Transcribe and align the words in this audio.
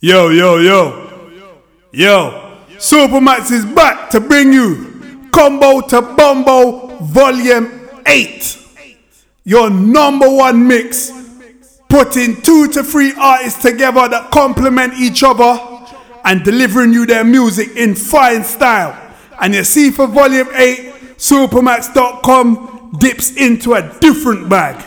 Yo, 0.00 0.28
yo, 0.28 0.58
yo. 0.58 1.08
Yo. 1.90 2.58
Supamaks 2.76 3.50
is 3.50 3.64
back 3.64 4.10
to 4.10 4.20
bring 4.20 4.52
you 4.52 5.30
Combo 5.32 5.80
to 5.80 6.02
Bombo 6.02 6.98
Volume 6.98 7.88
8. 8.04 8.58
Your 9.44 9.70
number 9.70 10.28
one 10.28 10.68
mix. 10.68 11.10
Putting 11.88 12.42
two 12.42 12.68
to 12.72 12.82
three 12.82 13.14
artists 13.18 13.62
together 13.62 14.06
that 14.06 14.30
complement 14.30 14.92
each 14.94 15.22
other 15.22 15.58
and 16.24 16.44
delivering 16.44 16.92
you 16.92 17.06
their 17.06 17.24
music 17.24 17.74
in 17.74 17.94
fine 17.94 18.44
style. 18.44 19.00
And 19.40 19.54
you 19.54 19.64
see 19.64 19.90
for 19.90 20.06
Volume 20.06 20.48
8, 20.52 20.92
Supamaks.com 21.16 22.98
dips 22.98 23.34
into 23.36 23.72
a 23.72 23.98
different 24.00 24.50
bag. 24.50 24.84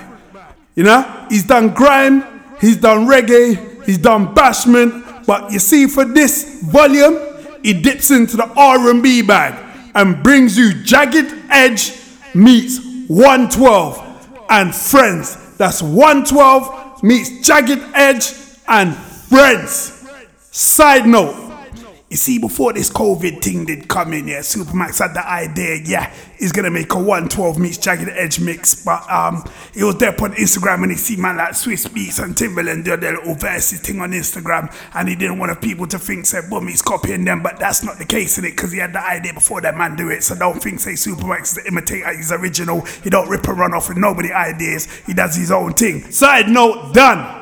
You 0.75 0.83
know, 0.83 1.25
he's 1.29 1.45
done 1.45 1.69
grime, 1.69 2.23
he's 2.61 2.77
done 2.77 3.07
reggae, 3.07 3.68
he's 3.89 3.97
done 3.97 4.35
bashment, 4.35 5.25
but 5.25 5.51
you 5.51 5.57
see 5.57 5.87
for 5.87 6.05
this 6.05 6.61
volume, 6.61 7.17
he 7.63 7.73
dips 7.73 8.11
into 8.11 8.37
the 8.37 8.45
R&B 8.55 9.23
bag 9.23 9.55
and 9.95 10.21
brings 10.21 10.55
you 10.55 10.83
Jagged 10.83 11.33
Edge 11.49 11.91
meets 12.35 12.79
112 13.07 14.45
and 14.49 14.73
Friends. 14.73 15.57
That's 15.57 15.81
112 15.81 17.01
meets 17.03 17.45
Jagged 17.45 17.83
Edge 17.95 18.31
and 18.67 18.95
Friends. 18.95 20.07
Side 20.51 21.07
note, 21.07 21.48
you 22.09 22.17
see, 22.17 22.39
before 22.39 22.73
this 22.73 22.89
COVID 22.89 23.39
thing 23.39 23.65
did 23.65 23.87
come 23.87 24.13
in, 24.13 24.27
yeah, 24.27 24.39
Supamaks 24.39 24.97
had 24.97 25.13
the 25.13 25.27
idea, 25.27 25.79
yeah, 25.85 26.11
he's 26.39 26.51
gonna 26.51 26.71
make 26.71 26.91
a 26.93 26.97
112 26.97 27.59
meets 27.59 27.77
Jagged 27.77 28.09
Edge 28.09 28.39
mix. 28.39 28.83
But 28.83 29.07
um, 29.11 29.43
he 29.75 29.83
was 29.83 29.95
there 29.97 30.09
on 30.09 30.33
Instagram 30.33 30.81
and 30.81 30.91
he 30.91 30.97
see 30.97 31.17
man 31.17 31.37
like 31.37 31.51
Swizz 31.51 31.87
Beatz 31.89 32.23
and 32.23 32.33
Timbaland 32.33 32.83
do 32.83 32.97
their 32.97 33.15
little 33.15 33.35
verses 33.35 33.81
thing 33.81 34.01
on 34.01 34.11
Instagram, 34.11 34.73
and 34.95 35.07
he 35.07 35.15
didn't 35.15 35.37
want 35.37 35.61
people 35.61 35.85
to 35.85 35.99
think 35.99 36.25
say, 36.25 36.39
boom, 36.49 36.67
he's 36.67 36.81
copying 36.81 37.25
them. 37.25 37.43
But 37.43 37.59
that's 37.59 37.83
not 37.83 37.99
the 37.99 38.05
case 38.05 38.39
in 38.39 38.45
it, 38.45 38.51
because 38.51 38.71
he 38.71 38.79
had 38.79 38.93
the 38.93 39.05
idea 39.05 39.33
before 39.35 39.61
that 39.61 39.77
man 39.77 39.95
do 39.95 40.09
it. 40.09 40.23
So 40.23 40.33
don't 40.35 40.61
think 40.61 40.79
say 40.79 40.93
Supamaks 40.93 41.43
is 41.43 41.53
the 41.55 41.67
imitator, 41.67 42.11
he's 42.15 42.31
original. 42.31 42.81
He 43.03 43.11
don't 43.11 43.29
rip 43.29 43.47
and 43.47 43.59
run 43.59 43.75
off 43.75 43.87
with 43.87 43.99
nobody 43.99 44.33
ideas. 44.33 44.87
He 45.05 45.13
does 45.13 45.35
his 45.35 45.51
own 45.51 45.73
thing. 45.73 46.11
Side 46.11 46.49
note, 46.49 46.95
done. 46.95 47.35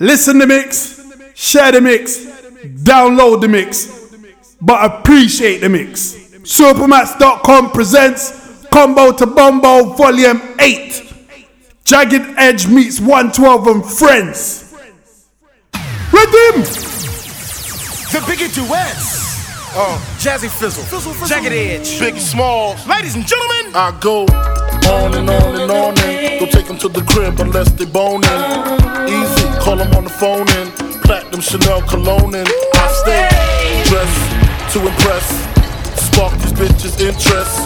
Listen 0.00 0.38
the 0.38 0.46
mix, 0.46 1.00
share 1.34 1.72
the 1.72 1.80
mix, 1.80 2.37
download 2.64 3.40
the 3.40 3.48
mix, 3.48 4.14
but 4.60 4.84
appreciate 4.84 5.58
the 5.58 5.68
mix. 5.68 6.14
Supamaks.com 6.42 7.70
presents 7.72 8.66
Combo 8.70 9.12
to 9.12 9.26
Bombo 9.26 9.92
Volume 9.94 10.40
8. 10.60 11.14
Jagged 11.84 12.34
Edge 12.36 12.66
meets 12.68 13.00
112 13.00 13.66
and 13.66 13.84
Friends. 13.84 14.74
Redeem! 16.12 16.62
The 18.12 18.20
Biggie 18.24 18.54
Duets. 18.54 19.18
Uh, 19.74 19.98
Jazzy 20.18 20.48
Fizzle, 20.48 20.84
Jagged 21.28 21.52
Edge, 21.52 21.98
Biggie 22.00 22.18
Small. 22.18 22.74
Ladies 22.88 23.14
and 23.14 23.26
gentlemen, 23.26 23.74
I 23.74 23.96
go 24.00 24.22
on 24.90 25.14
and 25.14 25.28
on 25.28 25.60
and 25.60 25.70
on 25.70 25.98
and 25.98 26.40
don't 26.40 26.50
take 26.50 26.66
them 26.66 26.78
to 26.78 26.88
the 26.88 27.02
crib 27.02 27.38
unless 27.40 27.70
they 27.72 27.84
boning. 27.84 28.30
Easy, 29.08 29.46
call 29.60 29.76
them 29.76 29.92
on 29.94 30.04
the 30.04 30.10
phone 30.10 30.48
and 30.48 30.87
platinum 31.08 31.40
Chanel 31.40 31.80
cologne 31.88 32.34
and 32.34 32.46
I 32.74 32.86
stay 33.00 33.82
dressed 33.88 34.74
to 34.74 34.78
impress, 34.86 35.26
spark 36.04 36.34
these 36.36 36.52
bitches' 36.52 37.00
interest. 37.00 37.56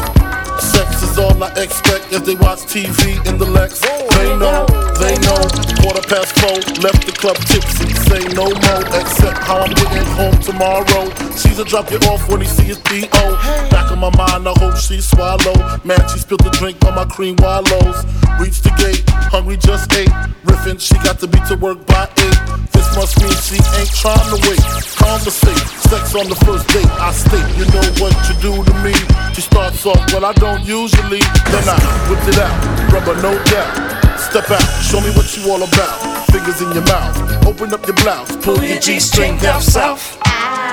Sex 0.62 1.02
is 1.02 1.11
all 1.18 1.42
I 1.42 1.48
expect 1.60 2.12
as 2.12 2.22
they 2.22 2.34
watch 2.36 2.60
TV 2.70 3.18
in 3.26 3.38
the 3.38 3.46
Lex. 3.46 3.80
They 3.80 4.30
know, 4.38 4.64
they 5.00 5.16
know. 5.26 5.40
Quarter 5.82 6.06
past 6.08 6.32
four, 6.40 6.56
left 6.80 7.04
the 7.06 7.12
club 7.12 7.36
tipsy. 7.48 7.92
Say 8.08 8.22
no 8.32 8.46
more, 8.48 8.84
except 8.96 9.38
how 9.44 9.60
I'm 9.60 9.74
getting 9.74 10.06
home 10.16 10.38
tomorrow. 10.40 11.10
Caesar 11.36 11.64
drop 11.64 11.90
you 11.90 11.98
off 12.08 12.28
when 12.28 12.40
he 12.40 12.46
see 12.46 12.64
his 12.64 12.78
B.O. 12.88 13.24
Back 13.70 13.92
in 13.92 13.98
my 13.98 14.14
mind, 14.16 14.48
I 14.48 14.54
hope 14.58 14.76
she 14.76 15.00
swallow. 15.00 15.54
Man, 15.84 16.00
she 16.08 16.18
spilled 16.18 16.44
the 16.44 16.50
drink 16.50 16.82
on 16.84 16.94
my 16.94 17.04
cream 17.04 17.36
wallows. 17.40 18.04
Reached 18.40 18.64
the 18.64 18.72
gate, 18.78 19.04
hungry 19.28 19.56
just 19.56 19.92
ate. 19.92 20.12
Riffin', 20.44 20.78
she 20.78 20.94
got 21.02 21.18
to 21.20 21.26
be 21.26 21.38
to 21.48 21.56
work 21.56 21.84
by 21.86 22.08
eight. 22.18 22.38
This 22.72 22.88
must 22.96 23.20
mean 23.20 23.34
she 23.42 23.58
ain't 23.78 23.92
trying 23.92 24.28
to 24.32 24.38
wait. 24.48 24.62
Conversate, 24.96 25.66
sex 25.90 26.14
on 26.14 26.28
the 26.28 26.38
first 26.46 26.66
date. 26.72 26.88
I 26.98 27.12
state, 27.12 27.48
you 27.58 27.66
know 27.74 27.84
what 28.00 28.14
you 28.28 28.34
do 28.40 28.52
to 28.64 28.74
me. 28.82 28.94
She 29.34 29.40
starts 29.42 29.84
off, 29.86 30.00
well, 30.12 30.24
I 30.24 30.32
don't 30.34 30.64
usually. 30.64 31.01
Then 31.10 31.68
I 31.68 31.78
whip 32.08 32.22
it 32.28 32.38
out, 32.38 32.92
rubber, 32.92 33.14
no 33.20 33.34
doubt. 33.44 34.18
Step 34.18 34.50
out, 34.50 34.62
show 34.80 35.00
me 35.00 35.10
what 35.10 35.36
you 35.36 35.50
all 35.50 35.62
about. 35.62 36.26
Fingers 36.30 36.62
in 36.62 36.72
your 36.72 36.84
mouth, 36.84 37.46
open 37.46 37.74
up 37.74 37.86
your 37.86 37.96
blouse, 37.96 38.34
pull 38.36 38.62
your 38.62 38.78
G 38.78 38.98
string 39.00 39.36
down 39.38 39.60
south. 39.60 40.16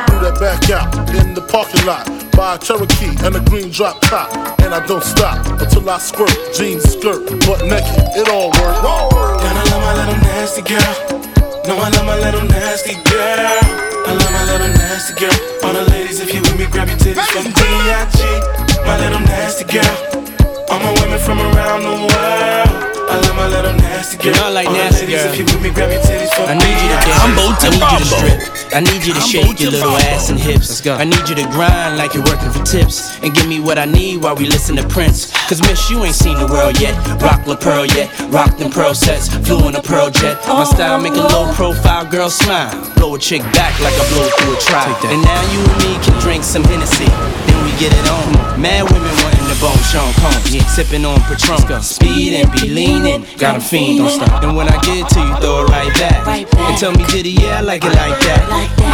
Do 0.08 0.20
that 0.22 0.38
back 0.40 0.70
out 0.70 0.88
in 1.16 1.34
the 1.34 1.42
parking 1.42 1.86
lot. 1.86 2.08
Buy 2.32 2.56
a 2.56 2.60
Cherokee 2.60 3.12
and 3.26 3.36
a 3.36 3.42
green 3.50 3.70
drop 3.70 4.00
top. 4.02 4.32
And 4.62 4.74
I 4.74 4.86
don't 4.86 5.04
stop 5.04 5.46
until 5.60 5.90
I 5.90 5.98
squirt. 5.98 6.32
Jeans, 6.56 6.84
skirt, 6.84 7.28
butt 7.46 7.62
naked, 7.66 8.16
it 8.16 8.30
all 8.30 8.48
works. 8.48 8.80
I 8.80 9.64
love 9.72 9.82
my 9.82 9.94
little 10.06 10.22
nasty 10.24 10.62
girl. 10.62 11.39
No, 11.70 11.78
I 11.78 11.90
love 11.90 12.06
my 12.08 12.18
little 12.18 12.42
nasty 12.48 12.96
girl. 12.96 13.62
I 14.08 14.12
love 14.12 14.32
my 14.32 14.44
little 14.46 14.70
nasty 14.70 15.14
girl. 15.14 15.30
All 15.64 15.72
the 15.72 15.86
ladies, 15.92 16.20
if 16.20 16.34
you 16.34 16.42
with 16.42 16.58
me, 16.58 16.66
grab 16.66 16.88
your 16.88 16.98
titties 16.98 17.30
from 17.30 17.44
D.I.G. 17.54 18.82
My 18.88 18.98
little 18.98 19.20
nasty 19.20 19.66
girl. 19.66 20.66
All 20.72 20.80
my 20.80 20.92
women 21.00 21.20
from 21.20 21.38
around 21.38 21.84
the 21.84 21.94
world. 22.10 22.89
I 23.10 23.18
love 23.26 23.36
my 23.36 23.48
little 23.48 23.74
nasty 23.74 24.18
girl. 24.18 24.28
You 24.28 24.32
know 24.38 24.46
I 24.46 24.50
like 24.50 24.70
nasty 24.70 25.08
girl. 25.08 25.26
if 25.26 25.38
you 25.38 25.46
with 25.46 25.62
me, 25.62 25.70
grab 25.74 25.90
your 25.90 26.02
titties 26.06 26.30
from 26.38 26.46
I 26.46 26.54
need 26.54 26.78
you 26.78 26.90
to 26.94 26.98
D.I.G. 27.02 27.10
dance. 27.10 27.22
Combo 27.26 27.46
to 27.58 27.66
I 27.66 27.74
need 27.74 27.90
you 27.90 27.98
to 27.98 28.06
strip. 28.06 28.60
I 28.70 28.80
need 28.86 29.02
you 29.02 29.14
to 29.18 29.22
shake 29.22 29.60
your 29.60 29.72
little 29.72 29.98
ass 30.14 30.30
and 30.30 30.38
hips. 30.40 30.70
Let's 30.70 30.82
go. 30.82 30.94
I 30.94 31.06
need 31.10 31.26
you 31.26 31.34
to 31.42 31.46
grind 31.50 31.98
like 31.98 32.14
you're 32.14 32.24
working 32.24 32.54
for 32.54 32.62
tips. 32.62 33.18
And 33.26 33.34
give 33.34 33.48
me 33.50 33.60
what 33.60 33.80
I 33.80 33.86
need 33.86 34.22
while 34.22 34.36
we 34.36 34.46
listen 34.46 34.76
to 34.78 34.86
Prince. 34.88 35.34
Cause 35.50 35.60
miss, 35.66 35.90
you 35.90 36.06
ain't 36.06 36.14
seen 36.14 36.38
the 36.38 36.46
world 36.46 36.80
yet. 36.80 36.94
Rock 37.18 37.48
La 37.48 37.56
Perla 37.56 37.88
yet. 37.98 38.14
Rock 38.30 38.58
them 38.58 38.70
pearl 38.70 38.94
sets. 38.94 39.34
Flew 39.42 39.68
in 39.68 39.76
a 39.76 39.82
pearl 39.82 40.12
jet. 40.12 40.38
My 40.46 40.64
style 40.64 41.02
make 41.02 41.14
a 41.14 41.26
low 41.34 41.52
profile 41.54 42.06
girl 42.06 42.30
smile. 42.30 42.70
Blow 42.94 43.16
a 43.16 43.20
chick 43.20 43.42
back 43.58 43.74
like 43.82 43.98
I 43.98 44.06
blow 44.14 44.30
through 44.38 44.54
a 44.54 44.60
trial. 44.62 44.94
And 45.10 45.22
now 45.26 45.42
you 45.50 45.60
and 45.66 45.78
me 45.82 45.92
can 46.06 46.14
drink 46.22 46.44
some 46.44 46.64
Hennessy. 46.64 47.10
Then 47.50 47.58
we 47.66 47.72
get 47.82 47.90
it 47.90 48.06
on. 48.06 48.62
Mad 48.62 48.86
women 48.86 49.14
wanting 49.24 49.39
the 49.39 49.39
bone 49.60 49.78
Sean 49.92 50.12
Combs. 50.24 50.56
Yeah. 50.56 50.66
Sipping 50.66 51.06
on 51.06 51.20
Patron. 51.28 51.60
Speed 51.84 52.34
and 52.34 52.52
be 52.52 52.70
leaning. 52.70 53.26
Got 53.38 53.58
a 53.58 53.62
fiend, 53.62 54.00
don't 54.00 54.10
stop. 54.10 54.44
And 54.44 54.56
when 54.56 54.68
I 54.68 54.78
get 54.82 55.08
to 55.12 55.20
you, 55.20 55.36
throw 55.44 55.64
it 55.64 55.70
right 55.70 55.94
back. 56.00 56.26
And 56.28 56.78
tell 56.78 56.92
me, 56.92 57.04
did 57.12 57.28
it? 57.28 57.36
Yeah, 57.40 57.60
I 57.60 57.62
like 57.62 57.84
it 57.84 57.94
like 57.94 58.18
that. 58.26 58.42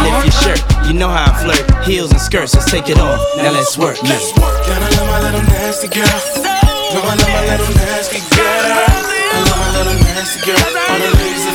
Lift 0.02 0.26
your 0.26 0.36
shirt, 0.42 0.60
you 0.86 0.92
know 0.92 1.08
how 1.08 1.30
I 1.30 1.34
flirt. 1.42 1.64
Heels 1.86 2.10
and 2.10 2.20
skirts, 2.20 2.54
let's 2.54 2.70
take 2.70 2.88
it 2.90 2.98
off. 2.98 3.20
Now 3.38 3.52
let's 3.52 3.78
work. 3.78 3.96
Yeah. 4.02 4.18
God, 4.66 4.82
I 4.82 4.90
love 4.98 5.06
my 5.06 5.20
little 5.22 5.42
nasty 5.46 5.88
girl. 5.88 6.04
No, 6.04 7.00
I 7.02 7.14
love 7.14 7.30
my 7.30 7.42
little 7.46 7.70
nasty 7.78 8.20
girl. 8.34 8.46
I 8.46 9.40
love 9.46 9.58
my 9.58 9.70
little 9.78 9.94
nasty 10.04 10.40
girl. 10.46 10.58
All 10.58 10.98
the 10.98 11.10
ladies, 11.16 11.45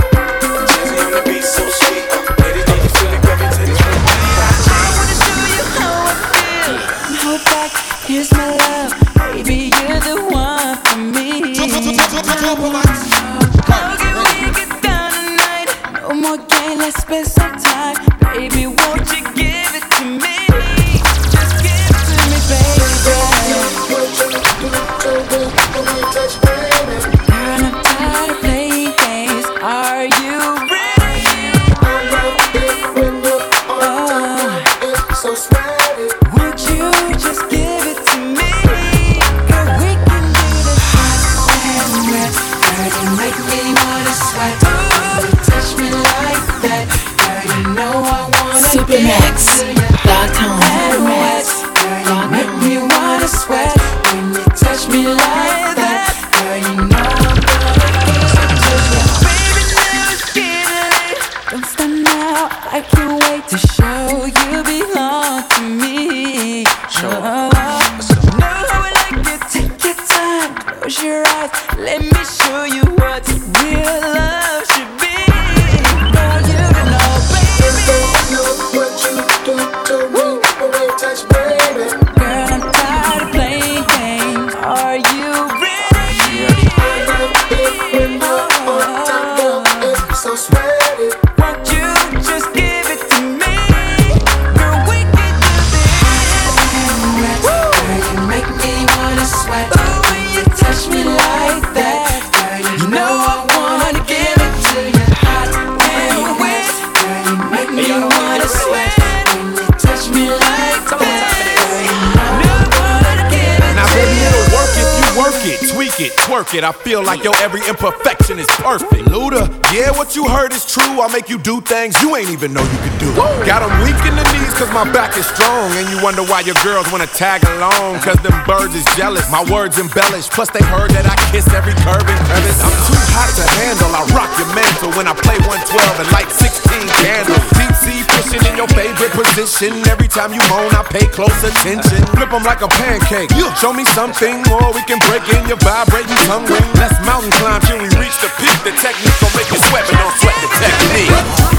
wonder 126.01 126.25
why 126.25 126.41
your 126.41 126.57
girls 126.65 126.89
wanna 126.91 127.07
tag 127.07 127.45
along, 127.55 128.01
cause 128.01 128.17
them 128.25 128.33
birds 128.49 128.73
is 128.73 128.85
jealous. 128.97 129.29
My 129.29 129.45
words 129.53 129.77
embellish, 129.77 130.29
plus 130.33 130.49
they 130.49 130.61
heard 130.65 130.89
that 130.97 131.05
I 131.05 131.13
kiss 131.29 131.45
every 131.53 131.77
curve 131.85 132.01
and 132.01 132.21
crevice. 132.25 132.57
I'm 132.57 132.73
too 132.89 132.97
hot 133.13 133.29
to 133.37 133.45
handle, 133.61 133.93
I 133.93 134.01
rock 134.17 134.33
your 134.41 134.49
mantle 134.57 134.91
when 134.97 135.05
I 135.05 135.13
play 135.13 135.37
112 135.45 136.01
and 136.01 136.09
light 136.09 136.29
16 136.33 136.57
candles. 137.05 137.45
Deep 137.53 137.73
sea 137.77 138.01
pushing 138.17 138.41
in 138.49 138.57
your 138.57 138.69
favorite 138.73 139.13
position. 139.13 139.77
Every 139.87 140.09
time 140.09 140.33
you 140.33 140.41
moan, 140.49 140.73
I 140.73 140.81
pay 140.89 141.05
close 141.05 141.37
attention. 141.45 142.01
Flip 142.17 142.29
them 142.33 142.43
like 142.43 142.65
a 142.65 142.69
pancake. 142.81 143.29
Show 143.61 143.71
me 143.71 143.85
something, 143.93 144.41
or 144.49 144.73
we 144.73 144.81
can 144.89 144.97
break 145.05 145.23
in 145.37 145.45
your 145.45 145.61
vibrating 145.61 146.17
tongue 146.25 146.49
ring. 146.49 146.65
Let's 146.81 146.97
mountain 147.05 147.31
climb 147.37 147.61
till 147.69 147.77
we 147.77 147.87
reach 148.01 148.17
the 148.25 148.29
peak. 148.41 148.57
The 148.65 148.73
technique 148.73 149.17
gon' 149.21 149.33
make 149.37 149.49
you 149.53 149.61
sweat, 149.69 149.85
but 149.85 150.01
don't 150.01 150.17
sweat 150.17 150.37
the 150.41 150.49
technique. 150.65 151.50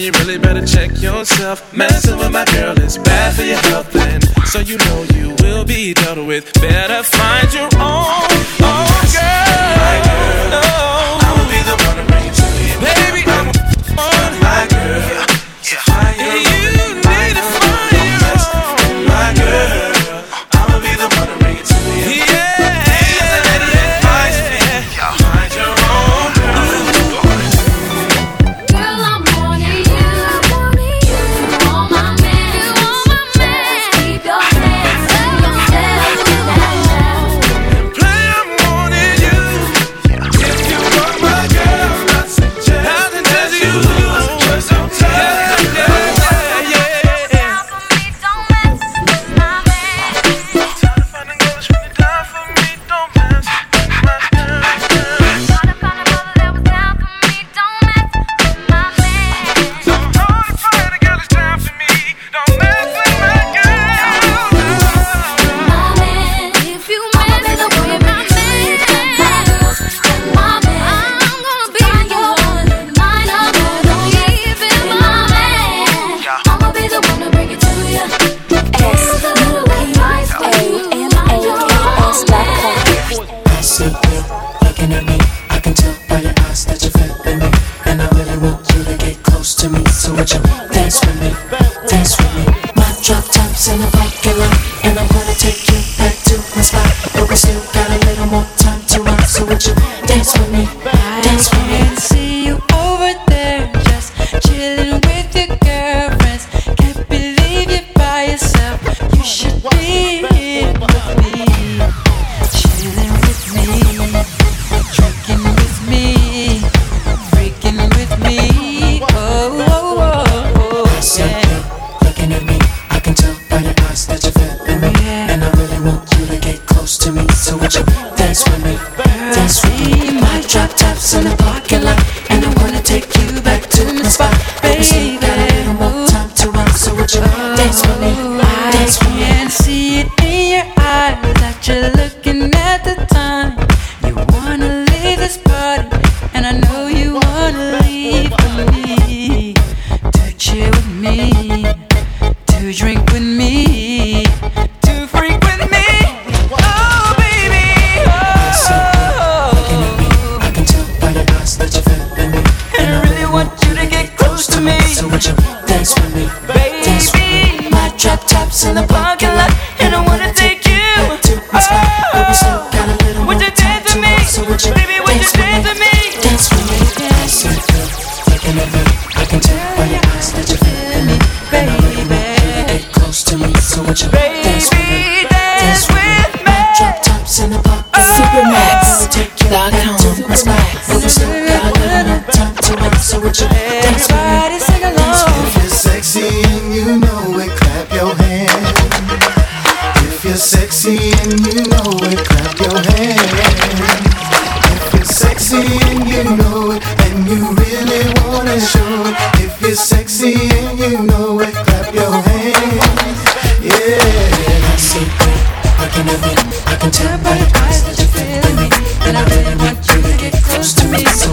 you 0.00 0.12
really 0.12 0.38
better 0.38 0.64
check 0.64 0.90
yourself. 1.00 1.74
Messing 1.74 2.18
with 2.18 2.30
my 2.30 2.44
girl 2.46 2.78
is 2.80 2.98
bad 2.98 3.34
for 3.34 3.42
your 3.42 3.58
health, 3.58 3.94
and 3.96 4.24
so 4.46 4.60
you 4.60 4.78
know 4.78 5.06
you 5.14 5.34
will 5.40 5.64
be 5.64 5.94
dealt 5.94 6.26
with. 6.26 6.52
Better 6.54 7.02
find 7.02 7.52
your 7.52 7.64
own, 7.64 8.28
oh 8.60 9.10
girl. 9.12 9.47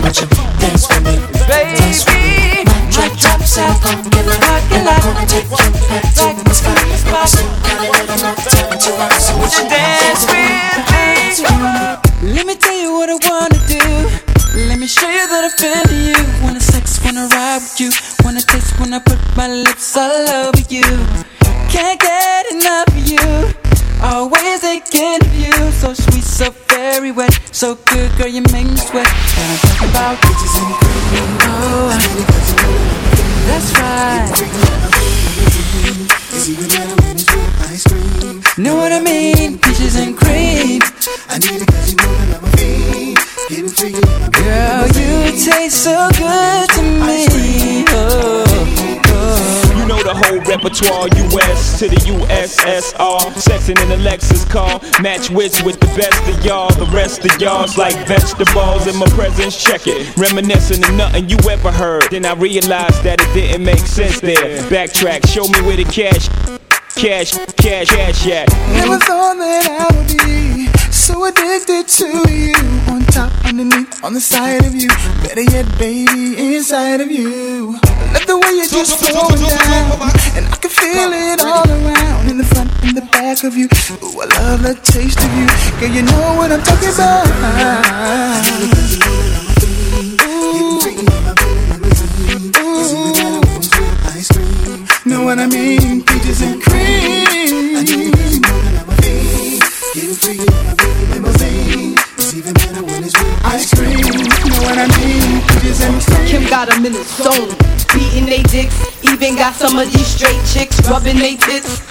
watch 0.06 0.20
him 0.20 0.30
dance 0.60 0.86
for 0.86 1.02
me. 1.02 1.16
Dance 1.48 2.04
for 2.04 2.12
me. 2.12 2.64
My 2.66 2.90
drop, 2.92 3.18
drop, 3.18 3.42
south, 3.42 3.86
I'm 3.86 4.04
gonna 4.10 4.38
rock 4.46 4.64
your 4.72 4.84
life. 4.84 5.04
Gonna 5.04 5.26
take 5.26 5.46
you 5.46 5.58
back 5.88 6.38
to 6.38 6.44
the 6.44 6.54
sky. 6.54 7.55
Repertoire, 50.66 51.08
US 51.30 51.80
to 51.80 51.88
the 51.88 51.96
USSR. 51.96 53.20
Sexing 53.36 53.82
in 53.84 53.92
a 53.92 54.04
Lexus 54.04 54.50
car. 54.50 54.80
Match 55.02 55.30
wits 55.30 55.62
with 55.62 55.80
the 55.80 55.88
best 55.98 56.22
of 56.28 56.44
y'all. 56.44 56.72
The 56.74 56.86
rest 56.92 57.24
of 57.26 57.40
y'all's 57.40 57.78
like 57.78 57.96
vegetables 58.08 58.88
in 58.88 58.96
my 58.98 59.06
presence. 59.08 59.62
Check 59.62 59.82
it. 59.86 60.16
Reminiscing 60.18 60.84
of 60.84 60.94
nothing 60.96 61.30
you 61.30 61.38
ever 61.50 61.72
heard. 61.72 62.10
Then 62.10 62.26
I 62.26 62.34
realized 62.34 63.04
that 63.04 63.22
it 63.22 63.34
didn't 63.34 63.64
make 63.64 63.80
sense 63.80 64.20
there. 64.20 64.64
Backtrack, 64.70 65.28
show 65.28 65.48
me 65.48 65.62
where 65.62 65.78
the 65.78 65.86
cash. 65.86 66.30
Cash, 66.96 67.34
cash, 67.58 67.90
cash, 67.90 68.26
yeah. 68.26 68.46
Never 68.74 68.98
thought 69.00 69.36
that 69.38 69.68
I 69.70 69.96
would 69.96 70.08
be 70.26 70.68
so 70.92 71.26
addicted 71.26 71.88
to 72.00 72.32
you. 72.32 72.56
On 72.92 73.02
top, 73.06 73.32
underneath, 73.46 74.04
on 74.04 74.14
the 74.14 74.22
side 74.22 74.66
of 74.66 74.74
you. 74.74 74.90
Better 75.22 75.42
yet, 75.42 75.66
baby, 75.78 76.56
inside 76.56 77.02
of 77.02 77.12
you. 77.12 77.78
Love 78.16 78.28
the 78.28 78.38
way 78.40 78.52
you 78.56 78.68
just 78.70 78.98
slow 79.00 79.28
down. 79.28 80.00
And 80.40 80.48
I 80.48 80.56
can 80.56 80.72
feel 80.72 81.12
it 81.12 81.42
all 81.44 81.68
around. 81.68 82.30
In 82.30 82.38
the 82.38 82.46
front, 82.46 82.72
and 82.82 82.96
the 82.96 83.02
back 83.12 83.44
of 83.44 83.58
you. 83.58 83.68
Ooh, 83.68 84.22
I 84.22 84.26
love 84.40 84.64
the 84.64 84.74
taste 84.76 85.20
of 85.20 85.32
you. 85.36 85.48
Girl, 85.80 85.92
you 85.92 86.02
know 86.02 86.36
what 86.40 86.50
I'm 86.50 86.64
talking 86.64 86.96
about. 86.96 87.28
Ice 94.16 94.32
cream. 94.32 94.88
Know 95.06 95.24
what 95.26 95.40
I 95.40 95.48
mean? 95.48 96.02
Peaches 96.04 96.42
and 96.42 96.62
cream. 96.64 97.84
Getting 99.94 100.16
free. 100.16 100.40
Limousine. 101.12 102.00
It's 102.16 102.34
even 102.34 102.54
better 102.54 102.84
when 102.84 103.04
it's 103.04 103.16
Ice 103.44 103.74
cream. 103.76 104.00
Know 104.00 104.62
what 104.64 104.78
I 104.78 104.88
mean? 105.00 105.25
Kim 106.26 106.48
got 106.50 106.70
them 106.70 106.86
in 106.86 106.94
the 106.94 107.04
zone, 107.04 107.52
beating 107.94 108.26
they 108.26 108.44
dicks. 108.44 108.76
Even 109.04 109.36
got 109.36 109.54
some 109.54 109.78
of 109.78 109.92
these 109.92 110.08
straight 110.08 110.40
chicks 110.46 110.80
rubbing 110.90 111.18
they 111.18 111.36
tits. 111.36 111.82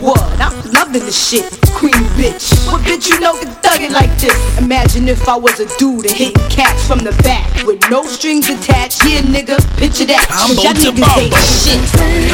what? 0.00 0.20
I'm 0.40 0.56
loving 0.72 1.04
the 1.04 1.12
shit, 1.12 1.44
queen 1.76 1.92
bitch. 2.16 2.48
What 2.66 2.80
bitch 2.82 3.08
you 3.10 3.20
know 3.20 3.34
can 3.38 3.52
thug 3.62 3.80
it 3.82 3.92
like 3.92 4.10
this? 4.18 4.34
Imagine 4.58 5.08
if 5.08 5.28
I 5.28 5.36
was 5.36 5.60
a 5.60 5.66
dude 5.76 6.06
and 6.06 6.14
hitting 6.14 6.48
cats 6.48 6.86
from 6.86 7.00
the 7.00 7.12
back 7.22 7.48
with 7.66 7.80
no 7.90 8.04
strings 8.04 8.48
attached. 8.48 9.04
Yeah, 9.04 9.20
nigga, 9.20 9.60
picture 9.76 10.06
that. 10.06 10.26
I'm 10.30 10.56
Y'all 10.56 10.72
to 10.72 10.92
niggas 10.92 11.18
ain't 11.20 11.34
shit. 11.36 11.78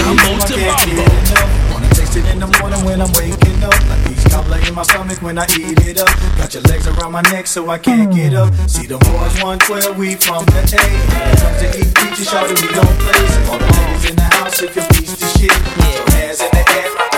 I'm 0.07 1.67
it 2.16 2.24
in 2.32 2.38
the 2.40 2.46
morning 2.58 2.84
when 2.84 3.00
I'm 3.00 3.12
waking 3.12 3.62
up. 3.62 3.74
Like 3.88 4.02
peach 4.06 4.24
cobbler 4.30 4.58
in 4.66 4.74
my 4.74 4.82
stomach 4.82 5.20
when 5.20 5.38
I 5.38 5.44
eat 5.58 5.78
it 5.86 5.98
up. 6.00 6.08
Got 6.38 6.54
your 6.54 6.62
legs 6.64 6.86
around 6.86 7.12
my 7.12 7.22
neck 7.22 7.46
so 7.46 7.68
I 7.70 7.78
can't 7.78 8.12
get 8.12 8.34
up. 8.34 8.54
See 8.68 8.86
the 8.86 8.98
boys 8.98 9.34
112, 9.42 9.98
we 9.98 10.14
from 10.14 10.44
the 10.46 10.60
A. 10.62 10.82
When 11.12 11.28
it 11.28 11.38
comes 11.40 11.58
to 11.60 11.68
eat 11.80 11.90
peaches, 11.94 12.28
shawty, 12.28 12.54
we 12.62 12.68
don't 12.72 12.96
play. 13.02 13.26
So 13.28 13.52
all 13.52 13.58
the 13.58 13.68
ladies 13.76 14.10
in 14.10 14.16
the 14.16 14.28
house, 14.38 14.62
if 14.62 14.76
you're 14.76 14.86
piece 14.94 15.12
of 15.12 15.28
shit, 15.36 15.52
your 15.52 16.06
hands 16.14 16.40
in 16.40 16.50
the 16.52 16.64
air, 16.70 17.17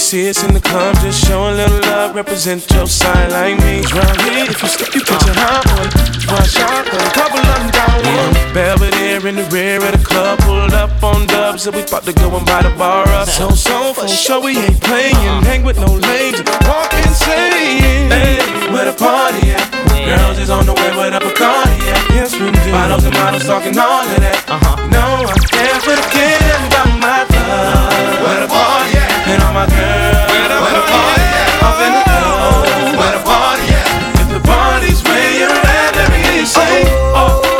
see 0.00 0.30
us 0.30 0.42
in 0.42 0.54
the 0.54 0.60
club. 0.60 0.96
Just 1.04 1.24
show 1.26 1.50
a 1.50 1.52
little 1.52 1.80
love, 1.92 2.16
represent 2.16 2.64
your 2.72 2.86
side 2.86 3.30
like 3.30 3.60
me. 3.60 3.84
Round 3.92 4.20
here, 4.24 4.48
if 4.48 4.62
you 4.62 4.68
slip, 4.68 4.94
you 4.94 5.02
catch 5.04 5.28
a 5.28 5.34
hot 5.36 5.62
one. 5.76 5.90
One 6.24 6.48
shot, 6.48 6.88
a 6.88 6.98
couple 7.12 7.38
of 7.38 7.56
them 7.60 7.68
down 7.70 7.98
one. 8.08 8.54
Belvedere 8.54 9.26
in 9.28 9.36
the 9.36 9.44
rear 9.52 9.76
of 9.76 9.92
the 9.92 10.02
club, 10.02 10.38
pulled 10.40 10.72
up 10.72 10.90
on 11.02 11.26
dubs, 11.26 11.66
and 11.66 11.76
we 11.76 11.82
about 11.82 12.04
to 12.04 12.14
go 12.14 12.34
and 12.34 12.46
buy 12.46 12.62
the 12.62 12.72
bar 12.80 13.06
up. 13.08 13.28
So, 13.28 13.50
so, 13.50 13.92
for 13.92 14.08
sure 14.08 14.40
we 14.40 14.56
ain't 14.56 14.80
playing. 14.80 15.14
Hang 15.44 15.62
with 15.62 15.78
no 15.78 15.92
lames, 15.92 16.40
walk 16.64 16.92
insane. 17.04 18.08
Hey, 18.08 18.40
where 18.72 18.86
the 18.90 18.96
party 18.96 19.52
at? 19.52 19.68
Girls 20.08 20.38
is 20.38 20.50
on 20.50 20.64
the 20.64 20.72
way 20.72 20.90
with 20.96 21.12
a 21.12 21.20
Bacardi 21.20 21.76
at. 21.92 22.02
Yes, 22.16 22.32
we 22.32 22.50
do. 22.50 22.72
Bottles 22.72 23.04
and 23.04 23.14
models 23.14 23.44
talking 23.44 23.76
all 23.78 24.02
of 24.02 24.20
that. 24.24 24.38
Uh-huh. 24.48 24.88
No, 24.88 25.28
I 25.28 25.36
can't 25.44 25.82
forget 25.84 26.40
about 26.66 26.88
my 26.98 27.20
love. 27.36 27.89
Where 29.50 29.66
the 29.66 29.72
party 29.72 31.24
at? 31.26 31.48
In 31.80 31.92
the 31.92 32.02
club. 32.06 32.98
Where 32.98 33.12
the 33.18 33.22
party 33.24 33.66
at? 33.74 33.86
If 34.20 34.28
the 34.30 34.40
party's 34.46 35.02
where 35.02 35.32
you're 35.38 35.50
at, 35.50 35.96
let 35.96 36.08
me 36.12 36.44
oh. 37.14 37.50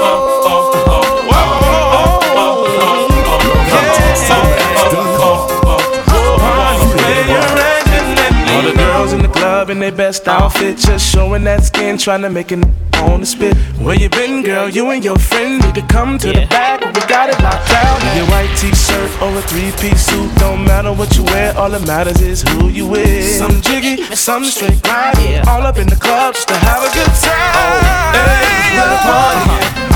in 9.70 9.78
their 9.78 9.92
best 9.92 10.26
outfit, 10.26 10.76
just 10.78 11.12
showing 11.12 11.44
that 11.44 11.62
skin, 11.62 11.97
trying 11.97 12.23
to 12.23 12.28
make 12.28 12.50
it 12.50 12.59
on 12.94 13.20
the 13.20 13.26
spit. 13.26 13.56
Where 13.78 13.94
you 13.94 14.09
been, 14.09 14.42
girl? 14.42 14.68
You 14.68 14.90
and 14.90 15.04
your 15.04 15.16
friend 15.16 15.62
need 15.64 15.76
to 15.76 15.82
come 15.82 16.18
to 16.18 16.28
yeah. 16.28 16.40
the 16.40 16.47
back 16.49 16.80
Got 17.11 17.29
it 17.29 17.43
locked 17.43 17.69
down. 17.69 18.17
Your 18.17 18.26
white 18.26 18.55
t-shirt 18.57 19.11
or 19.21 19.37
a 19.37 19.43
three-piece 19.43 20.07
suit, 20.07 20.33
don't 20.37 20.64
matter 20.64 20.93
what 20.93 21.17
you 21.17 21.25
wear. 21.25 21.52
All 21.59 21.69
that 21.71 21.85
matters 21.85 22.21
is 22.21 22.43
who 22.43 22.69
you 22.69 22.87
with. 22.87 23.35
Some 23.37 23.61
jiggy, 23.62 24.05
some 24.14 24.45
straight 24.45 24.81
grind. 24.81 25.19
All 25.49 25.62
up 25.62 25.79
in 25.79 25.88
the 25.88 25.97
club 25.97 26.35
just 26.35 26.47
to 26.47 26.55
have 26.55 26.85
a 26.85 26.95
good 26.95 27.11
time. 27.19 27.52
Oh, 27.59 28.14
Hey, 28.14 28.79
where 28.79 28.90
the 28.90 28.99
party 29.02 29.50
uh-huh. 29.50 29.89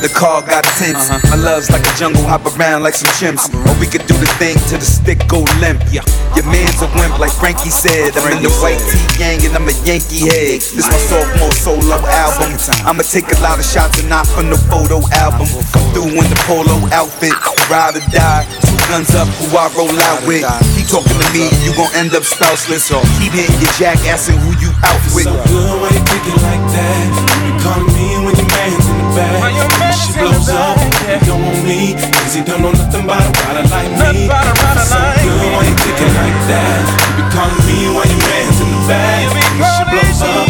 The 0.00 0.08
thing 0.08 0.16
cause 0.16 0.40
the 0.40 0.40
car 0.40 0.42
got 0.42 0.64
tints. 0.78 1.08
My 1.30 1.36
love's 1.36 1.70
like 1.70 1.82
a 1.82 1.94
jungle, 1.96 2.22
hop 2.24 2.46
around 2.56 2.82
like 2.82 2.94
some 2.94 3.10
chimps. 3.20 3.52
Or 3.52 3.74
we 3.80 3.86
could 3.86 4.06
do 4.06 4.14
the 4.16 4.30
thing 4.38 4.56
till 4.68 4.78
the 4.78 4.84
stick 4.84 5.26
go 5.28 5.44
limp. 5.60 5.80
Your 5.92 6.04
man's 6.46 6.80
a 6.82 6.88
wimp, 6.96 7.18
like 7.18 7.32
Frankie 7.32 7.70
said. 7.70 8.16
I'm 8.16 8.32
in 8.32 8.42
the 8.42 8.50
white 8.60 8.80
tee 8.88 9.18
gang 9.18 9.44
and 9.44 9.54
I'm 9.56 9.68
a 9.68 9.76
Yankee 9.84 10.28
head. 10.28 10.60
This 10.60 10.86
my 10.88 10.98
sophomore 10.98 11.52
solo 11.52 11.98
album. 12.08 12.56
I'ma 12.86 13.02
take 13.02 13.28
a 13.32 13.40
lot 13.40 13.58
of 13.58 13.64
shots 13.64 14.00
and 14.00 14.08
not 14.08 14.26
from 14.26 14.50
the 14.50 14.58
photo 14.70 15.00
album. 15.12 15.48
Come 15.72 15.86
through 15.92 16.16
in 16.16 16.26
the 16.28 16.40
polo 16.46 16.76
outfit, 16.92 17.34
ride 17.68 17.96
or 17.96 18.04
die. 18.10 18.59
Two 18.90 18.96
guns 18.96 19.14
up, 19.14 19.28
who 19.38 19.46
I 19.54 19.70
roll 19.78 19.94
out 20.10 20.26
with. 20.26 20.42
Keep 20.74 20.90
talking 20.90 21.14
to 21.14 21.28
me, 21.30 21.46
you 21.62 21.70
gon' 21.78 21.94
end 21.94 22.10
up 22.10 22.26
spouseless. 22.26 22.90
So 22.90 22.98
keep 23.22 23.30
hitting 23.30 23.54
your 23.62 23.70
jackass 23.78 24.26
and 24.26 24.34
who 24.42 24.50
you 24.58 24.74
out 24.82 24.98
with. 25.14 25.30
So 25.30 25.38
good, 25.46 25.78
why 25.78 25.94
you 25.94 26.02
thinking 26.02 26.42
like 26.42 26.58
that? 26.74 27.06
You 27.14 27.54
be 27.54 27.62
calling 27.62 27.86
me 27.86 28.18
when 28.18 28.34
your 28.34 28.50
man's 28.50 28.82
in 28.90 28.98
the 28.98 29.06
back. 29.14 29.94
She 29.94 30.10
blows 30.18 30.50
up, 30.50 30.74
you 31.06 31.22
don't 31.22 31.38
want 31.38 31.62
me. 31.62 31.94
Cause 31.94 32.34
he 32.34 32.42
don't 32.42 32.66
know 32.66 32.74
nothing 32.74 33.06
about 33.06 33.22
a 33.22 33.30
rider 33.30 33.62
like 33.70 33.94
me. 33.94 34.26
So 34.26 34.98
good, 35.22 35.38
why 35.54 35.70
you 35.70 35.74
thinking 35.86 36.10
like 36.10 36.38
that? 36.50 36.82
You 36.90 37.22
be 37.22 37.24
calling 37.30 37.62
me 37.70 37.94
when 37.94 38.10
your 38.10 38.22
man's 38.26 38.58
in 38.58 38.74
the 38.74 38.80
back. 38.90 39.30
She 39.30 39.86
blows 39.86 40.18
up, 40.18 40.34
you 40.34 40.34
don't 40.34 40.34
want 40.34 40.49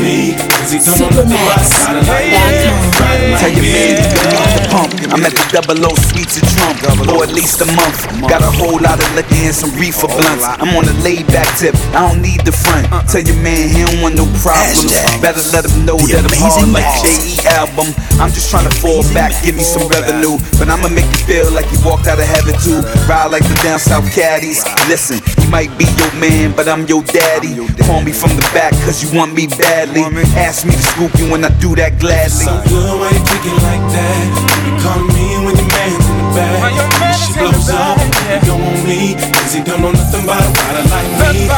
me. 0.00 0.36
Cause 0.36 0.72
he 0.72 0.78
don't 0.82 0.98
know 1.00 1.22
nothing 1.22 1.38
about 1.38 1.62
a 1.90 2.02
rider 2.06 2.34
like 2.34 2.58
me. 2.58 2.88
Rider 2.98 3.38
Tell 3.38 3.52
your 3.52 3.66
man 3.66 3.86
me. 3.86 3.98
you 3.98 4.08
can 4.10 4.24
leave 4.30 4.52
the 4.54 4.62
pump. 4.70 4.90
I'm 5.12 5.22
at 5.24 5.32
the 5.32 5.44
double 5.50 5.78
O 5.86 5.90
suites 6.10 6.36
of 6.38 6.44
Trump 6.52 6.76
for 7.06 7.22
at 7.22 7.32
least 7.32 7.60
a 7.62 7.68
month. 7.74 7.98
Got 8.28 8.42
a 8.42 8.50
whole 8.50 8.78
lot 8.78 8.98
of 8.98 9.08
liquor 9.14 9.38
and 9.46 9.54
some 9.54 9.72
reefer 9.78 10.08
blunts. 10.08 10.44
I'm 10.44 10.74
on 10.76 10.86
a 10.86 10.94
laid 11.02 11.26
back 11.28 11.48
tip. 11.58 11.74
I 11.94 12.06
don't 12.08 12.22
need 12.22 12.42
the 12.44 12.52
front. 12.52 12.86
Tell 13.08 13.22
your 13.22 13.38
man 13.40 13.70
he 13.70 13.84
don't 13.84 14.02
want 14.02 14.16
no 14.16 14.26
problems. 14.42 14.90
Better 15.22 15.42
let 15.54 15.64
him 15.66 15.86
know 15.86 15.98
that 16.12 16.26
I'm 16.26 16.36
hard 16.36 16.68
like 16.70 16.86
J.E. 17.02 17.40
album. 17.56 17.94
I'm 18.20 18.32
just 18.32 18.50
trying 18.50 18.68
to 18.68 18.74
fall 18.80 19.02
back, 19.12 19.32
give 19.44 19.56
me 19.56 19.64
some 19.64 19.86
revenue. 19.88 20.40
But 20.58 20.68
I'ma 20.68 20.88
make 20.88 21.06
you 21.06 21.22
feel 21.28 21.48
like 21.52 21.68
you 21.72 21.78
walked 21.84 22.06
out 22.06 22.18
of 22.18 22.28
heaven 22.28 22.56
too. 22.60 22.80
Ride 23.06 23.30
like 23.30 23.44
the 23.44 23.56
down 23.62 23.78
south 23.78 24.08
caddies. 24.12 24.64
Listen, 24.88 25.20
you 25.42 25.48
might 25.50 25.70
be 25.78 25.86
your 25.96 26.12
man, 26.16 26.52
but 26.56 26.68
I'm 26.68 26.86
your 26.86 27.02
daddy. 27.02 27.54
Call 27.86 28.02
me 28.02 28.12
from 28.12 28.34
the 28.36 28.44
back 28.52 28.72
cause 28.84 29.02
you 29.02 29.08
want 29.16 29.34
me 29.34 29.46
badly. 29.58 30.04
Ask 30.36 30.64
me 30.66 30.72
to 30.72 30.82
scoop 30.82 31.12
you 31.18 31.30
when 31.30 31.44
I 31.44 31.50
do 31.58 31.74
that 31.76 31.98
gladly. 31.98 32.46
So 32.46 32.52
good, 32.68 33.00
why 33.00 33.10
you 33.10 33.22
thinking 33.24 33.58
like 33.64 33.84
that? 33.92 34.24
You 34.36 34.60
be 34.68 34.72
calling 34.84 35.08
me 35.16 35.26
when 35.44 35.54
your 35.56 35.68
man's 35.72 36.06
in 36.06 36.16
the 36.16 36.26
back. 36.36 37.16
She 37.16 37.32
blows 37.34 37.68
up, 37.72 37.96
you 38.00 38.40
don't 38.44 38.60
want 38.60 38.82
me. 38.84 39.16
Cause 39.16 39.52
he 39.56 39.60
don't 39.64 39.80
know 39.80 39.92
nothing 39.92 40.24
about 40.24 40.44
a 40.44 40.50
rider 40.52 40.84
like 40.92 41.08
me. 41.16 41.48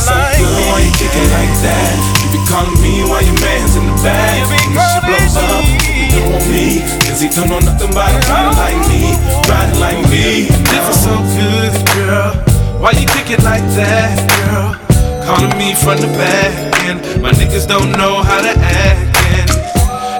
So 0.00 0.14
good, 0.16 0.64
why 0.72 0.80
you 0.80 0.92
thinking 0.96 1.28
like 1.32 1.54
that? 1.62 1.94
You 2.24 2.28
be 2.32 2.40
calling 2.48 2.78
me 2.80 3.04
while 3.04 3.24
your 3.24 3.38
man's 3.38 3.76
in 3.76 3.84
the 3.84 3.96
back. 4.00 4.48
She 4.48 4.98
blows 5.04 5.36
up, 5.36 5.64
you 5.92 6.08
don't 6.10 6.28
want 6.32 6.46
me. 6.48 6.80
Cause 7.04 7.20
he 7.20 7.28
don't 7.28 7.48
know 7.52 7.60
nothing 7.60 7.92
about 7.92 8.12
a 8.16 8.20
rider 8.28 8.54
like 8.56 8.80
me. 8.88 9.12
Rider 9.46 9.76
like 9.78 10.00
me. 10.08 10.48
If 10.48 10.84
it's 10.88 11.04
so 11.04 11.14
good, 11.36 11.72
girl, 11.92 12.32
why 12.80 12.96
you 12.96 13.06
thinking 13.12 13.44
like 13.44 13.64
that, 13.76 14.16
girl? 14.48 14.80
Calling 15.22 15.54
me 15.56 15.74
from 15.76 16.00
the 16.02 16.10
back, 16.18 16.50
and 16.50 16.71
my 17.22 17.30
niggas 17.30 17.68
don't 17.68 17.92
know 17.92 18.20
how 18.20 18.42
to 18.42 18.50
act. 18.50 19.16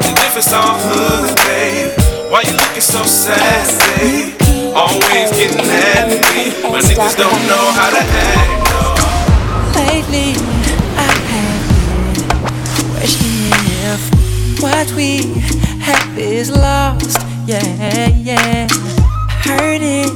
And 0.06 0.16
if 0.18 0.36
it's 0.36 0.52
all 0.52 0.78
hood, 0.78 1.34
babe, 1.42 1.90
why 2.30 2.42
you 2.42 2.52
looking 2.52 2.80
so 2.80 3.02
sad, 3.02 3.66
babe? 3.98 4.34
Always 4.74 5.30
getting 5.34 5.66
at 5.66 6.08
me. 6.08 6.54
My 6.62 6.80
niggas 6.80 7.16
don't 7.18 7.42
know 7.50 7.64
how 7.74 7.90
to 7.90 8.02
act. 8.30 8.62
Lately, 9.74 10.38
I 10.96 11.10
have 11.32 11.62
been 11.70 12.22
questioning 12.94 13.66
if 13.90 14.62
what 14.62 14.92
we 14.92 15.10
have 15.82 16.18
is 16.18 16.50
lost. 16.50 17.18
Yeah, 17.46 18.08
yeah. 18.10 18.68
Heard 19.42 19.82
it 19.82 20.12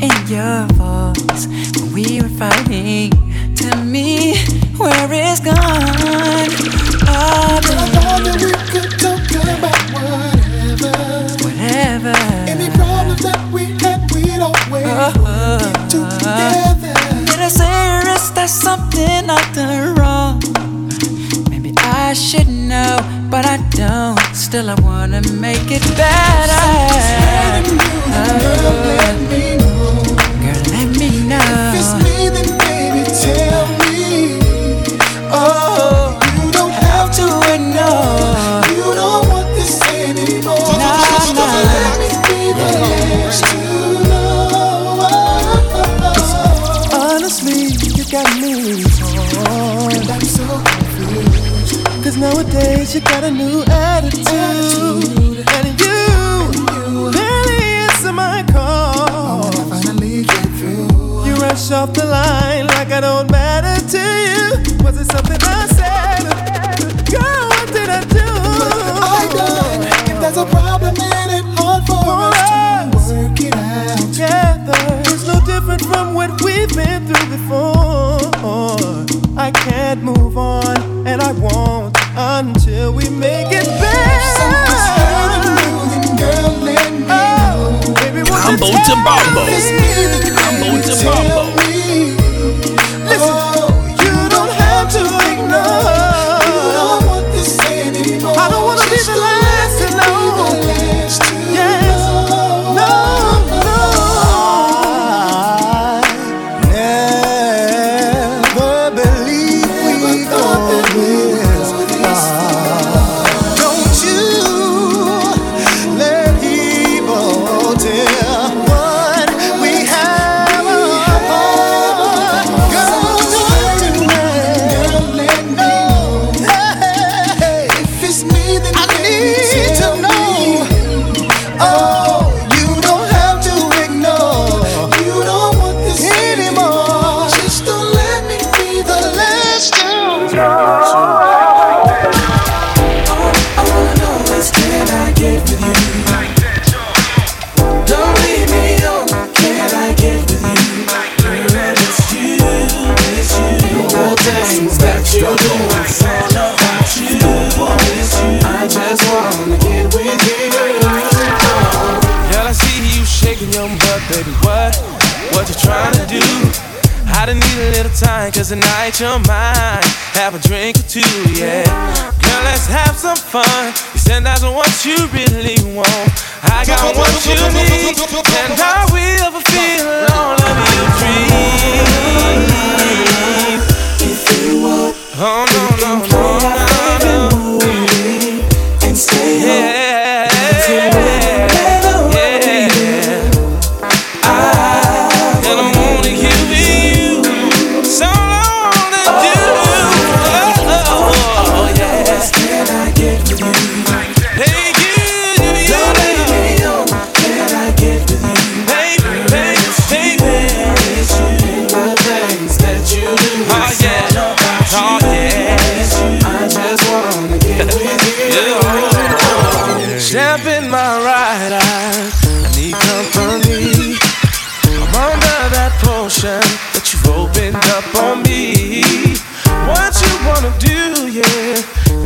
in 0.00 0.16
your 0.32 0.66
voice 0.80 1.46
when 1.76 1.92
we 1.92 2.22
were 2.22 2.34
fighting. 2.40 3.12
Tell 3.54 3.84
me 3.84 4.61
where 4.78 5.12
it's 5.12 5.40
gone. 5.40 5.56
Oh, 7.08 7.60
baby. 7.62 8.44
we 8.44 8.52
could 8.70 8.98
talk 8.98 9.30
about 9.30 9.81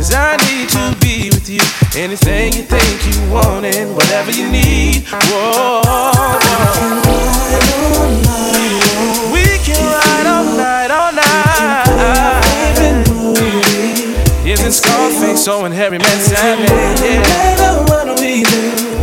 Cause 0.07 0.15
I 0.15 0.37
need 0.47 0.69
to 0.69 0.95
be 1.01 1.29
with 1.31 1.49
you. 1.49 1.59
Anything 2.01 2.53
you 2.53 2.63
think 2.63 3.05
you 3.13 3.29
want 3.29 3.65
and 3.65 3.93
whatever 3.93 4.31
you 4.31 4.49
need. 4.49 5.03
Whoa. 5.05 5.81
We 9.33 9.43
can 9.65 9.83
ride 9.83 10.25
all 10.25 10.45
night, 10.55 10.91
all 10.91 11.11
night. 11.11 11.83
Isn't 14.47 14.71
Scarface 14.71 15.43
so 15.43 15.65
and 15.65 15.73
Harry 15.73 15.97
Met 15.97 16.21
Salmon? 16.21 16.67
Yeah. 17.03 18.96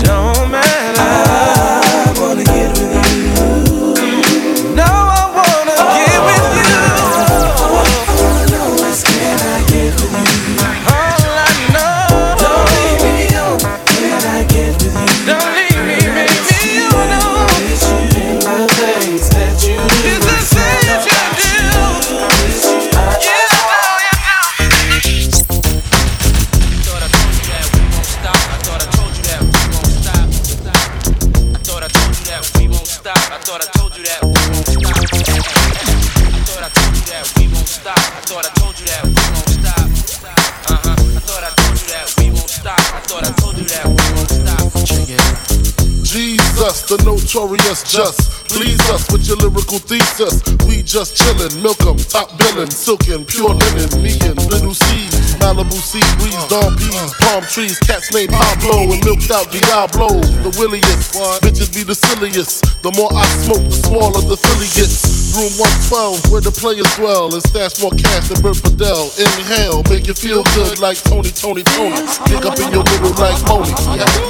Notorious 47.34 47.82
just. 47.82 48.46
Please 48.48 48.78
us 48.90 49.10
with 49.10 49.26
your 49.26 49.36
lyrical 49.38 49.80
thesis. 49.80 50.40
We 50.68 50.84
just 50.84 51.16
chillin', 51.16 51.60
milk 51.64 51.80
'em, 51.82 51.96
top 51.96 52.30
billin', 52.38 52.70
silkin', 52.70 53.24
pure 53.24 53.54
linen, 53.54 54.02
me 54.04 54.16
and 54.22 54.38
little 54.46 54.72
C. 54.72 55.23
Malibu 55.44 55.76
sea 55.76 56.00
breeze, 56.16 56.48
dawn 56.48 56.74
peas, 56.80 57.12
palm 57.20 57.44
trees, 57.44 57.78
cats 57.80 58.08
named 58.14 58.32
Pablo 58.32 58.88
and 58.88 59.04
milked 59.04 59.30
out 59.30 59.52
Diablo. 59.52 60.08
The 60.40 60.56
williest, 60.56 61.12
bitches 61.44 61.68
be 61.68 61.84
the 61.84 61.94
silliest. 61.94 62.64
The 62.80 62.88
more 62.96 63.12
I 63.12 63.28
smoke, 63.44 63.60
the 63.68 63.76
smaller 63.76 64.24
the 64.24 64.40
Philly 64.40 64.72
gets. 64.72 65.04
Room 65.36 65.50
112, 65.90 66.30
where 66.30 66.40
the 66.40 66.54
players 66.54 66.88
dwell, 66.96 67.28
and 67.34 67.42
stash 67.42 67.82
more 67.82 67.90
cash 67.92 68.30
than 68.30 68.40
Bert 68.40 68.56
Fidel. 68.56 69.10
Inhale, 69.20 69.82
make 69.90 70.06
you 70.06 70.14
feel 70.14 70.46
good 70.56 70.78
like 70.80 70.96
Tony, 71.04 71.28
Tony, 71.28 71.66
Tony. 71.76 72.00
Pick 72.24 72.46
up 72.46 72.56
in 72.56 72.70
your 72.72 72.86
middle 72.86 73.12
like 73.20 73.36
Moni. 73.44 73.74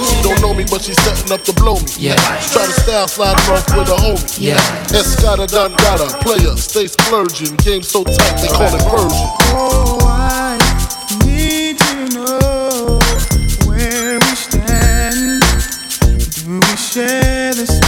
She 0.08 0.18
don't 0.24 0.40
know 0.42 0.50
me, 0.56 0.64
but 0.66 0.82
she's 0.82 0.98
setting 1.04 1.30
up 1.30 1.44
to 1.46 1.52
blow 1.54 1.76
me. 1.78 2.10
Yeah. 2.10 2.18
Try 2.50 2.66
to 2.66 2.74
style 2.74 3.06
slide 3.06 3.38
off 3.52 3.68
with 3.76 3.92
a 3.92 3.98
homie. 4.00 4.24
Yeah. 4.40 4.58
Escada 4.90 5.46
Dangada, 5.46 6.08
player, 6.24 6.56
stay 6.56 6.88
splurging. 6.88 7.54
Game 7.62 7.84
so 7.84 8.02
tight, 8.02 8.40
they 8.40 8.48
call 8.48 8.72
it 8.72 8.82
version. 8.88 9.28
Oh, 9.54 10.00
I 10.02 10.53
Do 16.94 17.83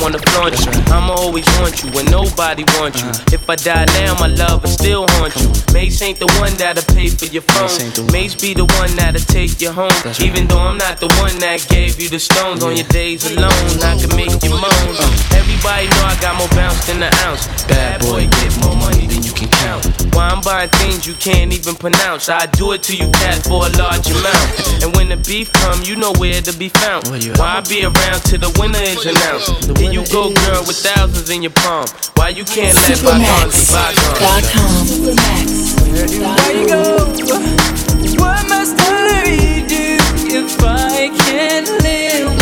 wanna 0.00 0.18
flaunt 0.18 0.58
you. 0.64 0.72
I'ma 0.92 1.14
always 1.14 1.46
want 1.60 1.82
you 1.82 1.90
when 1.92 2.06
nobody 2.06 2.64
wants 2.78 3.02
you. 3.02 3.10
If 3.32 3.48
I 3.48 3.56
die 3.56 3.86
now, 4.00 4.18
my 4.18 4.26
love 4.26 4.62
will 4.62 4.70
still 4.70 5.06
haunt 5.20 5.36
you. 5.36 5.48
Mase 5.72 6.02
ain't 6.02 6.18
the 6.18 6.26
one 6.40 6.54
that'll 6.56 6.82
pay 6.94 7.08
for 7.08 7.26
your 7.26 7.42
phone. 7.42 7.70
Mase 8.12 8.34
be 8.34 8.54
the 8.54 8.64
one 8.80 8.90
that'll 8.96 9.20
take 9.20 9.60
you 9.60 9.70
home. 9.70 9.94
Even 10.20 10.48
though 10.48 10.58
I'm 10.58 10.78
not 10.78 10.98
the 10.98 11.08
one 11.22 11.38
that 11.38 11.66
gave 11.68 12.00
you 12.00 12.08
the 12.08 12.18
stones 12.18 12.64
on 12.64 12.76
your 12.76 12.88
days 12.88 13.24
alone, 13.30 13.52
I 13.84 13.94
can 14.00 14.10
make 14.16 14.34
you 14.42 14.50
moan. 14.50 14.90
Everybody 15.36 15.86
know 15.86 16.04
I 16.08 16.16
got 16.20 16.34
more 16.36 16.50
bounce 16.56 16.86
than 16.86 17.02
an 17.02 17.12
ounce. 17.26 17.46
Bad 17.68 18.00
boy, 18.00 18.09
Why 20.60 20.64
I'm 20.64 20.68
things 20.68 21.06
you 21.06 21.14
can't 21.14 21.54
even 21.54 21.74
pronounce. 21.74 22.28
I 22.28 22.44
do 22.44 22.72
it 22.72 22.82
to 22.82 22.94
you, 22.94 23.10
cat, 23.12 23.42
for 23.44 23.64
a 23.64 23.70
large 23.80 24.10
amount. 24.10 24.82
And 24.84 24.94
when 24.94 25.08
the 25.08 25.16
beef 25.16 25.50
come, 25.54 25.80
you 25.84 25.96
know 25.96 26.12
where 26.18 26.42
to 26.42 26.52
be 26.52 26.68
found. 26.68 27.08
Why 27.08 27.56
I 27.56 27.60
be 27.62 27.82
around 27.82 28.20
till 28.28 28.40
the 28.40 28.52
winner 28.60 28.76
is 28.78 29.06
announced? 29.06 29.78
Here 29.78 29.90
you 29.90 30.04
go, 30.12 30.28
girl, 30.28 30.62
with 30.68 30.76
thousands 30.76 31.30
in 31.30 31.40
your 31.40 31.52
palm. 31.52 31.86
Why 32.12 32.28
you 32.28 32.44
can't 32.44 32.74
let 32.76 33.00
bygones 33.00 33.56
be 33.56 33.64
bygones? 33.72 35.16
There 36.36 36.52
you 36.52 36.68
go. 36.68 37.08
What 38.20 38.44
must 38.50 38.76
I 38.76 39.64
do 39.66 39.96
if 40.28 40.60
I 40.60 41.08
can't 41.24 41.68
live 41.82 42.39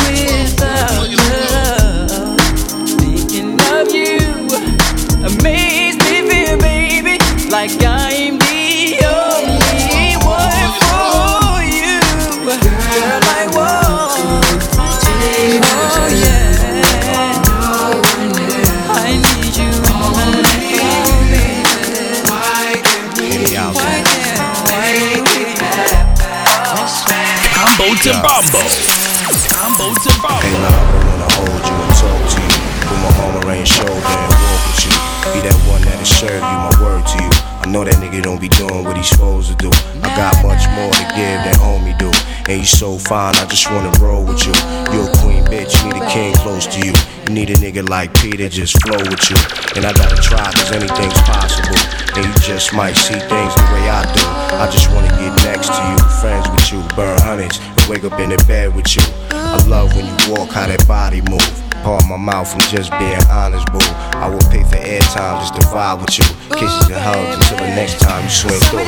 serve 36.19 36.43
you, 36.43 36.59
my 36.67 36.75
word 36.83 37.07
to 37.07 37.15
you. 37.23 37.31
I 37.63 37.71
know 37.71 37.85
that 37.87 37.95
nigga 38.03 38.19
don't 38.27 38.41
be 38.41 38.51
doing 38.59 38.83
what 38.83 38.97
he's 38.97 39.07
supposed 39.07 39.55
to 39.55 39.57
do. 39.63 39.71
I 40.03 40.11
got 40.19 40.35
much 40.43 40.67
more 40.75 40.91
to 40.91 41.07
give 41.15 41.39
than 41.47 41.55
homie 41.63 41.95
do. 41.95 42.11
And 42.51 42.59
you 42.59 42.67
so 42.67 42.99
fine, 42.99 43.39
I 43.39 43.47
just 43.47 43.71
wanna 43.71 43.95
roll 44.03 44.27
with 44.27 44.43
you. 44.43 44.51
You 44.91 45.07
a 45.07 45.11
queen 45.23 45.47
bitch, 45.47 45.79
you 45.79 45.95
need 45.95 46.03
a 46.03 46.11
king 46.11 46.35
close 46.43 46.67
to 46.75 46.79
you. 46.83 46.91
You 46.91 47.31
need 47.31 47.51
a 47.51 47.59
nigga 47.63 47.89
like 47.89 48.11
Peter, 48.19 48.49
just 48.49 48.83
flow 48.83 48.99
with 48.99 49.31
you. 49.31 49.39
And 49.79 49.87
I 49.87 49.95
gotta 49.95 50.19
try, 50.19 50.43
cause 50.43 50.75
anything's 50.75 51.23
possible. 51.23 51.79
And 52.19 52.27
you 52.27 52.35
just 52.43 52.75
might 52.75 52.99
see 52.99 53.15
things 53.15 53.55
the 53.55 53.67
way 53.71 53.87
I 53.87 54.03
do. 54.11 54.25
I 54.59 54.67
just 54.75 54.91
wanna 54.91 55.15
get 55.23 55.31
next 55.47 55.71
to 55.71 55.83
you, 55.87 55.99
friends 56.19 56.51
with 56.51 56.67
you, 56.73 56.83
burn 56.99 57.15
hundreds, 57.23 57.63
and 57.63 57.87
wake 57.87 58.03
up 58.03 58.19
in 58.19 58.31
the 58.31 58.43
bed 58.51 58.75
with 58.75 58.91
you. 58.97 59.07
I 59.31 59.63
love 59.71 59.95
when 59.95 60.07
you 60.11 60.17
walk, 60.35 60.51
how 60.51 60.67
that 60.67 60.83
body 60.89 61.23
move. 61.31 61.68
Part 61.83 62.05
my 62.09 62.17
mouth 62.17 62.51
from 62.51 62.61
just 62.61 62.91
being 62.99 63.19
honest, 63.31 63.67
boo. 63.73 63.79
I 64.19 64.29
will 64.29 64.43
pay 64.51 64.63
for 64.65 64.77
airtime 64.77 65.41
just 65.41 65.55
to 65.55 65.61
vibe 65.69 66.01
with 66.01 66.19
you. 66.19 66.25
Kisses 66.57 66.89
and 66.91 67.01
hugs 67.01 67.37
until 67.37 67.59
the 67.59 67.69
next 67.75 68.01
time 68.01 68.25
you 68.25 68.31
swing 68.31 68.61
through. 68.69 68.85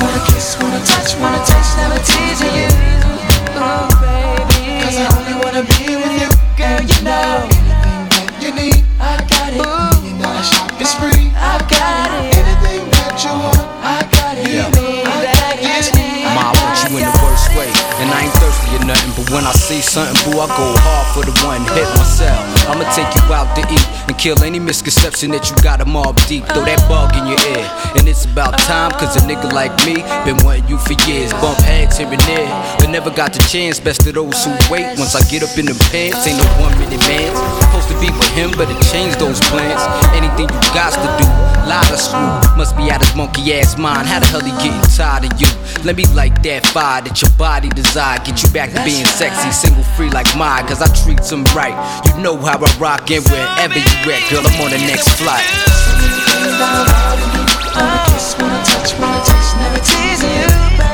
Wanna 0.00 0.20
kiss, 0.26 0.56
wanna 0.60 0.80
touch, 0.84 1.16
wanna 1.18 1.40
taste, 1.44 1.76
never 1.76 1.98
teasing 2.04 2.54
you. 2.54 2.68
Oh, 3.56 3.88
baby. 4.00 4.82
Cause 4.82 4.96
I 4.96 5.06
only 5.16 5.34
wanna 5.44 5.62
be 5.62 5.96
with 5.96 6.14
you. 6.20 6.28
Girl, 6.56 6.82
you 6.82 7.04
know. 7.04 7.53
Nothing, 18.86 19.12
but 19.16 19.32
when 19.32 19.44
I 19.44 19.52
see 19.52 19.80
something, 19.80 20.16
boo, 20.24 20.38
I 20.38 20.46
go 20.46 20.66
hard 20.84 21.06
for 21.16 21.24
the 21.24 21.34
one, 21.44 21.64
hit 21.72 21.88
myself. 21.96 22.40
I'ma 22.68 22.84
take 22.92 23.08
you 23.16 23.24
out 23.32 23.48
to 23.56 23.62
eat 23.72 23.86
and 24.08 24.16
kill 24.16 24.36
any 24.44 24.60
misconception 24.60 25.32
that 25.32 25.48
you 25.48 25.56
got 25.64 25.80
a 25.80 25.84
mob 25.84 26.16
deep. 26.28 26.44
Throw 26.52 26.64
that 26.64 26.80
bug 26.88 27.16
in 27.16 27.26
your 27.26 27.40
ear. 27.56 27.66
And 27.96 28.08
it's 28.08 28.24
about 28.24 28.58
time, 28.64 28.92
cause 28.92 29.16
a 29.16 29.22
nigga 29.24 29.52
like 29.52 29.72
me 29.88 30.04
been 30.24 30.36
wanting 30.44 30.68
you 30.68 30.78
for 30.78 30.94
years. 31.08 31.32
Bump 31.40 31.58
heads 31.64 31.98
here 31.98 32.08
and 32.08 32.20
there, 32.28 32.48
but 32.78 32.88
never 32.90 33.10
got 33.10 33.32
the 33.32 33.40
chance. 33.48 33.80
Best 33.80 34.06
of 34.06 34.14
those 34.14 34.36
who 34.44 34.52
wait. 34.68 34.84
Once 35.00 35.16
I 35.16 35.22
get 35.28 35.42
up 35.42 35.56
in 35.56 35.66
the 35.66 35.76
pants, 35.90 36.26
ain't 36.28 36.38
no 36.38 36.48
one 36.60 36.72
minute 36.78 37.00
man. 37.08 37.32
Supposed 37.68 37.88
to 37.88 37.96
be 38.00 38.08
with 38.12 38.32
him, 38.36 38.52
but 38.56 38.68
it 38.68 38.78
changed 38.92 39.18
those 39.18 39.40
plans. 39.48 39.80
Anything 40.12 40.48
you 40.52 40.60
got 40.76 40.92
to 40.92 41.08
do, 41.18 41.26
lie 41.68 41.84
to 41.88 41.98
screw. 41.98 42.28
Must 42.56 42.76
be 42.76 42.90
out 42.90 43.00
his 43.00 43.14
monkey 43.16 43.54
ass 43.54 43.76
mind. 43.78 44.06
How 44.06 44.20
the 44.20 44.26
hell 44.26 44.44
he 44.44 44.52
getting 44.60 44.80
tired 44.92 45.24
of 45.24 45.32
you? 45.40 45.48
Let 45.84 45.96
me 45.96 46.04
light 46.14 46.42
that 46.44 46.66
fire 46.66 47.02
that 47.02 47.20
your 47.20 47.30
body 47.36 47.68
desire. 47.68 48.18
Get 48.24 48.42
you 48.42 48.48
back 48.50 48.73
being 48.82 49.06
sexy, 49.06 49.50
single 49.52 49.84
free 49.94 50.10
like 50.10 50.26
mine. 50.36 50.66
Cause 50.66 50.82
I 50.82 50.88
treat 51.02 51.22
them 51.22 51.44
right. 51.54 51.76
You 52.06 52.22
know 52.22 52.36
how 52.36 52.58
I 52.58 52.70
rock 52.78 53.10
and 53.10 53.24
wherever 53.28 53.78
you 53.78 53.96
at, 54.10 54.22
girl, 54.30 54.42
I'm 54.42 54.60
on 54.62 54.70
the 54.70 54.78
next 54.78 55.08
flight. 55.20 55.46
Wanna 57.74 58.00
kiss, 58.10 58.34
oh, 58.34 58.42
wanna 58.42 58.64
touch, 58.64 58.98
wanna 58.98 59.20
taste, 59.24 59.56
never 59.58 59.80
teasing 59.82 60.30
you, 60.30 60.78
baby. 60.78 60.93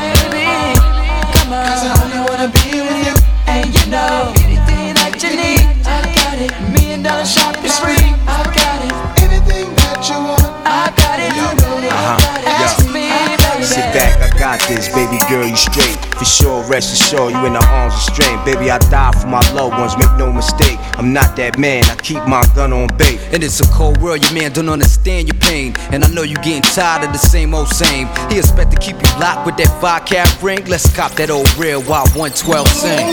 Got 14.51 14.69
this, 14.69 14.89
baby 14.89 15.19
girl, 15.29 15.47
you 15.47 15.57
straight. 15.57 15.97
For 16.19 16.25
sure, 16.25 16.65
rest 16.65 16.93
assured, 16.93 17.33
you 17.33 17.47
in 17.47 17.53
the 17.53 17.65
arms 17.65 17.95
of 17.95 18.01
strength. 18.01 18.45
Baby, 18.45 18.71
I 18.71 18.79
die 18.79 19.13
for 19.13 19.29
my 19.29 19.41
loved 19.53 19.79
ones, 19.79 19.97
make 19.97 20.13
no 20.19 20.33
mistake. 20.33 20.79
I'm 20.99 21.13
not 21.13 21.37
that 21.37 21.59
man, 21.59 21.85
I 21.85 21.95
keep 21.97 22.23
my 22.27 22.43
gun 22.55 22.73
on 22.73 22.89
bait. 22.97 23.21
And 23.33 23.45
it's 23.45 23.61
a 23.61 23.67
cold 23.73 24.01
world, 24.01 24.23
your 24.23 24.33
man 24.33 24.53
don't 24.53 24.69
understand 24.69 25.29
your 25.29 25.39
pain. 25.39 25.75
And 25.93 26.05
I 26.05 26.09
know 26.09 26.23
you 26.23 26.37
getting 26.37 26.63
tired 26.63 27.05
of 27.07 27.13
the 27.13 27.19
same 27.19 27.55
old 27.55 27.69
same. 27.69 28.09
He 28.29 28.39
expect 28.39 28.73
to 28.73 28.79
keep 28.79 28.97
you 28.97 29.11
locked 29.21 29.47
with 29.47 29.57
that 29.59 29.71
five 29.81 30.07
cap 30.07 30.29
ring. 30.43 30.65
Let's 30.67 30.89
cop 30.95 31.13
that 31.13 31.31
old 31.31 31.53
real 31.57 31.83
wild 31.83 32.11
112 32.17 32.69
sing. 32.69 33.07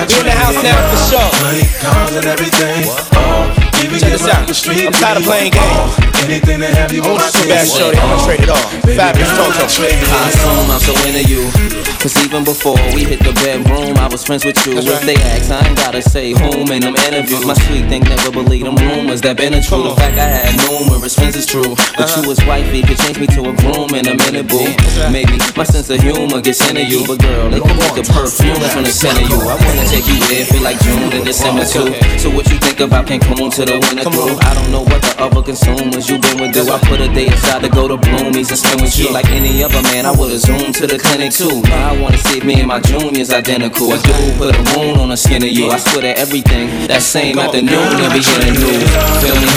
in 0.06 0.24
the 0.24 0.30
house 0.30 0.54
now 0.62 0.78
for 0.90 1.00
sure. 1.10 1.30
Money, 1.42 1.66
cars, 1.82 2.14
and 2.14 2.26
everything. 2.26 2.84
Oh, 3.18 3.50
Check 3.98 4.12
this 4.12 4.28
out. 4.28 4.46
the 4.46 4.54
street. 4.54 4.86
I'm 4.86 4.92
tired 4.92 5.18
of 5.18 5.24
playing 5.24 5.52
games. 5.52 5.64
Uh, 5.98 6.24
anything 6.24 6.60
to 6.60 6.66
have 6.66 6.92
you 6.92 7.02
I 7.02 7.08
on 7.08 7.14
my 7.16 7.22
want 7.22 7.34
you 7.34 7.48
back, 7.48 7.66
team. 7.66 7.78
shorty. 7.78 7.98
I'm 7.98 8.08
gonna 8.10 8.24
trade 8.26 8.42
it 8.42 8.50
all. 8.50 8.66
Fabolous 8.86 9.32
Toto. 9.34 9.64
I 9.66 10.28
assume 10.28 10.70
I'm 10.70 10.80
so 10.80 10.92
into 11.06 11.24
you. 11.26 11.87
Cause 11.98 12.14
even 12.24 12.44
before 12.44 12.78
we 12.94 13.02
hit 13.02 13.18
the 13.18 13.34
bedroom, 13.42 13.98
I 13.98 14.06
was 14.06 14.22
friends 14.22 14.44
with 14.44 14.54
you. 14.64 14.78
If 14.78 15.02
they 15.02 15.18
ask, 15.34 15.50
I 15.50 15.66
ain't 15.66 15.74
gotta 15.74 16.00
say 16.00 16.30
whom 16.30 16.70
in 16.70 16.86
them 16.86 16.94
interviews. 16.94 17.42
My 17.44 17.58
sweet 17.66 17.90
thing 17.90 18.06
never 18.06 18.30
believe 18.30 18.62
them 18.62 18.78
rumors 18.78 19.20
that 19.26 19.36
been 19.36 19.52
a 19.54 19.60
true. 19.60 19.82
The 19.82 19.98
fact 19.98 20.14
I 20.14 20.30
had 20.30 20.54
numerous 20.70 21.18
friends 21.18 21.34
is 21.34 21.42
true. 21.42 21.74
But 21.98 22.06
you 22.14 22.22
was 22.22 22.38
wifey 22.46 22.86
could 22.86 23.02
change 23.02 23.18
me 23.18 23.26
to 23.34 23.50
a 23.50 23.52
groom 23.58 23.90
in 23.98 24.06
a 24.06 24.14
minute, 24.14 24.46
boo. 24.46 24.62
Maybe 25.10 25.42
my 25.58 25.66
sense 25.66 25.90
of 25.90 25.98
humor 25.98 26.38
gets 26.38 26.62
into 26.70 26.86
you. 26.86 27.02
But 27.02 27.18
girl, 27.18 27.50
they 27.50 27.58
can 27.58 27.74
make 27.74 27.98
a 27.98 28.06
perfume 28.06 28.62
from 28.70 28.86
the 28.86 28.94
scent 28.94 29.18
of 29.18 29.26
you. 29.26 29.42
I 29.42 29.58
wanna 29.58 29.82
take 29.90 30.06
you 30.06 30.22
there, 30.30 30.46
feel 30.46 30.62
like 30.62 30.78
June 30.86 31.10
and 31.10 31.26
December 31.26 31.66
too. 31.66 31.90
So 32.22 32.30
what 32.30 32.46
you 32.46 32.62
think 32.62 32.78
about 32.78 33.10
Cancun 33.10 33.50
to 33.58 33.62
the 33.66 33.74
winter 33.74 34.06
through? 34.06 34.38
I 34.46 34.54
don't 34.54 34.70
know 34.70 34.86
what 34.86 35.02
the 35.02 35.18
other 35.18 35.42
consumers 35.42 36.06
you 36.06 36.22
been 36.22 36.38
with 36.46 36.54
do. 36.54 36.62
I 36.70 36.78
put 36.86 37.02
a 37.02 37.10
day 37.10 37.26
aside 37.26 37.66
to 37.66 37.68
go 37.68 37.90
to 37.90 37.98
Bloomies 37.98 38.54
and 38.54 38.58
spend 38.62 38.86
with 38.86 38.94
you. 38.94 39.10
Like 39.10 39.26
any 39.34 39.66
other 39.66 39.82
man, 39.90 40.06
I 40.06 40.14
would've 40.14 40.38
zoomed 40.38 40.78
to 40.78 40.86
the 40.86 40.94
clinic 41.02 41.34
too. 41.34 41.58
I 41.88 41.98
wanna 42.02 42.18
see 42.18 42.40
me 42.40 42.60
and 42.60 42.68
my 42.68 42.80
juniors 42.80 43.32
identical. 43.32 43.94
A 43.94 43.96
dude 43.96 44.36
put 44.36 44.52
a 44.52 44.60
wound 44.76 45.00
on 45.00 45.08
the 45.08 45.16
skin 45.16 45.42
of 45.42 45.48
you. 45.48 45.70
I 45.70 45.78
swear 45.78 46.02
that 46.04 46.18
everything 46.18 46.68
that 46.84 47.00
same 47.00 47.38
afternoon 47.38 47.80
they'll 47.96 48.12
be 48.12 48.20
getting 48.20 48.60
new. 48.60 48.76
Feel 49.24 49.32
me? 49.40 49.48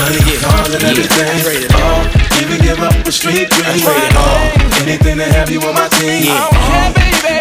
And 0.71 0.79
everything. 0.79 1.67
Oh, 1.75 2.07
even 2.39 2.63
give 2.63 2.79
up 2.79 2.95
the 3.03 3.11
street 3.11 3.51
dream. 3.51 3.83
Oh, 4.15 4.87
anything 4.87 5.19
to 5.19 5.27
have 5.27 5.51
you 5.51 5.59
on 5.59 5.75
my 5.75 5.91
team. 5.99 6.31
Oh, 6.31 6.47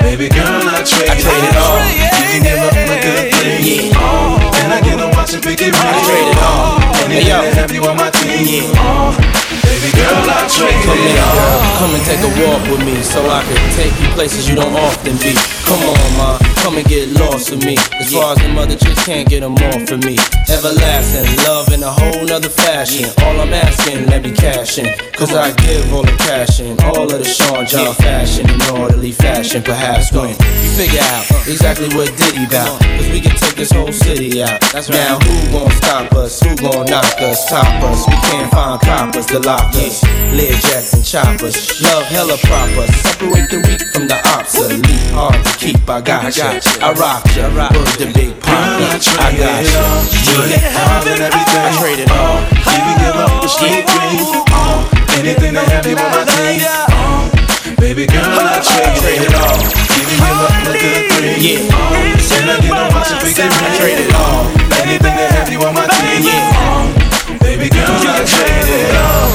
baby 0.03 0.26
girl, 0.26 0.59
I 0.66 0.83
trade, 0.83 1.22
it 1.22 1.55
all. 1.55 1.79
Even 2.26 2.42
give 2.42 2.59
up 2.59 2.74
a 2.74 2.98
good 2.98 3.31
thing. 3.31 3.94
Oh, 3.94 4.42
uh-huh. 4.42 4.59
and 4.59 4.72
I 4.74 4.81
get 4.83 4.98
to 4.98 5.10
watch 5.31 5.38
it 5.38 5.45
pick 5.45 5.62
it 5.62 5.73
right. 5.73 5.95
I 5.95 6.05
trade 6.07 6.29
it 6.29 6.38
all. 6.43 7.05
Anything 7.05 7.27
to 7.27 7.61
have 7.61 7.73
you 7.73 7.83
on 7.85 7.97
my 7.97 8.11
team. 8.11 8.64
Oh, 8.75 9.11
uh, 9.11 9.21
baby 9.62 9.90
girl, 9.95 10.27
I 10.27 10.49
trade 10.51 10.83
Come 10.83 10.99
it 10.99 11.19
all. 11.19 11.79
Come 11.79 11.95
and 11.95 12.05
take 12.05 12.23
a 12.23 12.31
walk 12.43 12.62
with 12.71 12.85
me 12.85 13.03
so 13.03 13.23
I 13.29 13.43
can 13.45 13.75
take 13.75 13.95
you 14.01 14.09
places 14.14 14.49
you 14.49 14.57
don't 14.57 14.75
often 14.75 15.16
be. 15.19 15.35
Come 15.66 15.83
on, 15.83 16.16
ma. 16.19 16.49
Come 16.61 16.77
and 16.77 16.87
get 16.87 17.09
lost 17.18 17.51
with 17.51 17.64
me. 17.64 17.77
As 17.99 18.12
far 18.12 18.33
as 18.33 18.38
the 18.38 18.49
mother 18.49 18.77
chicks 18.77 19.05
can't 19.05 19.29
get 19.29 19.40
them 19.40 19.55
off 19.55 19.90
of 19.90 20.05
me. 20.05 20.16
Everlasting 20.49 21.27
love 21.44 21.73
in 21.73 21.83
a 21.83 21.90
whole 21.90 22.25
nother 22.25 22.49
fashion. 22.49 23.09
All 23.25 23.40
I'm 23.40 23.53
asking, 23.53 24.07
let 24.07 24.23
me 24.23 24.33
cash 24.33 24.79
in. 24.79 24.88
Cause 25.14 25.35
I 25.35 25.53
give 25.64 25.92
all 25.92 26.03
the 26.03 26.16
cash 26.29 26.61
in. 26.61 26.79
All 26.81 27.05
of 27.05 27.18
the 27.18 27.25
Sean 27.25 27.66
John 27.66 27.94
fashion 27.94 28.49
in 28.49 28.61
orderly 28.77 29.12
fashion. 29.12 29.62
Perhaps 29.62 30.12
when 30.12 30.31
you 30.31 30.70
figure 30.77 31.01
out 31.01 31.25
exactly 31.49 31.88
what 31.96 32.09
Diddy 32.16 32.46
bout. 32.46 32.81
Cause 32.81 33.09
we 33.11 33.20
can 33.20 33.37
take 33.37 33.57
this 33.57 33.73
whole 33.73 33.92
city 33.92 34.42
out. 34.42 34.61
that's 34.73 34.88
Now 34.88 35.18
who 35.20 35.53
gon' 35.53 35.70
stop 35.73 36.12
us? 36.12 36.40
Who 36.40 36.57
gon' 36.57 36.87
knock 36.87 37.20
us? 37.20 37.49
Top 37.49 37.83
us? 37.85 38.07
We 38.07 38.16
can't 38.29 38.51
find 38.51 38.81
coppers 38.81 39.27
to 39.27 39.38
lock 39.40 39.75
us. 39.77 40.03
Lear 40.33 40.53
jacks 40.68 40.92
and 40.94 41.05
choppers. 41.05 41.81
Love 41.83 42.05
hella 42.05 42.37
proper. 42.44 42.87
Separate 42.92 43.49
the 43.51 43.61
weak 43.66 43.83
from 43.92 44.09
the 44.09 44.18
obsolete. 44.37 44.85
Hard 45.12 45.44
to 45.44 45.53
keep. 45.59 45.88
I 45.88 46.01
got 46.01 46.33
ya. 46.54 46.86
I 46.86 46.92
rock 46.98 47.22
ya. 47.36 47.46
Word 47.50 47.94
the 47.98 48.08
big 48.14 48.34
papa. 48.40 48.98
I 49.20 49.30
got 49.36 49.62
you. 49.62 49.70
ya. 49.70 50.58
All 50.80 51.06
and 51.06 51.22
everything. 51.22 51.62
I 51.62 51.70
trade 51.78 52.00
it 52.02 52.10
all. 52.10 52.40
Even 52.66 52.96
give 52.98 53.16
up 53.16 53.32
the 53.42 53.48
street 53.48 53.84
dreams. 53.86 54.30
Uh, 54.50 54.84
anything 55.18 55.54
to 55.54 55.62
have 55.62 55.86
you 55.86 55.96
on 55.98 56.10
my 56.10 56.24
team. 56.26 56.60
Uh, 56.66 57.30
baby 57.78 58.06
girl, 58.06 58.24
I 58.24 58.58
trade 58.62 59.26
it 59.26 59.34
all. 59.34 59.58
Even 59.94 60.16
give 60.18 60.40
up 60.42 60.54
the 60.66 60.72
good 60.74 61.02
things. 61.14 61.42
Yeah. 61.44 61.70
Uh, 61.70 62.10
can 62.18 62.48
I 62.48 62.56
get 62.60 62.74
on 62.74 62.88
watch 62.94 63.10
a 63.10 63.16
big 63.22 63.36
I 63.38 63.68
trade 63.78 64.00
it 64.00 64.12
all. 64.14 64.48
Anything 64.80 65.14
to 65.14 65.26
have 65.36 65.48
you 65.50 65.60
on 65.62 65.74
my. 65.74 65.86
Uh, 65.86 66.90
baby 67.40 67.68
girl, 67.68 67.86
I 67.86 68.24
trade 68.26 68.68
it 68.68 68.96
all. 68.96 69.30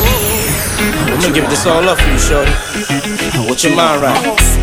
I'm 1.15 1.21
gonna 1.21 1.33
give 1.33 1.49
this 1.49 1.65
all 1.65 1.87
up 1.87 1.97
for 1.97 2.09
you, 2.11 2.19
shorty. 2.19 2.51
What's 3.47 3.63
your 3.63 3.75
mind 3.75 4.01
right? 4.01 4.54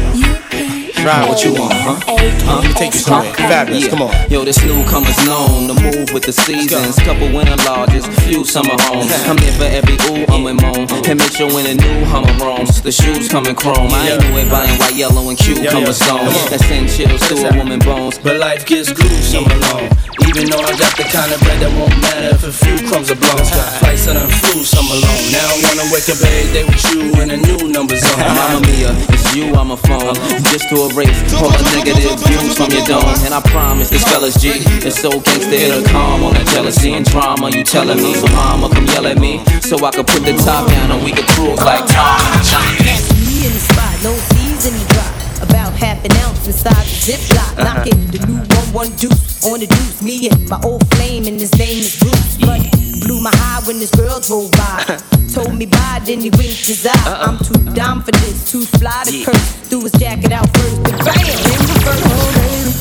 Ride 1.02 1.28
what 1.28 1.42
you 1.42 1.52
want, 1.54 1.74
huh? 1.74 1.98
Huh? 2.46 2.62
Let 2.62 2.68
me 2.68 2.74
take 2.74 2.94
you 2.94 3.00
somewhere. 3.00 3.34
Fabolous, 3.34 3.90
come 3.90 4.02
on. 4.02 4.14
Yo, 4.30 4.44
this 4.44 4.62
newcomer's 4.62 5.18
known 5.26 5.66
to 5.66 5.74
move 5.82 6.14
with 6.14 6.22
the 6.22 6.32
seasons. 6.32 6.94
Couple 7.02 7.26
winter 7.34 7.58
lodges, 7.66 8.06
few 8.22 8.44
summer 8.44 8.78
homes. 8.86 9.10
I'm 9.26 9.38
here 9.38 9.50
for 9.58 9.66
every 9.66 9.98
ooh, 10.06 10.22
um, 10.30 10.46
and 10.46 10.62
moan. 10.62 10.86
And 11.10 11.18
make 11.18 11.34
sure 11.34 11.50
when 11.50 11.66
the 11.66 11.74
new 11.74 12.04
Hummer 12.06 12.30
roams, 12.38 12.80
the 12.82 12.92
shoes 12.92 13.28
come 13.28 13.46
in 13.46 13.56
chrome. 13.56 13.90
I 13.90 14.14
ain't 14.14 14.22
at 14.22 14.46
buying 14.46 14.78
white, 14.78 14.94
yellow, 14.94 15.26
and 15.26 15.38
cucumber 15.38 15.92
stone. 15.92 16.30
That 16.54 16.62
send 16.70 16.86
chills 16.86 17.26
to 17.28 17.50
a 17.50 17.56
woman 17.58 17.80
bones. 17.80 18.18
But 18.22 18.38
life 18.38 18.64
gets 18.64 18.92
gruesome 18.92 19.50
alone. 19.50 19.90
Even 20.30 20.54
though 20.54 20.62
I 20.62 20.70
got 20.78 20.94
the 20.94 21.06
kind 21.10 21.34
of 21.34 21.42
bread 21.42 21.58
that 21.66 21.72
won't 21.74 21.98
matter 21.98 22.30
if 22.30 22.46
a 22.46 22.52
few 22.54 22.78
crumbs 22.86 23.10
are 23.10 23.18
blown. 23.18 23.42
Flights 23.82 24.06
and 24.06 24.22
flew 24.44 24.62
some 24.62 24.86
alone. 24.86 25.22
Now 25.34 25.50
I 25.50 25.58
wanna 25.66 25.86
wake 25.90 26.06
up 26.06 26.22
every 26.22 26.46
day 26.54 26.62
with 26.62 26.84
you 26.94 27.10
and 27.18 27.32
a 27.32 27.38
new 27.42 27.66
number 27.74 27.96
zone. 27.98 28.22
Mama 28.38 28.62
Mia, 28.70 28.94
it's 29.10 29.34
you 29.34 29.50
on 29.58 29.74
my 29.74 29.78
phone. 29.82 30.14
Just 30.52 30.68
to 30.70 30.91
erase 30.92 31.32
all 31.34 31.48
the 31.48 31.64
negative 31.72 32.20
views 32.28 32.56
from 32.56 32.70
your 32.70 32.84
dome. 32.84 33.08
And 33.24 33.32
I 33.32 33.40
promise 33.48 33.90
this 33.90 34.04
fella's 34.04 34.36
G. 34.36 34.60
It's 34.84 35.00
so 35.00 35.10
gangsta, 35.10 35.52
it'll 35.52 35.84
calm 35.88 36.22
all 36.22 36.32
that 36.32 36.46
jealousy 36.48 36.92
and 36.92 37.04
drama 37.04 37.50
you 37.50 37.64
telling 37.64 37.98
me. 37.98 38.14
So 38.14 38.26
mama, 38.28 38.68
come 38.68 38.86
yell 38.86 39.06
at 39.06 39.18
me. 39.18 39.44
So 39.60 39.76
I 39.84 39.90
can 39.90 40.04
put 40.04 40.22
the 40.24 40.36
top 40.44 40.68
down 40.68 40.92
and 40.92 41.04
we 41.04 41.12
can 41.12 41.26
cruise 41.32 41.60
like 41.64 41.86
Tom 41.88 42.20
and 42.20 42.44
the 42.44 43.14
Me 43.24 43.46
in 43.48 43.52
the 43.52 43.62
spot, 43.62 43.94
no 44.04 44.12
season 44.36 44.76
drop. 44.92 45.12
About 45.42 45.72
half 45.74 46.04
an 46.04 46.12
ounce 46.22 46.46
inside 46.46 46.86
the 46.86 46.96
ziplock. 47.00 47.56
Knocking 47.58 48.06
the 48.12 48.20
new 48.26 48.38
one 48.54 48.86
one 48.86 48.90
deuce 48.96 49.44
on 49.44 49.60
the 49.60 49.66
deuce. 49.66 50.02
Me 50.02 50.28
and 50.28 50.48
my 50.48 50.60
old 50.62 50.86
flame, 50.94 51.26
and 51.26 51.40
his 51.40 51.52
name 51.58 51.78
is 51.78 51.98
Bruce. 51.98 52.38
But 52.38 52.81
blew 53.02 53.20
my 53.20 53.34
high 53.34 53.60
when 53.66 53.78
this 53.78 53.90
girl 53.90 54.20
drove 54.20 54.50
by. 54.52 54.98
Told 55.34 55.54
me 55.54 55.66
bye, 55.66 56.00
then 56.04 56.20
he 56.20 56.30
winked 56.30 56.66
his 56.66 56.86
eye. 56.86 57.18
I'm 57.24 57.38
too 57.38 57.58
dumb 57.74 58.02
for 58.02 58.12
this, 58.12 58.50
too 58.50 58.64
fly 58.78 59.02
to 59.06 59.24
curse. 59.24 59.52
Threw 59.68 59.82
his 59.82 59.92
jacket 59.92 60.32
out 60.32 60.48
first, 60.56 60.82
but 60.82 60.96
bam, 61.04 61.16
in 61.18 61.60
reverse. 61.72 62.02
Oh, 62.04 62.28
baby, 62.38 62.72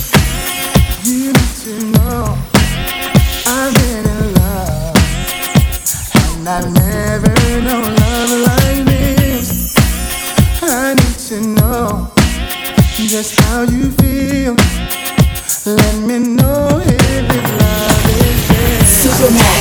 you 1.10 1.34
need 1.34 1.56
to 1.64 1.74
know 1.96 2.38
I've 3.48 3.74
been 3.74 4.06
in 4.06 4.34
love, 4.36 4.96
and 6.38 6.50
I've 6.50 6.70
never 6.74 7.34
known 7.66 7.96
love 7.96 8.32
like 8.48 8.86
this. 8.86 9.76
I 10.62 10.94
need 10.94 11.18
to 11.30 11.38
know 11.56 12.12
just 13.08 13.40
how 13.42 13.62
you 13.64 13.92
feel. 13.92 14.56
Let 15.66 15.96
me 16.08 16.20
know 16.20 16.82
if 16.84 17.28
this 17.30 17.48
love 17.62 18.06
is 18.10 18.50
real. 18.50 18.82
Supamaks.com. 18.82 19.61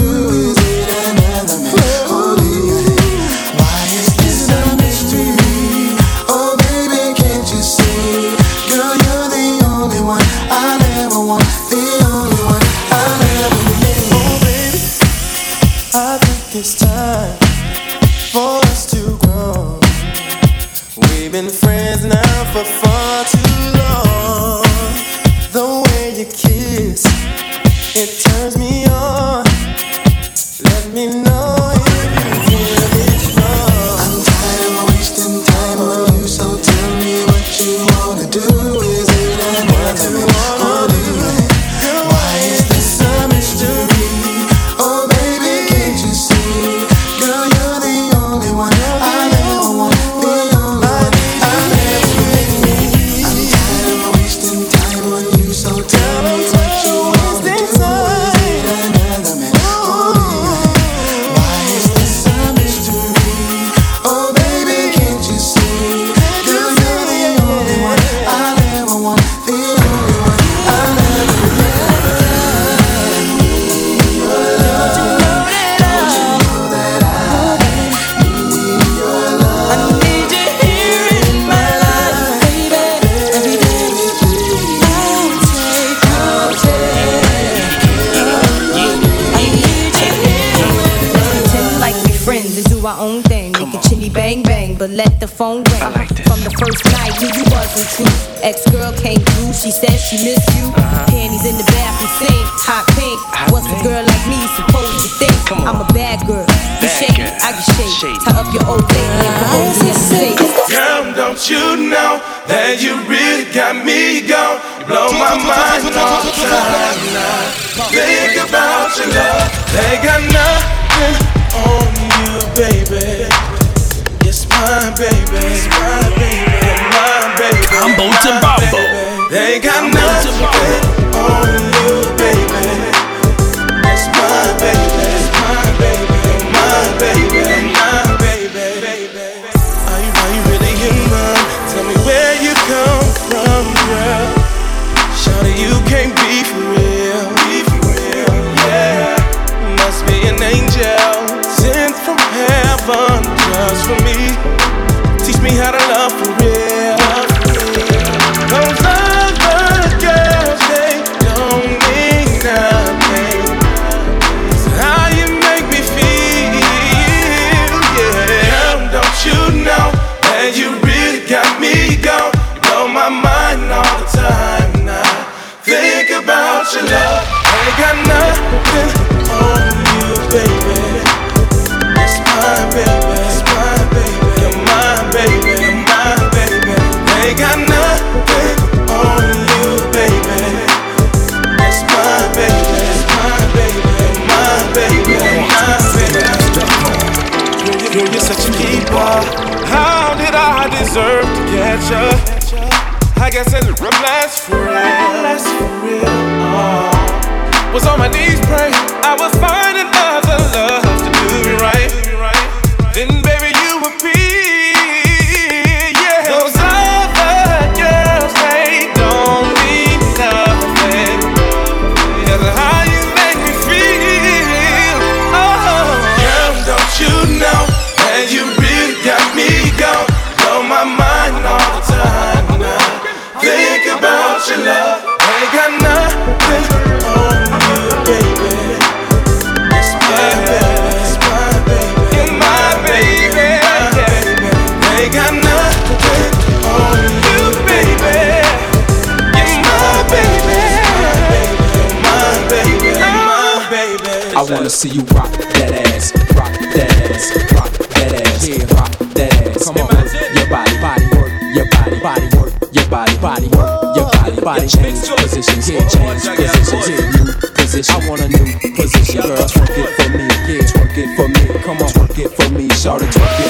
see 254.81 254.97
you 254.97 255.05
rock 255.13 255.29
that 255.29 255.93
ass, 255.93 256.09
rock 256.33 256.49
that 256.73 256.89
ass, 257.05 257.29
rock 257.53 257.69
that 257.93 258.17
ass, 258.17 258.49
yeah, 258.49 258.65
rock 258.73 258.89
that 259.13 259.29
ass. 259.29 259.69
Come 259.69 259.77
on, 259.77 259.93
your 260.33 260.49
body, 260.49 260.73
body 260.81 261.05
work, 261.13 261.29
your 261.53 261.69
body, 261.69 262.01
body 262.01 262.25
work, 262.33 262.49
your 262.73 262.87
body, 262.89 263.13
body 263.21 263.47
work, 263.53 263.69
your 263.93 264.09
body, 264.09 264.41
body 264.41 264.65
change 264.65 265.05
positions, 265.05 265.69
yeah, 265.69 265.85
change 265.85 266.25
positions, 266.25 266.89
yeah, 266.89 267.13
new 267.13 267.29
position. 267.53 267.93
I 267.93 268.09
want 268.09 268.25
a 268.25 268.27
new 268.33 268.57
position, 268.73 269.21
girl. 269.21 269.45
Twerk 269.45 269.69
it 269.69 269.93
for 270.01 270.09
me, 270.17 270.25
yeah, 270.49 270.65
twerk 270.65 270.97
it 270.97 271.09
for 271.13 271.29
me. 271.29 271.45
Come 271.61 271.77
on, 271.77 271.89
twerk 271.93 272.17
it 272.17 272.33
for 272.33 272.49
me, 272.49 272.65
shout 272.73 273.05
it, 273.05 273.13
twerk 273.13 273.37
it. 273.37 273.40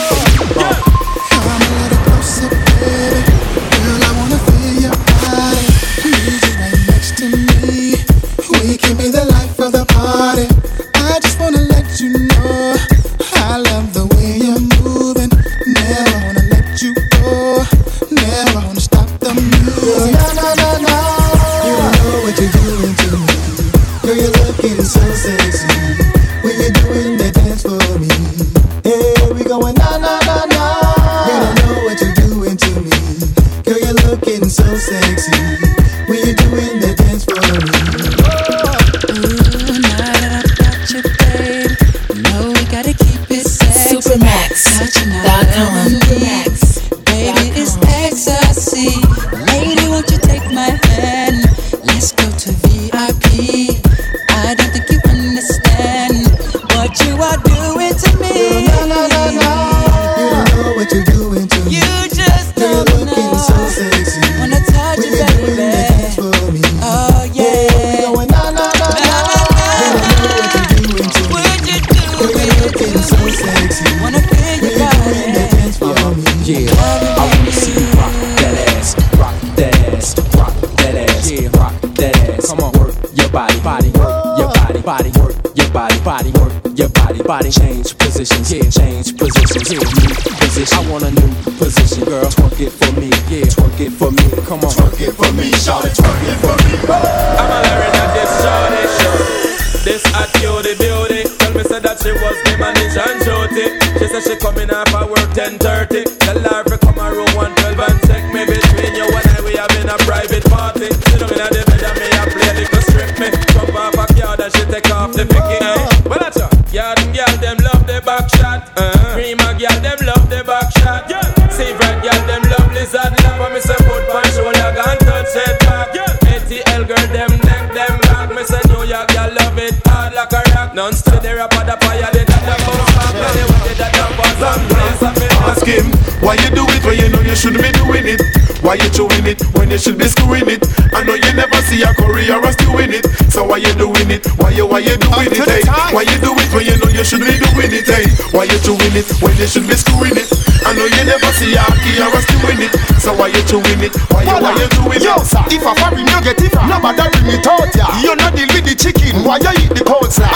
doing 144.12 144.20
it? 144.20 144.40
Why 144.40 144.50
you, 144.52 144.68
why 144.68 144.80
you 144.80 144.98
doing 144.98 145.32
it? 145.32 145.38
Hey? 145.38 145.62
Eh? 145.64 145.94
Why 145.94 146.02
you 146.04 146.18
do 146.20 146.36
it 146.36 146.50
when 146.52 146.66
you 146.66 146.76
know 146.80 146.90
you 146.92 147.04
should 147.04 147.24
be 147.24 147.38
doing 147.40 147.72
it? 147.72 147.88
Hey? 147.88 148.08
Why 148.36 148.44
you 148.44 148.58
doing 148.64 148.96
it 148.96 149.08
when 149.22 149.36
you 149.38 149.48
should 149.48 149.68
be 149.68 149.76
screwing 149.76 150.18
it? 150.18 150.28
I 150.66 150.74
know 150.76 150.86
you 150.86 151.04
never 151.08 151.32
see 151.40 151.56
a 151.56 151.64
key 151.84 152.00
or 152.02 152.12
a 152.12 152.20
doing 152.40 152.68
it. 152.68 152.74
So 153.00 153.16
why 153.16 153.32
you 153.32 153.42
doing 153.48 153.80
it? 153.80 153.96
Why 154.12 154.24
you, 154.24 154.36
why 154.36 154.54
you 154.60 154.68
doing 154.76 155.02
yo, 155.02 155.16
it? 155.16 155.24
Yo, 155.24 155.24
sir, 155.24 155.44
if 155.48 155.64
I 155.64 155.74
find 155.80 155.98
you 156.00 156.06
negative, 156.06 156.52
it, 156.52 156.68
no 156.68 156.78
bother 156.82 157.08
bring 157.12 157.40
it 157.40 157.48
out 157.48 157.72
ya. 157.76 157.88
You 158.02 158.16
not 158.16 158.36
deal 158.36 158.50
with 158.52 158.66
the 158.68 158.76
chicken, 158.76 159.24
why 159.24 159.40
you 159.40 159.52
eat 159.64 159.72
the 159.72 159.84
cold 159.86 160.12
slab? 160.12 160.32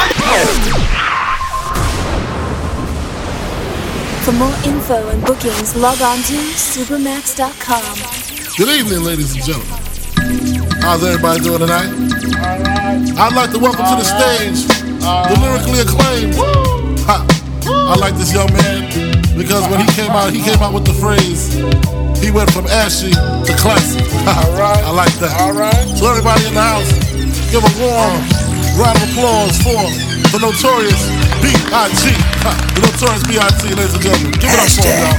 For 4.24 4.34
more 4.34 4.56
info 4.66 5.10
and 5.10 5.24
bookings, 5.24 5.76
log 5.76 6.02
on 6.02 6.18
to 6.18 6.38
Supamaks.com. 6.58 7.96
Good 8.58 8.70
evening, 8.70 9.04
ladies 9.04 9.36
and 9.36 9.44
gentlemen. 9.44 9.85
How's 10.86 11.02
everybody 11.04 11.42
doing 11.42 11.60
tonight? 11.66 11.90
All 11.90 12.62
right. 12.62 13.02
I'd 13.18 13.34
like 13.34 13.50
to 13.52 13.60
welcome 13.60 13.86
to 13.90 13.98
the 13.98 14.06
stage 14.06 14.70
the 15.02 15.36
lyrically 15.42 15.82
acclaimed. 15.82 16.38
Ha. 17.10 17.26
I 17.66 17.98
like 17.98 18.14
this 18.16 18.30
young 18.30 18.54
man 18.54 18.86
because 19.34 19.66
when 19.74 19.82
he 19.82 19.90
came 19.98 20.14
out, 20.14 20.30
he 20.30 20.46
came 20.46 20.62
out 20.62 20.74
with 20.78 20.86
the 20.86 20.94
phrase. 20.94 21.58
He 22.22 22.30
went 22.30 22.54
from 22.54 22.70
ashy 22.70 23.10
to 23.18 23.52
classic. 23.58 24.06
All 24.30 24.54
right. 24.62 24.82
I 24.90 24.92
like 24.94 25.14
that. 25.26 25.34
All 25.42 25.54
right. 25.58 25.86
So 25.98 26.06
everybody 26.06 26.46
in 26.46 26.54
the 26.54 26.62
house, 26.62 26.90
give 27.50 27.66
a 27.66 27.74
warm 27.82 28.22
round 28.78 28.98
of 29.02 29.10
applause 29.10 29.58
for 29.66 29.82
the 30.38 30.40
notorious 30.42 31.02
B.I.G. 31.42 32.14
The 32.78 32.82
notorious 32.86 33.26
B.I.G. 33.26 33.74
Ladies 33.74 33.94
and 33.98 34.04
gentlemen, 34.06 34.32
give 34.38 34.54
it 34.54 34.62
up 34.62 34.70
for 34.70 34.86
him, 34.86 35.02
y'all. 35.02 35.18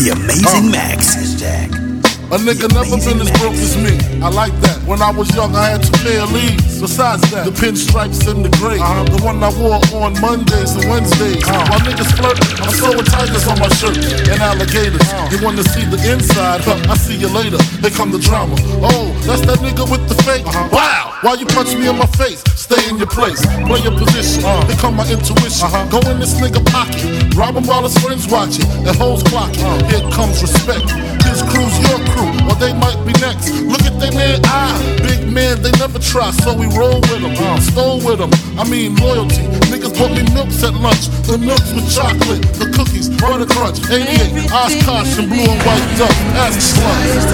The 0.00 0.04
Amazing 0.16 0.68
Uh. 0.68 0.72
Maks. 0.72 1.87
A 2.30 2.36
nigga 2.36 2.68
never 2.74 2.98
been 2.98 3.22
as 3.22 3.30
broke 3.40 3.54
as 3.54 3.74
me. 3.78 3.96
I 4.22 4.28
like 4.28 4.52
that. 4.60 4.82
When 4.86 5.00
I 5.00 5.10
was 5.10 5.34
young, 5.34 5.56
I 5.56 5.70
had 5.70 5.82
two 5.82 5.92
pair 6.04 6.22
of 6.22 6.30
leads. 6.30 6.67
Besides 6.80 7.26
that, 7.34 7.44
the 7.44 7.50
pinstripes 7.50 8.22
and 8.30 8.44
the 8.44 8.52
gray. 8.62 8.78
Uh-huh. 8.78 9.04
The 9.10 9.18
one 9.26 9.42
I 9.42 9.50
wore 9.58 9.82
on 9.98 10.14
Mondays 10.22 10.78
and 10.78 10.86
Wednesdays. 10.86 11.42
Uh-huh. 11.42 11.74
While 11.74 11.82
niggas 11.82 12.10
flirt, 12.14 12.38
I'm 12.62 12.70
sewing 12.70 13.04
tigers 13.04 13.46
on 13.50 13.58
my 13.58 13.68
shirt 13.74 13.98
and 14.30 14.38
alligators. 14.38 15.02
Uh-huh. 15.02 15.34
You 15.34 15.42
wanna 15.42 15.66
see 15.74 15.82
the 15.90 15.98
inside? 16.06 16.62
Huh, 16.62 16.78
I 16.86 16.96
see 16.96 17.18
you 17.18 17.28
later. 17.28 17.58
Here 17.82 17.90
come 17.90 18.14
the 18.14 18.22
drama. 18.22 18.54
Oh, 18.78 19.10
that's 19.26 19.42
that 19.50 19.58
nigga 19.58 19.90
with 19.90 20.06
the 20.06 20.14
fake. 20.22 20.46
Wow! 20.70 21.18
Why 21.22 21.34
you 21.34 21.46
punch 21.50 21.74
me 21.74 21.90
in 21.90 21.98
my 21.98 22.06
face? 22.14 22.46
Stay 22.54 22.78
in 22.88 22.96
your 22.96 23.10
place. 23.10 23.42
Play 23.66 23.82
your 23.82 23.98
position. 23.98 24.46
Here 24.70 24.78
come 24.78 24.94
my 24.94 25.08
intuition. 25.10 25.66
Go 25.90 25.98
in 26.06 26.22
this 26.22 26.38
nigga 26.38 26.62
pocket. 26.70 27.34
Rob 27.34 27.56
him 27.58 27.66
while 27.66 27.82
his 27.82 27.98
friends 27.98 28.30
watching. 28.30 28.70
And 28.86 28.94
hoes 28.94 29.26
clocking. 29.26 29.66
Here 29.90 30.06
comes 30.14 30.38
respect. 30.40 30.86
His 31.26 31.42
crew's 31.50 31.74
your 31.90 31.98
crew, 32.14 32.30
or 32.46 32.54
they 32.62 32.72
might 32.72 33.02
be 33.02 33.12
next. 33.18 33.50
Look 33.66 33.82
at 33.82 33.98
they 33.98 34.14
man 34.14 34.40
eye. 34.46 34.78
Big 35.02 35.26
man, 35.26 35.60
they 35.60 35.72
never 35.72 35.98
try, 35.98 36.30
so 36.30 36.54
we 36.54 36.67
roll 36.76 37.00
with 37.08 37.22
them. 37.22 37.60
Stole 37.60 38.00
with 38.04 38.18
them. 38.18 38.30
I 38.58 38.68
mean 38.68 38.96
loyalty. 38.96 39.44
Niggas 39.70 39.96
bought 39.98 40.12
me 40.12 40.22
milks 40.34 40.62
at 40.64 40.74
lunch. 40.74 41.08
The 41.28 41.38
milks 41.38 41.72
with 41.72 41.88
chocolate, 41.92 42.42
the 42.56 42.72
cookies, 42.72 43.08
butter 43.20 43.46
crunch, 43.46 43.84
88, 43.90 44.50
Oshkosh, 44.50 45.18
and 45.18 45.28
blue 45.28 45.44
and 45.44 45.60
white 45.62 45.86
duck. 46.00 46.16
Ask 46.40 46.58
sluts. 46.58 47.28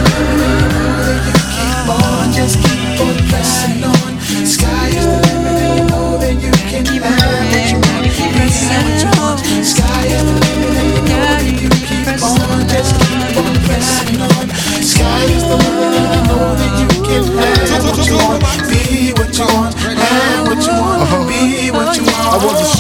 on, 1.89 2.33
just 2.33 2.59
keep 2.59 3.01
on 3.01 3.17
pressing 3.31 3.85
on. 3.85 4.13
Sky 4.45 4.89
is 4.89 5.07
the 5.07 5.19
limit, 5.31 5.63
and 5.63 5.79
you 5.79 5.87
know 5.89 6.19
that 6.19 6.35
you 6.43 6.53
can 6.69 6.85
have 6.85 7.45
what 7.49 7.65
you 7.71 7.79
want. 7.79 8.03
Be 8.03 8.27
what 8.35 8.99
you 8.99 9.11
want. 9.21 9.39
Sky 9.65 10.05
is 10.11 10.25
the 10.27 10.35
limit, 10.43 10.75
and 10.75 10.91
you 10.97 11.03
know 11.07 11.23
that 11.23 11.45
you 11.45 11.71
keep 11.87 12.09
on, 12.19 12.67
just 12.69 12.93
keep 12.99 13.37
on 13.39 13.55
pressing 13.65 14.21
on. 14.21 14.47
Sky 14.83 15.25
is 15.31 15.45
the 15.45 15.57
limit, 15.57 16.04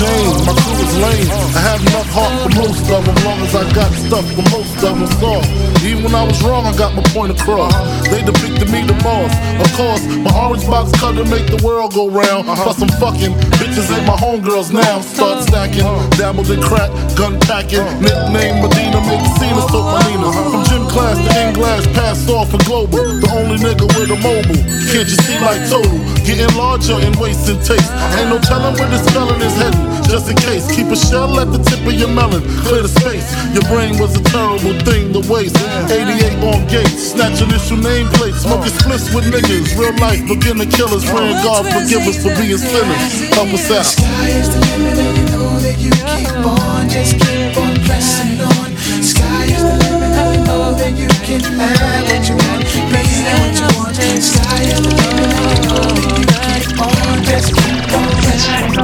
My 0.05 0.53
crew 0.61 0.77
was 0.85 0.95
lame. 1.01 1.31
I 1.57 1.61
had 1.65 1.74
heart 2.15 2.31
for 2.47 2.53
most 2.63 2.87
of 2.95 3.03
them, 3.03 3.19
long 3.27 3.43
as 3.43 3.55
I 3.59 3.67
got 3.75 3.91
stuff 4.07 4.23
for 4.39 4.47
most 4.55 4.79
of 4.87 4.95
them. 4.95 5.11
So, 5.19 5.43
even 5.83 6.07
when 6.07 6.15
I 6.15 6.23
was 6.23 6.39
wrong, 6.47 6.65
I 6.65 6.73
got 6.79 6.95
my 6.95 7.03
point 7.11 7.35
across. 7.35 7.75
They 8.07 8.23
depicted 8.23 8.71
me 8.71 8.87
the 8.87 8.95
boss. 9.03 9.35
Of 9.59 9.69
course, 9.75 10.07
my 10.23 10.31
orange 10.31 10.65
box 10.71 10.95
cutter 10.95 11.27
make 11.27 11.51
the 11.51 11.59
world 11.67 11.93
go 11.93 12.07
round. 12.09 12.47
Uh-huh. 12.47 12.71
Plus, 12.71 12.79
I'm 12.79 12.93
fucking 13.03 13.35
bitches 13.59 13.91
ain't 13.91 14.07
my 14.07 14.15
homegirls 14.15 14.71
now. 14.71 15.03
Start 15.03 15.43
uh-huh. 15.43 15.51
stacking, 15.51 15.83
uh-huh. 15.83 16.07
dabbled 16.15 16.51
in 16.55 16.63
crack, 16.63 16.91
gun 17.19 17.35
packing. 17.51 17.83
Nickname 17.99 18.63
Medina, 18.63 19.03
make 19.11 19.27
scenes, 19.35 19.67
took 19.75 19.83
my 19.83 19.99
Nina. 20.07 20.31
From 20.31 20.63
gym 20.71 20.87
class 20.87 21.19
to 21.19 21.31
English, 21.43 21.85
passed 21.99 22.31
off 22.31 22.55
for 22.55 22.63
global. 22.63 23.03
The 23.19 23.29
only 23.35 23.59
nigga 23.59 23.91
with 23.99 24.15
a 24.15 24.19
mobile. 24.23 24.63
Can't 24.95 25.11
you 25.11 25.19
see 25.27 25.39
like 25.43 25.67
total? 25.67 25.99
Getting 26.23 26.55
larger 26.55 26.95
in 27.03 27.13
waist 27.19 27.51
and 27.51 27.59
taste. 27.59 27.91
Ain't 28.15 28.31
no 28.31 28.39
telling 28.39 28.79
where 28.79 28.89
this 28.89 29.03
felon 29.11 29.43
is 29.43 29.57
heading. 29.59 29.83
Just 30.07 30.31
in 30.31 30.37
case, 30.37 30.71
keep 30.71 30.87
a 30.89 30.97
shell 30.97 31.41
at 31.41 31.51
the 31.51 31.59
tip 31.59 31.83
of 31.83 31.93
your 31.93 32.04
melon. 32.09 32.43
Clear 32.67 32.83
the 32.83 32.93
space. 32.93 33.29
Your 33.55 33.65
brain 33.71 33.99
was 33.99 34.17
a 34.17 34.23
terrible 34.25 34.75
thing 34.85 35.13
to 35.13 35.21
waste. 35.31 35.57
88 35.89 36.43
on 36.45 36.67
gates, 36.69 37.15
snatch 37.15 37.41
initial 37.41 37.79
nameplates. 37.79 38.43
Smoking 38.45 38.75
splits 38.75 39.13
with 39.15 39.25
niggas. 39.31 39.79
Real 39.79 39.95
life 40.03 40.21
beginner 40.27 40.67
killers. 40.67 41.05
Praying 41.05 41.39
God 41.41 41.65
forgive 41.71 42.05
us 42.05 42.19
for 42.21 42.35
being 42.37 42.59
sinners. 42.59 43.31
Help 43.33 43.49
us 43.55 43.71
out. 43.71 43.87
Sky 43.87 44.29
is 44.29 44.49
the 44.53 44.61
limit, 44.61 44.99
and 44.99 45.17
you 45.19 45.25
know 45.33 45.55
that 45.61 45.79
you 45.79 45.93
keep 45.93 46.45
on, 46.45 46.89
just 46.89 47.15
keep 47.21 47.57
on 47.57 47.75
pressing 47.87 48.41
on. 48.41 48.69
Sky 49.03 49.45
is 49.49 49.63
the 49.63 49.77
limit, 49.87 50.13
and 50.13 50.31
you 50.35 50.45
know 50.45 50.75
that 50.75 50.93
you 50.99 51.09
can 51.23 51.41
have 51.41 52.05
what 52.11 52.25
you 52.29 52.37
want, 52.37 52.63
be 52.91 53.03
what 53.25 53.55
you 53.57 53.69
want. 53.79 53.95
Sky 54.21 54.61
is 54.67 54.81
the 54.83 54.93
limit, 54.99 55.31
and 55.31 55.49
you 55.53 55.61
know 55.69 55.85
that 55.89 56.13
you 56.13 56.27
keep 56.35 56.81
on, 56.83 57.17
just 57.25 57.49
keep 57.55 57.93
on 57.95 58.13
pressing 58.25 58.79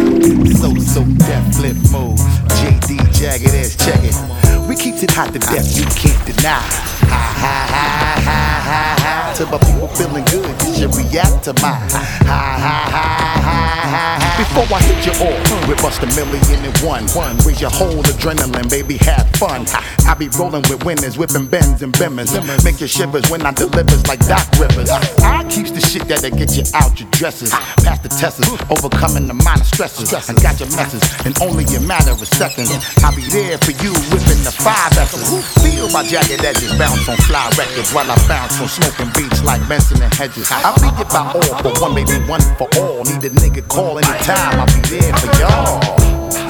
on. 0.00 0.05
So, 0.26 0.74
so 0.74 1.04
death 1.04 1.56
flip 1.56 1.76
mode. 1.92 2.18
JD 2.58 3.12
jagged 3.14 3.54
ass 3.54 3.76
check 3.76 4.02
it. 4.02 4.55
We 4.68 4.74
keeps 4.74 5.02
it 5.04 5.12
hot 5.12 5.32
to 5.32 5.38
death, 5.38 5.78
you 5.78 5.84
can't 5.94 6.18
deny. 6.26 6.58
Ha 6.58 7.22
ha 7.38 7.54
ha 7.70 8.18
ha 8.18 8.60
ha 8.66 8.96
ha. 8.98 9.32
To 9.36 9.46
my 9.46 9.58
people 9.58 9.86
feeling 9.94 10.24
good, 10.24 10.50
you 10.66 10.74
should 10.74 10.94
react 10.96 11.44
to 11.44 11.52
mine. 11.62 11.86
Ha 11.90 12.02
ha 12.26 12.58
ha 12.58 12.90
ha 12.90 13.38
ha 13.38 13.76
ha. 13.86 14.36
Before 14.36 14.66
I 14.76 14.82
hit 14.82 15.06
you 15.06 15.12
off, 15.22 15.68
we 15.68 15.74
bust 15.76 16.02
a 16.02 16.06
million 16.18 16.64
and 16.66 17.10
one. 17.14 17.36
Raise 17.46 17.60
your 17.60 17.70
whole 17.70 18.02
adrenaline, 18.02 18.68
baby, 18.68 18.96
have 19.06 19.28
fun. 19.36 19.66
I 20.06 20.14
be 20.14 20.28
rolling 20.38 20.62
with 20.68 20.84
winners, 20.84 21.16
whipping 21.16 21.46
Benz 21.46 21.82
and 21.82 21.92
bimmers. 21.92 22.34
Make 22.64 22.80
you 22.80 22.86
shivers 22.86 23.30
when 23.30 23.46
I 23.46 23.52
delivers 23.52 24.06
like 24.08 24.20
Doc 24.26 24.46
Rivers. 24.58 24.90
I 24.90 25.44
keeps 25.48 25.70
the 25.70 25.80
shit 25.80 26.08
that'll 26.08 26.30
get 26.36 26.56
you 26.56 26.64
out 26.74 26.98
your 26.98 27.08
dresses. 27.10 27.50
Past 27.84 28.02
the 28.02 28.08
tests, 28.08 28.42
overcoming 28.68 29.26
the 29.28 29.34
minor 29.34 29.64
stresses. 29.64 30.12
I 30.12 30.34
got 30.42 30.58
your 30.58 30.70
message 30.74 31.04
in 31.24 31.32
only 31.40 31.64
a 31.76 31.80
matter 31.80 32.12
of 32.12 32.26
seconds. 32.26 32.72
I'll 33.04 33.14
be 33.14 33.22
there 33.28 33.58
for 33.58 33.72
you, 33.84 33.92
whipping 34.10 34.42
the 34.44 34.55
five 34.62 34.92
S's. 34.98 35.28
Feel 35.62 35.90
my 35.90 36.02
jagged 36.04 36.44
edges 36.44 36.72
bounce 36.78 37.08
on 37.08 37.16
fly 37.28 37.50
records 37.58 37.92
while 37.92 38.10
I 38.10 38.16
bounce 38.28 38.60
on 38.60 38.68
smoking 38.68 39.10
beats 39.16 39.42
like 39.44 39.66
Benson 39.68 40.02
and 40.02 40.12
Hedges. 40.14 40.48
I'll 40.50 40.74
be 40.80 40.88
it 41.00 41.08
by 41.08 41.32
all 41.34 41.62
for 41.62 41.72
one, 41.80 41.94
maybe 41.94 42.18
one 42.28 42.42
for 42.56 42.68
all. 42.80 43.04
Need 43.04 43.24
a 43.24 43.30
nigga 43.30 43.66
call 43.68 43.98
anytime, 43.98 44.60
I'll 44.60 44.66
be 44.66 44.80
there 44.88 45.12
for 45.16 45.30
y'all. 45.40 45.80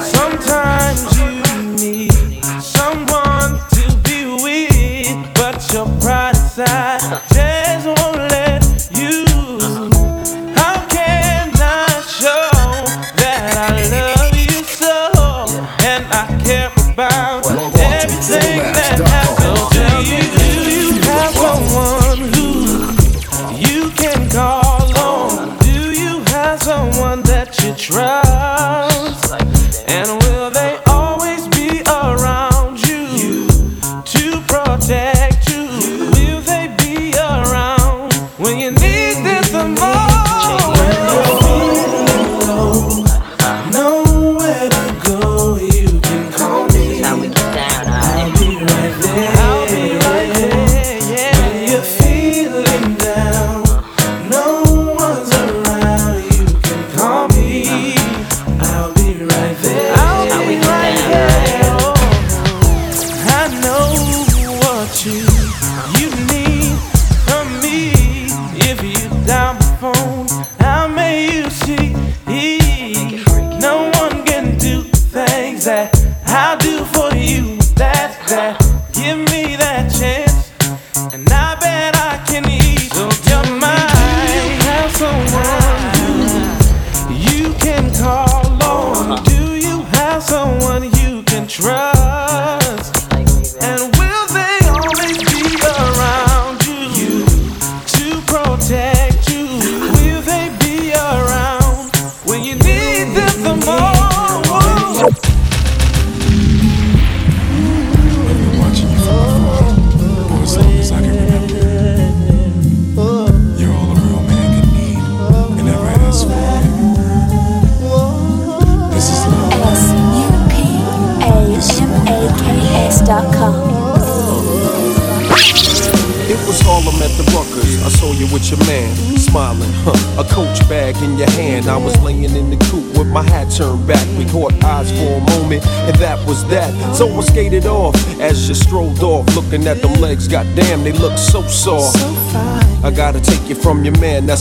Sometimes 0.01 1.01
you 1.17 1.31
need 1.75 2.43
someone 2.61 3.59
to 3.75 3.83
be 4.03 4.25
with, 4.43 5.33
but 5.33 5.57
your 5.73 5.87
pride 5.99 6.35
aside 6.35 7.01
just 7.33 7.85
won't 7.85 8.16
everything 18.09 18.46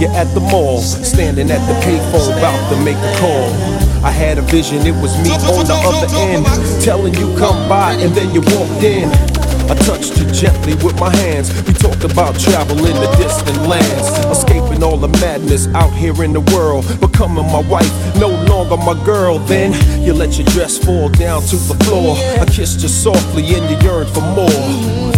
You 0.00 0.08
at 0.08 0.32
the 0.34 0.40
mall, 0.40 0.80
standing 0.80 1.50
at 1.50 1.62
the 1.66 1.74
payphone 1.80 2.36
about 2.38 2.58
to 2.70 2.76
make 2.84 2.96
a 2.96 3.12
call. 3.18 3.48
I 4.04 4.10
had 4.10 4.38
a 4.38 4.42
vision, 4.42 4.86
it 4.86 4.94
was 5.02 5.16
me 5.18 5.30
on 5.30 5.66
the 5.66 5.74
other 5.74 6.08
end, 6.14 6.46
telling 6.82 7.14
you 7.14 7.36
come 7.36 7.68
by, 7.68 7.92
and 7.94 8.14
then 8.14 8.32
you 8.32 8.40
walked 8.40 8.82
in. 8.84 9.10
I 9.68 9.74
touched 9.84 10.16
you 10.16 10.24
gently 10.30 10.74
with 10.82 10.98
my 10.98 11.14
hands. 11.16 11.52
We 11.66 11.74
talked 11.74 12.04
about 12.04 12.38
traveling 12.38 12.94
to 12.94 13.16
distant 13.18 13.68
lands, 13.68 14.08
escaping 14.30 14.82
all 14.82 14.96
the 14.96 15.08
madness 15.20 15.66
out 15.74 15.92
here 15.92 16.22
in 16.24 16.32
the 16.32 16.40
world, 16.54 16.86
becoming 17.00 17.44
my 17.46 17.60
wife, 17.68 17.92
no 18.16 18.28
longer 18.28 18.76
my 18.78 18.94
girl. 19.04 19.38
Then 19.40 19.74
you 20.02 20.14
let 20.14 20.38
your 20.38 20.46
dress 20.46 20.78
fall 20.78 21.08
down 21.10 21.42
to 21.42 21.56
the 21.56 21.74
floor. 21.84 22.16
I 22.40 22.46
kissed 22.46 22.80
you 22.80 22.88
softly, 22.88 23.42
and 23.54 23.68
you 23.68 23.76
yearned 23.86 24.08
for 24.10 24.22
more. 24.22 25.17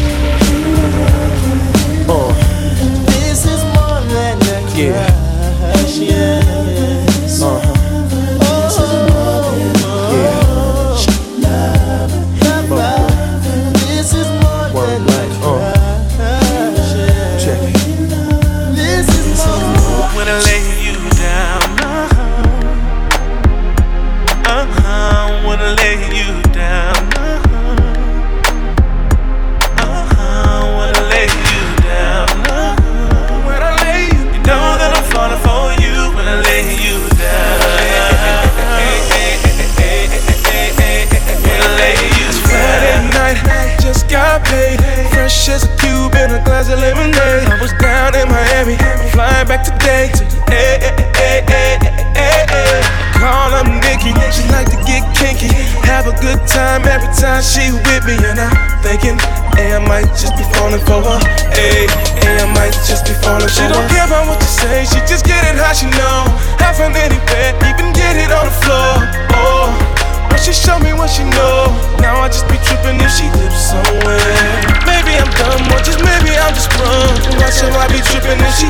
Yeah. 4.81 5.30
Fun 66.81 66.97
anywhere, 66.97 67.53
even 67.69 67.93
get 67.93 68.17
it 68.17 68.31
on 68.33 68.45
the 68.49 68.55
floor, 68.65 68.93
oh. 69.37 69.69
But 70.29 70.39
she 70.41 70.53
show 70.53 70.79
me 70.79 70.93
what 70.97 71.09
she 71.13 71.23
know. 71.37 71.69
Now 72.01 72.25
I 72.25 72.27
just 72.27 72.47
be 72.49 72.57
tripping 72.65 72.97
if 72.97 73.11
she 73.13 73.29
lives 73.37 73.61
somewhere. 73.69 74.33
Maybe 74.89 75.13
I'm 75.13 75.29
dumb 75.37 75.61
or 75.69 75.81
just 75.85 76.01
maybe 76.01 76.33
I'm 76.33 76.53
just 76.57 76.71
sprung. 76.71 77.13
Why 77.37 77.49
should 77.53 77.75
I 77.75 77.85
be 77.93 78.01
tripping 78.01 78.39
if 78.41 78.53
she 78.57 78.69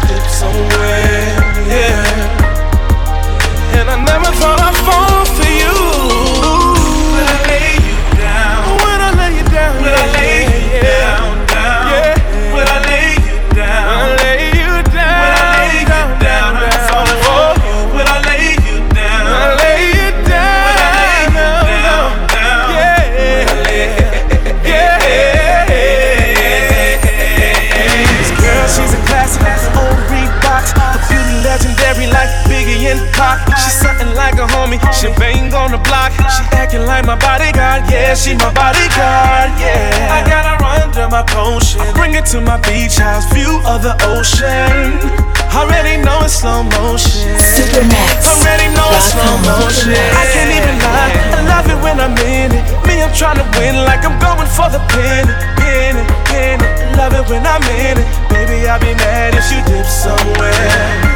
Yeah, 38.12 38.16
she 38.20 38.36
my 38.36 38.52
bodyguard, 38.52 39.56
yeah. 39.56 40.12
I 40.12 40.20
got 40.28 40.44
her 40.44 40.60
under 40.60 41.08
my 41.08 41.24
potion. 41.24 41.80
I 41.80 41.94
bring 41.96 42.14
it 42.14 42.26
to 42.36 42.42
my 42.42 42.60
beach 42.60 43.00
house, 43.00 43.24
view 43.32 43.64
of 43.64 43.88
the 43.88 43.96
ocean. 44.12 45.00
I 45.48 45.64
Already 45.64 45.96
know 46.04 46.20
it's 46.20 46.44
slow 46.44 46.60
motion. 46.76 47.40
Super 47.40 47.88
I 47.88 48.20
Already 48.36 48.68
know 48.76 48.92
it's 49.00 49.16
slow 49.16 49.32
motion. 49.48 49.96
I 49.96 50.28
can't 50.28 50.52
even 50.52 50.76
lie, 50.84 51.40
I 51.40 51.42
love 51.56 51.72
it 51.72 51.80
when 51.80 52.04
I'm 52.04 52.12
in 52.28 52.52
it. 52.52 52.68
Me, 52.84 53.00
I'm 53.00 53.16
trying 53.16 53.40
to 53.40 53.48
win 53.56 53.80
like 53.88 54.04
I'm 54.04 54.20
going 54.20 54.52
for 54.52 54.68
the 54.68 54.84
pin, 54.92 55.32
pin 55.56 55.96
it 56.04 56.21
in 56.34 56.60
love 56.98 57.14
it 57.14 57.26
when 57.30 57.46
I'm 57.46 57.64
in 57.64 57.98
it. 57.98 58.08
Baby, 58.30 58.68
I'll 58.68 58.80
be 58.80 58.94
mad 58.96 59.34
if 59.36 59.48
you 59.52 59.62
dip 59.66 59.86
somewhere. 59.86 60.70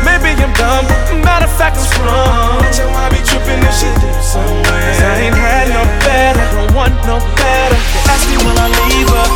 Maybe 0.03 0.33
I'm 0.41 0.53
dumb, 0.53 0.85
matter 1.21 1.45
of 1.45 1.53
fact, 1.57 1.77
I'm 1.77 1.85
strong. 1.85 2.61
Watch 2.61 2.79
how 2.79 2.89
I 2.89 3.09
be 3.09 3.21
tripping 3.21 3.61
if 3.61 3.75
she 3.75 3.89
dip 4.01 4.19
somewhere. 4.21 4.81
Cause 4.89 5.01
I 5.01 5.29
ain't 5.29 5.37
had 5.37 5.69
no 5.69 5.83
better, 6.05 6.45
don't 6.55 6.73
want 6.73 6.93
no 7.05 7.19
better. 7.37 7.79
Ask 8.09 8.29
me 8.29 8.37
when 8.41 8.57
I 8.57 8.67
leave 8.89 9.09
her, 9.09 9.27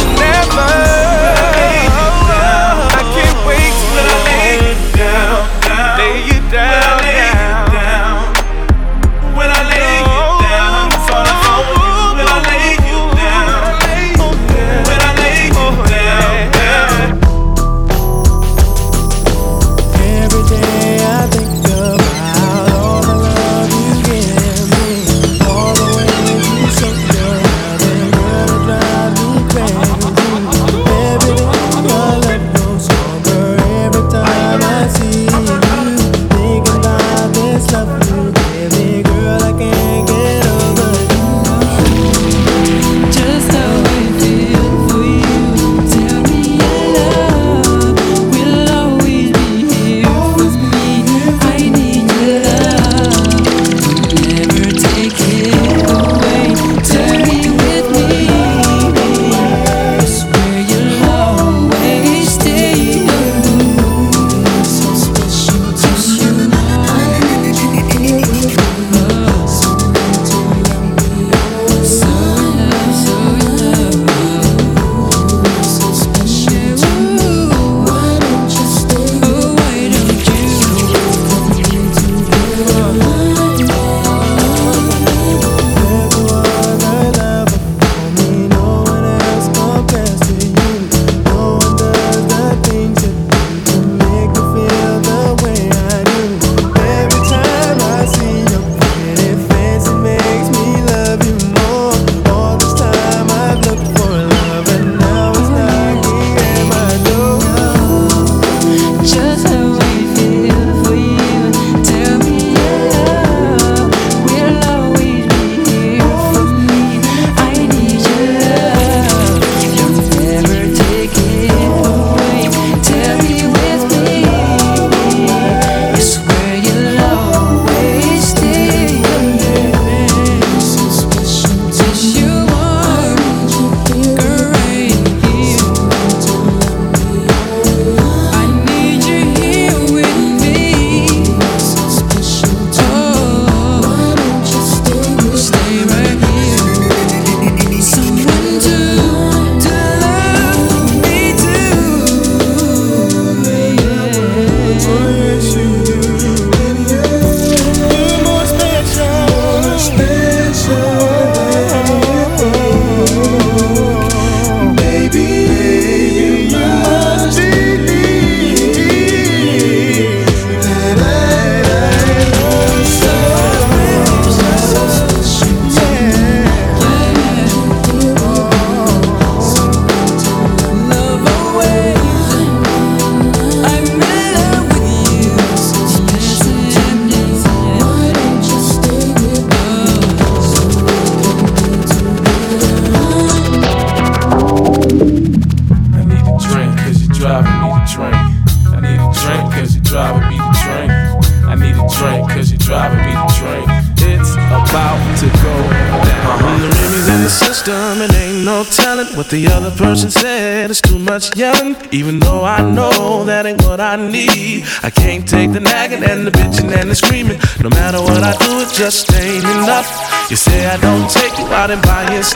and 0.00 0.10
never. 0.16 2.11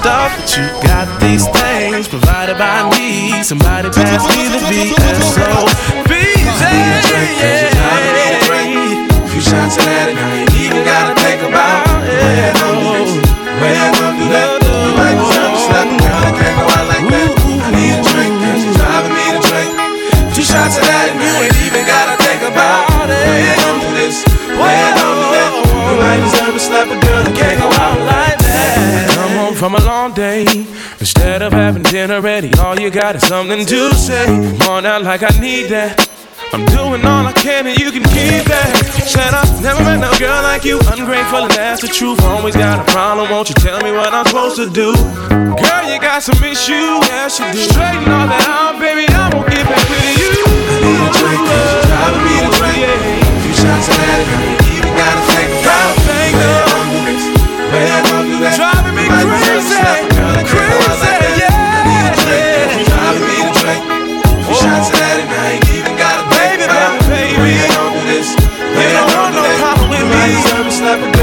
stuff, 0.06 0.38
but 0.38 0.56
you 0.56 0.64
got 0.86 1.20
these 1.20 1.44
things 1.48 2.06
provided 2.06 2.56
by 2.56 2.88
me. 2.90 3.42
Somebody 3.42 3.90
pass 3.90 4.22
me 4.36 4.46
the 4.54 4.60
VSO. 4.70 5.66
BJ, 6.06 6.62
yeah. 7.42 7.75
up 31.46 31.52
having 31.52 31.82
dinner 31.84 32.20
ready. 32.20 32.50
All 32.58 32.78
you 32.78 32.90
got 32.90 33.14
is 33.14 33.26
something 33.26 33.64
to 33.64 33.94
say. 33.94 34.26
Come 34.58 34.82
on 34.82 34.86
out 34.86 35.02
like 35.02 35.22
I 35.22 35.30
need 35.38 35.70
that. 35.70 35.94
I'm 36.52 36.66
doing 36.74 37.04
all 37.06 37.22
I 37.26 37.32
can 37.32 37.66
and 37.66 37.78
you 37.78 37.94
can 37.94 38.02
keep 38.10 38.42
that. 38.50 38.70
Shut 39.06 39.30
up, 39.30 39.46
never 39.62 39.78
met 39.86 40.02
no 40.02 40.10
girl 40.18 40.42
like 40.42 40.64
you. 40.64 40.82
Ungrateful 40.90 41.46
and 41.46 41.54
that's 41.54 41.82
the 41.82 41.88
truth. 41.88 42.18
Always 42.26 42.56
got 42.56 42.82
a 42.82 42.86
problem, 42.90 43.30
won't 43.30 43.48
you 43.48 43.54
tell 43.62 43.78
me 43.86 43.92
what 43.92 44.10
I'm 44.10 44.26
supposed 44.26 44.58
to 44.58 44.66
do? 44.66 44.90
Girl, 45.30 45.84
you 45.86 45.98
got 46.02 46.22
some 46.26 46.42
issues, 46.42 46.98
yeah, 47.06 47.30
she 47.30 47.46
do. 47.54 47.62
Straighten 47.62 48.10
all 48.10 48.26
that 48.26 48.42
out, 48.50 48.82
baby, 48.82 49.06
I 49.06 49.30
won't 49.30 49.46
get 49.46 49.62
back 49.70 49.86
with 49.86 50.18
you. 50.18 50.34
I 50.42 50.82
need 50.82 50.98
a 50.98 51.10
drink, 51.14 51.42
cause 51.46 51.62
you're 51.62 51.86
driving 51.94 52.22
me 52.26 52.34
to 52.42 52.50
drink. 52.58 52.78
Yeah. 52.82 53.46
Few 53.46 53.54
shots 53.54 53.86
of 53.86 53.96
that, 54.02 54.18
even 54.74 54.92
gotta 54.98 55.22
think 55.30 55.50
about 55.62 55.94
it. 56.10 57.22
Way 57.70 57.86
I 57.86 57.98
walk 58.10 58.26
you, 58.26 58.38
that, 58.42 58.58
driving 58.58 58.94
me 58.98 59.04
crazy, 59.06 59.78
crazy. 60.50 61.15
A 64.86 64.92
few 64.92 64.94
shots 64.94 64.94
of 64.94 65.00
that, 65.02 65.18
and 65.18 65.30
I 65.30 65.58
ain't 65.58 65.68
even 65.74 65.94
gotta 65.98 66.22
think 66.30 66.62
about. 66.62 67.02
Where 67.10 67.50
you 67.50 67.66
gon' 67.74 67.90
do 67.90 68.02
this? 68.06 68.28
Where 68.38 68.86
you 68.86 69.02
gon' 69.10 69.32
do 69.34 69.42
that? 69.42 69.82
You 69.98 70.06
might 70.06 70.30
deserve 70.62 71.02
a 71.02 71.15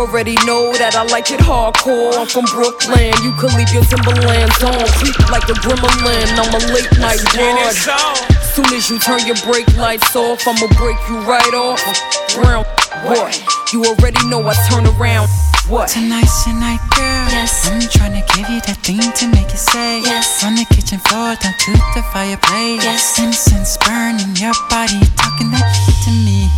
already 0.00 0.34
know 0.48 0.72
that 0.80 0.96
I 0.96 1.04
like 1.12 1.30
it 1.30 1.40
hardcore. 1.40 2.16
I'm 2.16 2.26
from 2.26 2.48
Brooklyn. 2.48 3.12
You 3.20 3.36
could 3.36 3.52
leave 3.52 3.68
your 3.68 3.84
Timberlands 3.84 4.56
on, 4.64 4.80
creep 4.96 5.16
like 5.28 5.44
a 5.52 5.56
gremlin. 5.60 6.24
I'm 6.40 6.52
a 6.56 6.60
late 6.72 6.88
night 6.96 7.20
broad. 7.36 7.76
Soon 8.56 8.72
as 8.72 8.88
you 8.88 8.98
turn 8.98 9.20
your 9.28 9.36
brake 9.44 9.68
lights 9.76 10.16
off, 10.16 10.40
I'ma 10.48 10.72
break 10.80 10.96
you 11.08 11.20
right 11.28 11.52
off. 11.52 11.84
Brown 12.34 12.64
boy, 13.04 13.30
you 13.72 13.84
already 13.84 14.24
know 14.28 14.40
I 14.48 14.56
turn 14.72 14.88
around. 14.96 15.28
What? 15.70 15.86
Tonight's 15.88 16.46
your 16.48 16.56
night, 16.56 16.82
girl. 16.90 17.30
Yes. 17.30 17.70
I'm 17.70 17.78
trying 17.78 18.18
to 18.18 18.26
give 18.34 18.50
you 18.50 18.58
that 18.66 18.82
thing 18.82 18.98
to 18.98 19.24
make 19.30 19.54
you 19.54 19.56
say. 19.56 20.02
Yes. 20.02 20.42
From 20.42 20.56
the 20.58 20.66
kitchen 20.66 20.98
floor 20.98 21.38
down 21.38 21.54
to 21.54 21.72
the 21.94 22.02
fireplace. 22.10 22.82
Yes. 22.82 23.22
Incense 23.22 23.78
burning 23.86 24.34
your 24.34 24.50
body, 24.66 24.98
talking 25.14 25.46
that 25.54 25.70
shit 25.70 25.94
to 26.06 26.12
me. 26.26 26.50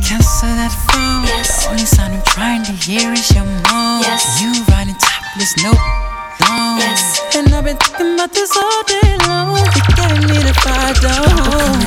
Cancel 0.00 0.48
that 0.56 0.72
phone. 0.88 1.28
Yes. 1.28 1.68
The 1.68 1.76
only 1.76 1.84
sound 1.84 2.14
I'm 2.14 2.24
trying 2.24 2.64
to 2.64 2.72
hear 2.72 3.12
is 3.12 3.28
your 3.36 3.44
moan. 3.44 4.00
Yes. 4.00 4.40
You 4.40 4.48
riding 4.72 4.96
topless, 4.96 5.52
no 5.60 6.03
long. 6.40 6.78
Yes. 6.78 7.20
And 7.36 7.54
I've 7.54 7.64
been 7.64 7.76
thinking 7.76 8.14
about 8.14 8.32
this 8.32 8.56
all 8.56 8.82
day 8.84 9.16
long. 9.26 9.56
You 9.56 9.82
gave 9.98 10.20
me 10.30 10.38
the 10.42 10.54
fire, 10.62 10.94
don't. 11.04 11.84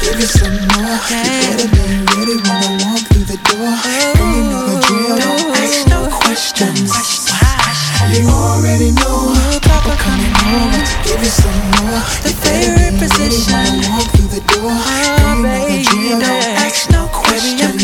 Give 0.00 0.18
you 0.18 0.26
some 0.26 0.56
more. 0.74 0.98
You 1.08 1.30
better 1.44 1.68
be 1.68 1.82
ready 2.10 2.36
when 2.40 2.58
I 2.58 2.78
walk 2.84 3.02
through 3.10 3.26
the 3.28 3.38
door. 3.48 3.70
Girl, 4.16 4.30
you 4.34 4.42
know 4.50 4.62
the 4.66 4.76
drill. 4.86 5.16
Don't 5.18 5.46
oh. 5.46 5.62
ask 5.62 5.88
no 5.88 6.00
questions. 6.10 7.59
You 8.08 8.24
already 8.28 8.90
know. 8.96 9.36
Papa 9.60 9.94
coming 10.00 10.32
over 10.32 10.80
to 10.80 10.94
give 11.04 11.20
you 11.20 11.28
some 11.28 11.60
more. 11.76 12.00
The 12.24 12.32
favorite 12.40 12.96
position. 12.96 13.84
Walk 13.92 14.08
through 14.16 14.32
the 14.32 14.42
door. 14.48 14.72
Ah, 14.72 15.36
girl, 15.36 15.68
you 15.68 15.84
drill. 15.84 16.20
Don't 16.20 16.64
ask 16.64 16.88
no 16.90 17.06
questions. 17.12 17.82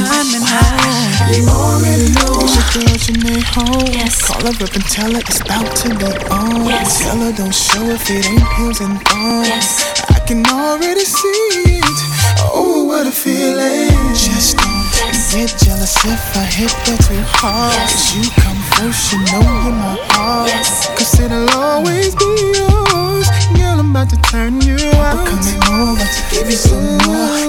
You 1.37 1.45
already 1.53 2.09
know. 2.17 2.41
It's 2.41 2.57
your 2.57 2.67
girl 2.73 2.97
Janae 2.97 3.43
home. 3.45 3.93
Yes. 3.93 4.25
Call 4.25 4.41
her 4.41 4.57
up 4.57 4.75
and 4.75 4.87
tell 4.89 5.13
her 5.13 5.21
it's 5.21 5.41
about 5.41 5.69
to 5.85 5.89
be 5.95 6.09
on. 6.33 6.65
Yes. 6.65 7.05
Tell 7.05 7.19
her 7.21 7.33
don't 7.33 7.55
show 7.55 7.85
if 7.93 8.09
it 8.11 8.25
ain't 8.27 8.49
heels 8.57 8.81
and. 8.81 8.97
Yes. 9.45 9.85
I 10.09 10.19
can 10.27 10.45
already 10.47 11.05
see 11.05 11.77
it. 11.77 11.99
Oh, 12.53 12.85
what 12.85 13.07
a 13.07 13.13
feeling. 13.13 13.93
Just 14.17 14.57
don't 14.57 14.77
get 15.33 15.53
jealous 15.61 15.97
if 16.05 16.37
I 16.37 16.45
hit 16.45 16.73
that 16.87 16.99
too 17.05 17.21
hard. 17.37 17.75
Cause 17.77 18.17
you 18.17 18.25
come 18.41 18.57
Oh, 18.79 18.93
first, 18.93 19.13
you 19.13 19.19
know 19.19 19.41
you're 19.41 19.73
my 19.73 19.97
heart. 20.11 20.51
Cause 20.99 21.21
it'll 21.21 21.49
always 21.51 22.15
be 22.15 22.25
yours. 22.57 23.27
Girl, 23.57 23.81
I'm 23.81 23.91
about 23.91 24.11
to 24.11 24.17
turn 24.23 24.61
you 24.61 24.77
out. 25.01 25.17
I'm 25.17 25.27
coming 25.27 25.91
over 25.91 26.05
to 26.05 26.35
give 26.35 26.47
you 26.51 26.57
some 26.57 26.99
more. 26.99 27.46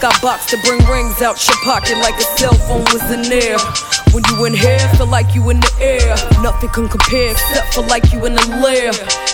Got 0.00 0.20
box 0.22 0.46
to 0.46 0.56
bring 0.62 0.78
rings 0.86 1.22
out 1.22 1.38
your 1.46 1.56
pocket 1.64 1.96
like 1.98 2.14
a 2.14 2.26
cell 2.38 2.54
phone 2.54 2.84
was 2.92 3.02
in 3.10 3.22
there. 3.22 3.58
When 4.12 4.22
you 4.30 4.44
in 4.46 4.54
here, 4.54 4.78
feel 4.96 5.06
like 5.06 5.34
you 5.34 5.50
in 5.50 5.60
the 5.60 5.72
air. 5.80 6.14
Nothing 6.42 6.70
can 6.70 6.88
compare 6.88 7.32
except 7.32 7.74
for 7.74 7.82
like 7.86 8.12
you 8.12 8.24
in 8.26 8.34
the 8.34 8.46
lair. 8.62 8.92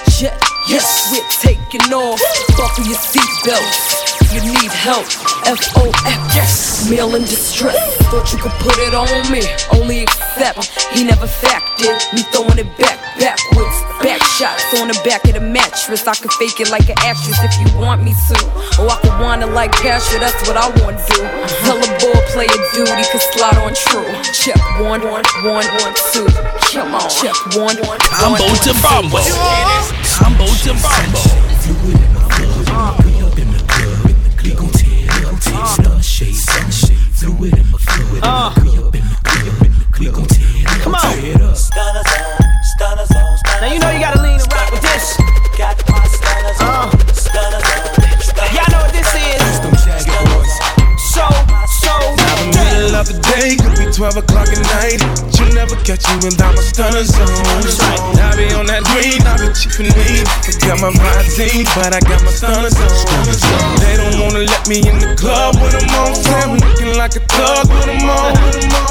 Jet, 0.09 0.41
yes, 0.69 1.13
we're 1.13 1.29
taking 1.41 1.93
off. 1.93 2.21
Buckle 2.57 2.85
your 2.85 2.97
seatbelts. 2.97 4.21
If 4.23 4.33
you 4.33 4.41
need 4.41 4.71
help. 4.71 5.07
F-O-F, 5.47 6.35
yes. 6.35 6.89
Meal 6.91 7.15
in 7.15 7.23
distress. 7.23 7.97
Thought 8.09 8.33
you 8.33 8.39
could 8.39 8.57
put 8.63 8.79
it 8.79 8.95
on 8.95 9.09
me. 9.31 9.43
Only 9.73 10.03
accept. 10.03 10.65
He 10.93 11.05
never 11.05 11.27
factored. 11.27 12.01
Me 12.15 12.23
throwing 12.33 12.59
it 12.59 12.79
back, 12.79 12.99
backwards. 13.19 13.64
Back 14.35 14.59
shots 14.59 14.81
on 14.81 14.89
the 14.89 14.99
back 15.05 15.23
of 15.29 15.35
the 15.35 15.41
mattress. 15.41 16.07
I 16.09 16.15
can 16.15 16.29
fake 16.41 16.59
it 16.59 16.71
like 16.71 16.89
an 16.91 16.99
actress 17.07 17.39
if 17.39 17.55
you 17.63 17.71
want 17.79 18.03
me 18.03 18.11
to. 18.11 18.35
Or 18.83 18.91
I 18.91 18.99
could 19.01 19.15
want 19.23 19.43
it 19.43 19.47
like 19.55 19.71
Pasha. 19.71 20.19
That's 20.19 20.35
what 20.49 20.57
I 20.57 20.67
want 20.83 20.99
to 20.99 21.15
do. 21.15 21.23
Tell 21.63 21.79
a 21.79 21.87
ball 22.03 22.19
player 22.35 22.51
duty 22.75 23.05
can 23.15 23.21
slide 23.31 23.59
on 23.63 23.75
true. 23.79 24.03
Check 24.35 24.59
one, 24.83 25.07
one, 25.07 25.23
one, 25.47 25.67
one, 25.87 25.95
two. 26.11 26.27
Come 26.75 26.95
on. 26.99 27.07
Check 27.07 27.37
one, 27.55 27.79
one, 27.87 27.99
Combo 28.11 28.43
one, 28.43 28.59
to 28.67 28.75
bombo. 28.83 29.23
Combo 30.19 30.51
to 30.67 30.75
bombo. 30.83 31.23
Uh. 38.23 38.51
Come 40.83 40.95
on. 40.97 42.44
5 53.35 54.17
o'clock 54.21 54.47
at 54.47 54.63
night. 54.79 55.03
You 55.35 55.51
never 55.59 55.75
catch 55.83 56.07
me 56.07 56.23
without 56.23 56.55
my 56.55 56.63
stunner 56.63 57.03
zone. 57.03 57.27
I 58.23 58.31
be 58.39 58.47
on 58.55 58.67
that 58.71 58.87
green, 58.95 59.19
I 59.27 59.35
be 59.43 59.51
chipping 59.51 59.91
me. 59.91 60.23
I 60.23 60.55
Got 60.63 60.79
my 60.79 60.95
visine, 60.95 61.67
but 61.75 61.91
I 61.91 61.99
got 61.99 62.23
my 62.23 62.31
stunner 62.31 62.71
zone. 62.71 63.75
They 63.83 63.99
don't 63.99 64.23
wanna 64.23 64.47
let 64.47 64.69
me 64.71 64.87
in 64.87 65.03
the 65.03 65.19
club 65.19 65.59
with 65.59 65.75
them 65.75 65.91
on. 65.99 66.15
I'm 66.15 66.63
looking 66.63 66.95
like 66.95 67.19
a 67.19 67.23
thug 67.27 67.67
with 67.75 67.87
them 67.91 68.07
on. 68.07 68.39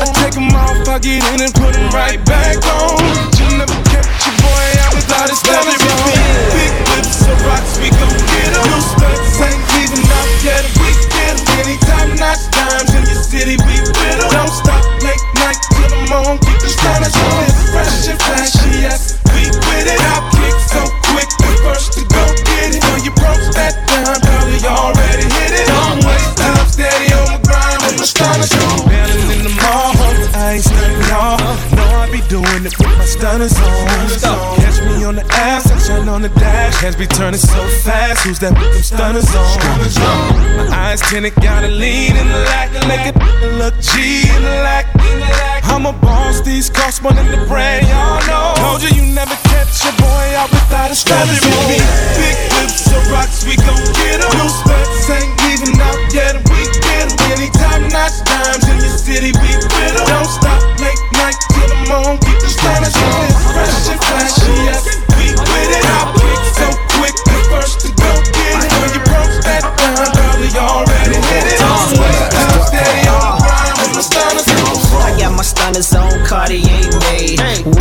I 0.04 0.12
take 0.20 0.36
them 0.36 0.52
off, 0.52 0.92
I 0.92 1.00
get 1.00 1.24
in 1.24 1.40
and 1.40 1.54
put 1.56 1.72
them 1.72 1.88
right 1.96 2.20
back 2.28 2.60
on. 2.68 3.00
You 3.40 3.48
never 3.64 3.80
catch 3.96 4.12
your 4.28 4.36
boy 4.44 4.66
out 4.84 4.92
without 4.92 5.28
his 5.32 5.40
stunner 5.40 5.78
zone. 5.78 6.20
Big 6.52 6.74
whips, 6.92 7.16
so 7.24 7.32
rocks, 7.48 7.80
we 7.80 7.88
gon' 7.96 8.12
get 8.28 8.52
'em. 8.60 8.66
Loose 8.76 8.92
nuts 9.00 9.40
ain't 9.40 9.64
leaving 9.72 10.04
out 10.04 10.32
yet. 10.44 10.64
We 10.84 10.90
get 11.16 11.32
'em 11.32 11.60
anytime, 11.64 12.12
not 12.20 12.40
times 12.52 12.73
stop, 14.54 14.84
late 15.02 15.26
night 15.42 15.58
till 15.74 15.90
the 15.90 16.02
morning, 16.14 16.38
keep 16.46 16.60
the 16.62 16.70
stunners 16.70 17.16
on. 17.18 17.46
Fresh 17.74 18.08
and 18.14 18.20
flashy, 18.22 18.86
yes, 18.86 19.18
we 19.34 19.50
with 19.50 19.90
it. 19.90 20.02
Out 20.14 20.30
kick 20.38 20.56
so 20.70 20.82
quick, 21.10 21.30
the 21.42 21.52
first 21.66 21.98
to 21.98 22.02
go 22.06 22.24
get 22.46 22.78
it. 22.78 22.84
When 22.94 23.02
you 23.02 23.14
broke 23.18 23.42
that 23.58 23.74
down, 23.90 24.22
probably 24.22 24.62
already 24.64 25.26
hit 25.26 25.52
it. 25.58 25.66
Don't 25.68 26.06
waste 26.06 26.38
time, 26.38 26.68
steady 26.70 27.10
on 27.18 27.26
my 27.34 27.40
grind 27.42 27.80
with 27.84 27.98
my 27.98 28.08
stunners 28.08 28.54
on. 28.54 28.86
Bailing 28.86 29.30
in 29.34 29.42
the 29.50 29.54
mall, 29.58 29.98
I 30.38 30.62
ain't 30.62 30.64
stunning 30.64 31.04
y'all. 31.10 31.42
Know 31.74 31.90
I 31.98 32.06
be 32.14 32.22
doing 32.30 32.64
it 32.64 32.76
with 32.78 32.94
my 32.98 33.08
stunners 33.10 33.58
on. 33.58 34.58
Catch 34.62 34.80
me 34.86 35.04
on 35.04 35.16
the 35.18 35.26
ass, 35.34 35.63
Turn 35.86 36.08
on 36.08 36.22
the 36.22 36.30
dash. 36.30 36.76
Hands 36.82 36.96
be 36.96 37.08
turning 37.08 37.40
so 37.40 37.68
fast, 37.84 38.24
who's 38.24 38.40
that 38.40 38.54
with 38.54 38.72
them 38.72 38.84
stunners 38.84 39.28
on? 39.36 39.60
My 40.56 40.68
eyes 40.72 41.02
tinted, 41.02 41.36
gotta 41.36 41.68
lean 41.68 42.16
in 42.16 42.28
the 42.28 42.40
lack. 42.48 42.72
Make 42.88 43.12
it 43.12 43.16
look 43.60 43.76
G 43.82 44.24
in 44.30 44.42
the 44.44 44.64
lack. 44.64 44.88
I'm 45.64 45.86
a 45.86 45.92
boss, 45.92 46.42
these 46.42 46.70
cost 46.70 47.04
more 47.04 47.12
than 47.12 47.28
the 47.28 47.46
brand, 47.48 47.88
y'all 47.88 48.22
know. 48.28 48.54
Told 48.56 48.84
you 48.84 48.96
you 48.96 49.14
never 49.14 49.36
catch 49.52 49.84
a 49.84 49.92
boy 50.00 50.26
out 50.40 50.50
without 50.52 50.92
a 50.92 50.96
strategy. 50.96 51.52
Big 52.16 52.38
whips 52.56 52.88
or 52.88 53.04
rocks, 53.12 53.44
we 53.44 53.56
gon' 53.58 53.76
get 54.00 54.14
get 54.14 54.26
'em. 54.26 54.40
Loose 54.40 54.62
nuts 54.66 55.10
ain't 55.10 55.34
leaving 55.44 55.82
out 55.82 56.00
yet, 56.14 56.36
we 56.50 56.60
get 56.86 57.12
'em. 57.12 57.32
Anytime, 57.32 57.88
not 57.90 58.12
times 58.26 58.66
in 58.70 58.78
your 58.80 58.98
city, 58.98 59.32
we 59.42 59.50
with 59.58 60.00
'em. 60.00 60.06
Don't 60.08 60.30
stop, 60.30 60.62
late 60.80 61.04
night 61.20 61.38
till 61.54 61.68
the 61.68 61.80
morning, 61.90 62.20
keep 62.26 62.40
the 62.40 62.50
standards 62.50 62.96
on. 62.96 63.28
Fresh 63.54 63.90
and 63.92 64.02
flashy, 64.06 64.54
yes, 64.68 64.84
with 65.54 65.78
it. 65.78 65.86
I 65.86 66.10
pick 66.18 66.42
so 66.58 66.68
quick, 66.98 67.16
the 67.26 67.38
first 67.50 67.86
to 67.86 67.90
go 67.94 68.12
get 68.34 68.58
it. 68.58 68.74
When 68.74 68.90
you 68.94 69.02
broke 69.06 69.36
that 69.46 69.64
down, 69.78 70.10
probably 70.18 70.50
already 70.58 71.18
hit 71.30 71.46
it. 71.54 71.62
Don't 71.62 72.02
waste 72.02 72.30
time, 72.34 72.62
steady 72.70 73.06
on 73.10 73.22
the 73.22 73.46
grind 73.46 73.76
with 73.78 73.94
my 73.94 74.04
stunners 74.04 74.50
on. 74.50 75.02
I 75.02 75.12
got 75.20 75.32
my 75.34 75.46
stunners 75.46 75.94
on 75.94 76.12
Cartier 76.26 76.90
made. 77.06 77.73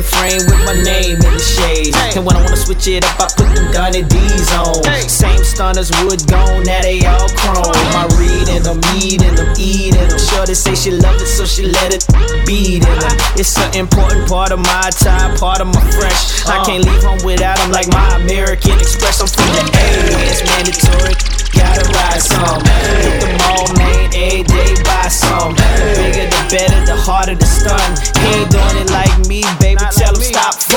Grain 0.00 0.40
frame 0.40 0.44
with 0.48 0.64
my 0.64 0.72
name 0.82 1.16
in 1.20 1.32
the 1.36 1.38
shade. 1.38 1.94
And 2.16 2.24
when 2.24 2.36
I 2.36 2.42
wanna 2.42 2.56
switch 2.56 2.88
it 2.88 3.04
up, 3.04 3.20
I 3.20 3.28
put 3.36 3.52
them 3.52 3.70
Gunna 3.72 4.02
D's 4.02 4.52
on. 4.52 4.80
Same 5.08 5.44
stunners, 5.44 5.90
wood 6.00 6.24
gone, 6.26 6.64
now 6.64 6.80
they 6.80 7.04
all 7.04 7.28
chrome. 7.36 7.76
My 7.92 8.08
reading 8.16 8.62
them, 8.62 8.80
eating 8.96 9.34
them, 9.34 9.52
eating 9.58 10.08
them. 10.08 10.18
Sure 10.18 10.46
to 10.46 10.54
say 10.54 10.74
she 10.74 10.90
love 10.90 11.20
it, 11.20 11.26
so 11.26 11.44
she 11.44 11.66
let 11.66 11.92
it 11.92 12.06
beat 12.46 12.80
in 12.80 12.98
them. 12.98 13.16
It's 13.36 13.58
an 13.58 13.76
important 13.76 14.28
part 14.28 14.52
of 14.52 14.60
my 14.60 14.88
tie, 14.90 15.36
part 15.36 15.60
of 15.60 15.68
my 15.68 15.84
fresh. 15.92 16.46
I 16.46 16.60
uh. 16.60 16.64
can't 16.64 16.84
leave 16.84 17.02
home 17.02 17.20
without 17.24 17.58
them 17.58 17.72
like 17.72 17.88
my 17.88 18.16
American 18.16 18.78
Express. 18.80 19.20
I'm 19.20 19.28
from 19.28 19.52
the 19.52 19.64
A, 19.68 19.84
it's 20.32 20.40
mandatory. 20.48 21.40
Gotta 21.52 21.84
ride 21.92 22.22
some. 22.22 22.62
Hit 23.04 23.20
the 23.20 23.30
mall, 23.42 23.68
man, 23.76 24.08
every 24.16 24.44
day 24.48 24.72
buy 24.80 25.08
some. 25.12 25.52
The 25.52 25.92
bigger 25.98 26.26
the 26.30 26.42
better, 26.48 26.80
the 26.86 26.96
harder 26.96 27.34
the 27.34 27.44
stun. 27.44 27.84
He 28.22 28.40
ain't 28.40 28.50
doing 28.50 28.76
it 28.80 28.90
like 28.90 29.12
me, 29.28 29.42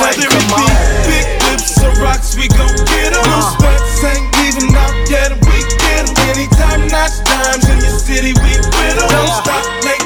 Whether 0.04 0.28
it 0.28 0.46
be 0.52 0.64
big 1.08 1.26
whips 1.48 1.80
or 1.82 1.92
rocks, 2.04 2.36
we 2.36 2.46
gon' 2.48 2.76
get 2.92 3.16
'em. 3.16 3.24
Uh. 3.24 3.40
Loose 3.40 3.56
nuts 3.64 4.04
ain't 4.04 4.28
leaving 4.36 4.76
out 4.76 4.92
yet, 5.08 5.32
we 5.48 5.56
get 5.80 6.04
'em. 6.04 6.14
Anytime, 6.28 6.86
not 6.88 7.10
times 7.24 7.64
in 7.72 7.78
your 7.80 7.98
city, 7.98 8.32
we 8.44 8.52
with 8.52 9.00
'em. 9.00 9.08
Don't 9.08 9.32
stop, 9.40 9.64
late 9.84 10.03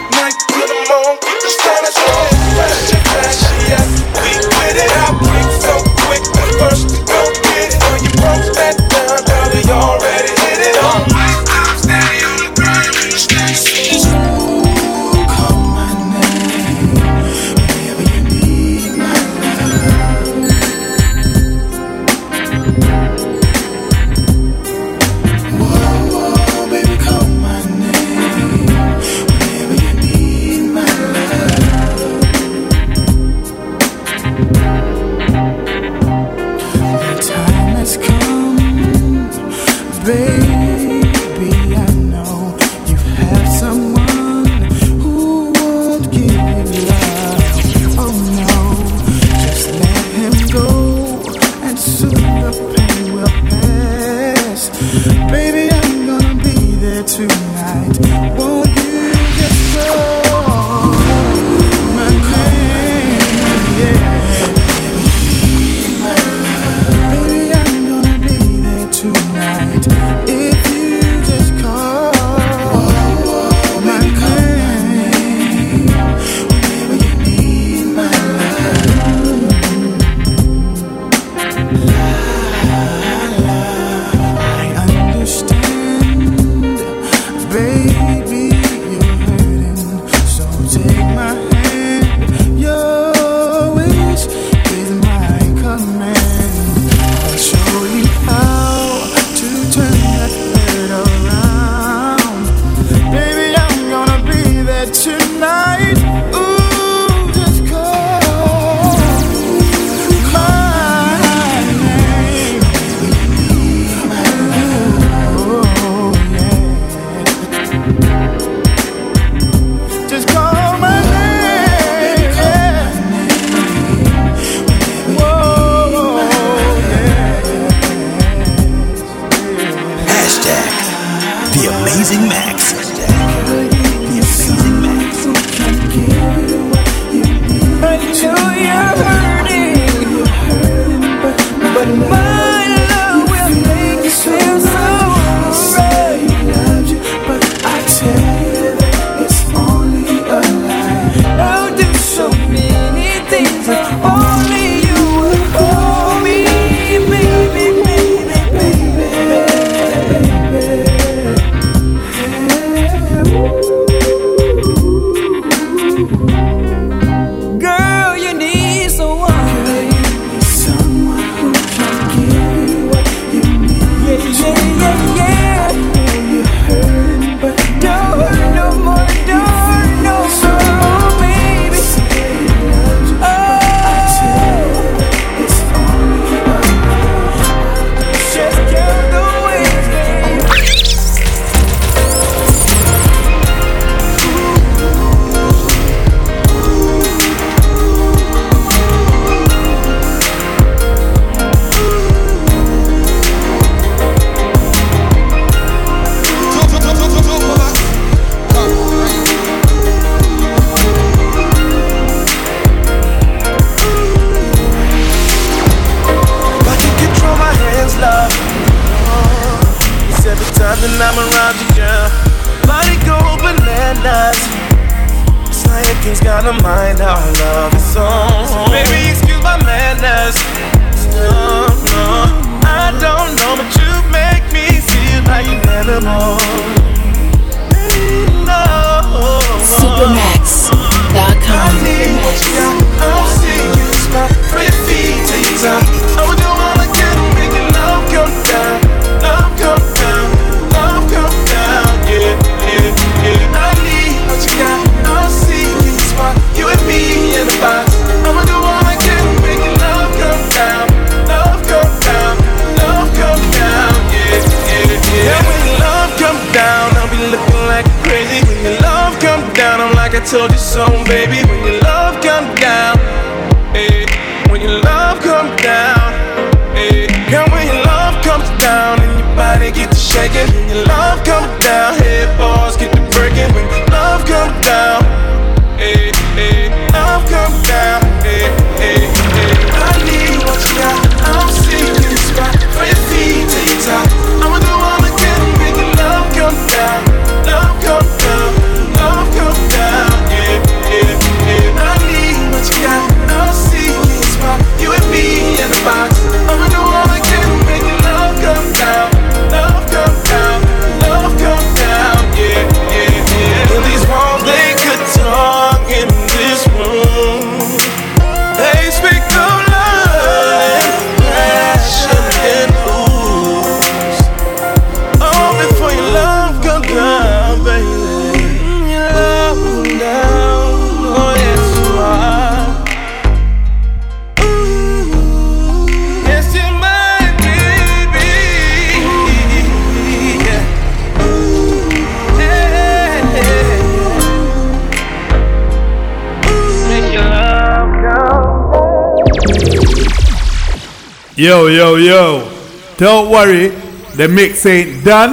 Yo. 351.99 352.49
Don't 352.97 353.31
worry, 353.31 353.69
the 354.17 354.29
mix 354.29 354.65
ain't 354.67 355.05
done. 355.05 355.33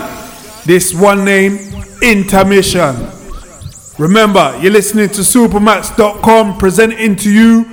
This 0.66 0.94
one 0.94 1.24
name, 1.24 1.58
intermission. 2.02 2.96
Remember, 3.98 4.58
you're 4.62 4.72
listening 4.72 5.10
to 5.10 5.22
Supamaks.com 5.22 6.58
presenting 6.58 7.16
to 7.18 7.32
you 7.32 7.64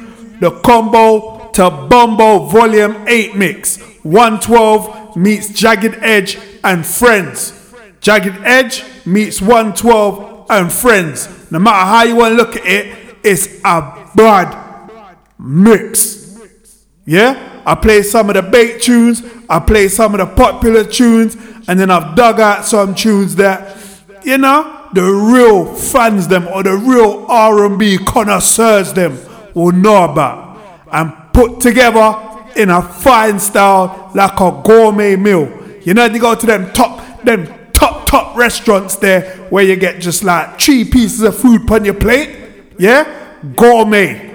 the 0.40 0.50
combo 0.60 1.50
to 1.52 1.70
Bombo 1.70 2.46
Volume 2.46 3.04
8 3.08 3.36
mix. 3.36 3.78
112 4.02 5.16
meets 5.16 5.48
Jagged 5.50 5.94
Edge 6.00 6.38
and 6.62 6.84
Friends. 6.84 7.74
Jagged 8.00 8.36
Edge 8.44 8.84
meets 9.06 9.40
112 9.40 10.46
and 10.50 10.72
Friends. 10.72 11.50
No 11.50 11.58
matter 11.58 11.86
how 11.86 12.02
you 12.04 12.16
want 12.16 12.32
to 12.32 12.36
look 12.36 12.56
at 12.56 12.66
it, 12.66 13.16
it's 13.24 13.46
a 13.64 14.10
bad 14.14 14.90
mix. 15.38 16.38
Yeah? 17.04 17.51
I 17.64 17.74
play 17.74 18.02
some 18.02 18.28
of 18.28 18.34
the 18.34 18.42
bait 18.42 18.82
tunes, 18.82 19.22
I 19.48 19.60
play 19.60 19.88
some 19.88 20.14
of 20.14 20.20
the 20.20 20.34
popular 20.34 20.84
tunes, 20.84 21.36
and 21.68 21.78
then 21.78 21.90
I've 21.90 22.16
dug 22.16 22.40
out 22.40 22.64
some 22.64 22.94
tunes 22.94 23.36
that, 23.36 23.76
you 24.24 24.38
know, 24.38 24.88
the 24.92 25.02
real 25.02 25.74
fans 25.74 26.28
them 26.28 26.48
or 26.48 26.62
the 26.62 26.76
real 26.76 27.26
R&B 27.28 27.98
connoisseurs 27.98 28.92
them 28.92 29.18
will 29.54 29.72
know 29.72 30.04
about 30.04 30.58
and 30.92 31.12
put 31.32 31.60
together 31.60 32.16
in 32.56 32.68
a 32.68 32.82
fine 32.82 33.38
style 33.38 34.10
like 34.14 34.38
a 34.40 34.60
gourmet 34.64 35.16
meal. 35.16 35.50
You 35.82 35.94
know, 35.94 36.08
they 36.08 36.18
go 36.18 36.34
to 36.34 36.46
them 36.46 36.72
top, 36.72 37.22
them 37.24 37.48
top, 37.72 38.06
top 38.06 38.36
restaurants 38.36 38.96
there 38.96 39.36
where 39.48 39.64
you 39.64 39.76
get 39.76 40.00
just 40.00 40.22
like 40.24 40.60
three 40.60 40.84
pieces 40.84 41.22
of 41.22 41.36
food 41.36 41.70
on 41.70 41.84
your 41.84 41.94
plate. 41.94 42.38
Yeah? 42.78 43.38
Gourmet 43.56 44.30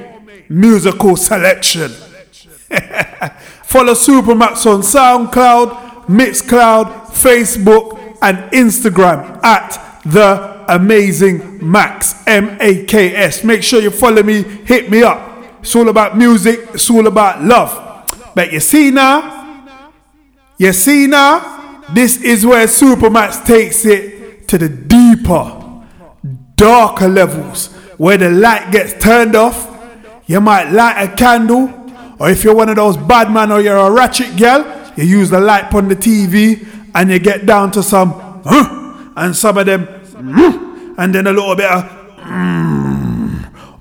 musical 0.49 1.15
selection. 1.15 1.91
Follow 3.63 3.93
Supamaks 3.93 4.65
on 4.65 4.81
SoundCloud, 4.81 6.05
Mixcloud, 6.05 7.07
Facebook, 7.07 8.17
and 8.21 8.37
Instagram 8.51 9.43
at 9.43 10.01
The 10.05 10.65
Amazing 10.69 11.59
Maks, 11.59 12.23
M 12.27 12.57
A 12.59 12.85
K 12.85 13.15
S. 13.15 13.43
Make 13.43 13.63
sure 13.63 13.81
you 13.81 13.91
follow 13.91 14.23
me, 14.23 14.43
hit 14.43 14.89
me 14.89 15.03
up. 15.03 15.61
It's 15.61 15.75
all 15.75 15.89
about 15.89 16.17
music, 16.17 16.59
it's 16.73 16.89
all 16.89 17.07
about 17.07 17.43
love. 17.43 18.05
But 18.35 18.51
you 18.51 18.59
see 18.59 18.91
now, 18.91 19.65
you 20.57 20.73
see 20.73 21.07
now, 21.07 21.83
this 21.93 22.21
is 22.21 22.45
where 22.45 22.67
Supamaks 22.67 23.45
takes 23.45 23.85
it 23.85 24.47
to 24.47 24.57
the 24.57 24.69
deeper, 24.69 25.83
darker 26.55 27.07
levels 27.07 27.73
where 27.97 28.17
the 28.17 28.29
light 28.29 28.71
gets 28.71 28.93
turned 28.93 29.35
off. 29.35 29.73
You 30.25 30.41
might 30.41 30.69
light 30.71 31.01
a 31.01 31.15
candle, 31.15 31.67
or 32.19 32.29
if 32.29 32.43
you're 32.43 32.55
one 32.55 32.69
of 32.69 32.75
those 32.75 32.97
bad 32.97 33.31
man 33.31 33.51
or 33.51 33.61
you're 33.61 33.77
a 33.77 33.91
ratchet 33.91 34.37
girl, 34.37 34.91
you 34.95 35.03
use 35.03 35.29
the 35.29 35.39
light 35.39 35.73
on 35.73 35.87
the 35.87 35.95
TV 35.95 36.67
and 36.95 37.11
you 37.11 37.19
get 37.19 37.45
down 37.45 37.71
to 37.71 37.83
some 37.83 38.11
huh, 38.43 39.11
and 39.15 39.35
some 39.35 39.57
of 39.57 39.65
them 39.65 39.85
mm, 39.85 40.95
and 40.97 41.13
then 41.13 41.27
a 41.27 41.31
little 41.33 41.55
bit 41.55 41.69
of 41.69 41.83
mm. 41.83 42.67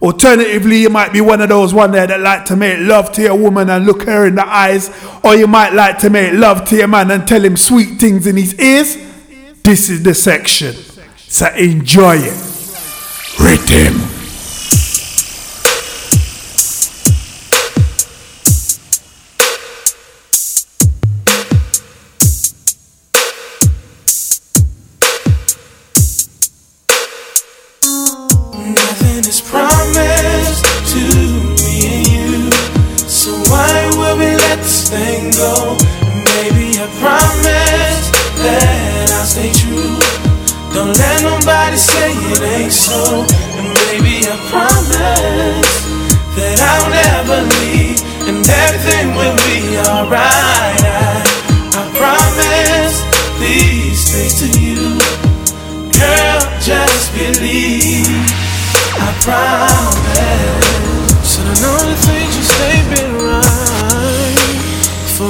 Alternatively, 0.02 0.82
you 0.82 0.90
might 0.90 1.12
be 1.12 1.22
one 1.22 1.40
of 1.40 1.48
those 1.48 1.72
one 1.72 1.90
there 1.90 2.06
that 2.06 2.20
like 2.20 2.44
to 2.44 2.54
make 2.54 2.78
love 2.80 3.10
to 3.12 3.22
your 3.22 3.34
woman 3.34 3.70
and 3.70 3.86
look 3.86 4.02
her 4.02 4.26
in 4.26 4.34
the 4.34 4.46
eyes, 4.46 4.90
or 5.24 5.34
you 5.34 5.46
might 5.46 5.72
like 5.72 5.98
to 5.98 6.10
make 6.10 6.34
love 6.34 6.64
to 6.68 6.76
your 6.76 6.86
man 6.86 7.10
and 7.10 7.26
tell 7.26 7.42
him 7.42 7.56
sweet 7.56 7.98
things 7.98 8.26
in 8.26 8.36
his 8.36 8.58
ears. 8.60 8.96
This 9.62 9.88
is 9.88 10.02
the 10.02 10.14
section, 10.14 10.74
so 11.16 11.48
enjoy 11.54 12.18
it. 12.18 12.56
Rhythm. 13.40 14.15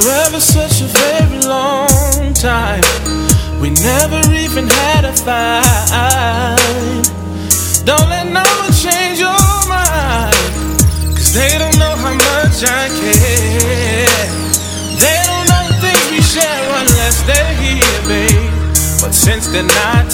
Forever, 0.01 0.39
such 0.39 0.81
a 0.81 0.85
very 0.85 1.39
long 1.41 2.31
time. 2.35 2.83
We 3.59 3.71
never 3.71 4.21
even 4.31 4.67
had 4.67 5.05
a 5.05 5.13
fight. 5.25 7.01
Don't 7.83 8.07
let 8.07 8.27
no 8.29 8.45
one 8.61 8.73
change 8.77 9.17
your 9.17 9.33
mind. 9.65 10.37
Cause 11.17 11.33
they 11.33 11.57
don't 11.57 11.75
know 11.79 11.95
how 11.97 12.13
much 12.13 12.61
I 12.61 12.93
care. 12.93 14.21
They 15.01 15.17
don't 15.25 15.45
know 15.49 15.65
the 15.65 15.77
things 15.81 16.05
we 16.13 16.21
share 16.21 16.69
unless 16.77 17.23
they're 17.25 17.55
here, 17.57 18.01
babe. 18.05 18.51
But 19.01 19.15
since 19.15 19.47
they're 19.47 19.63
not, 19.63 20.13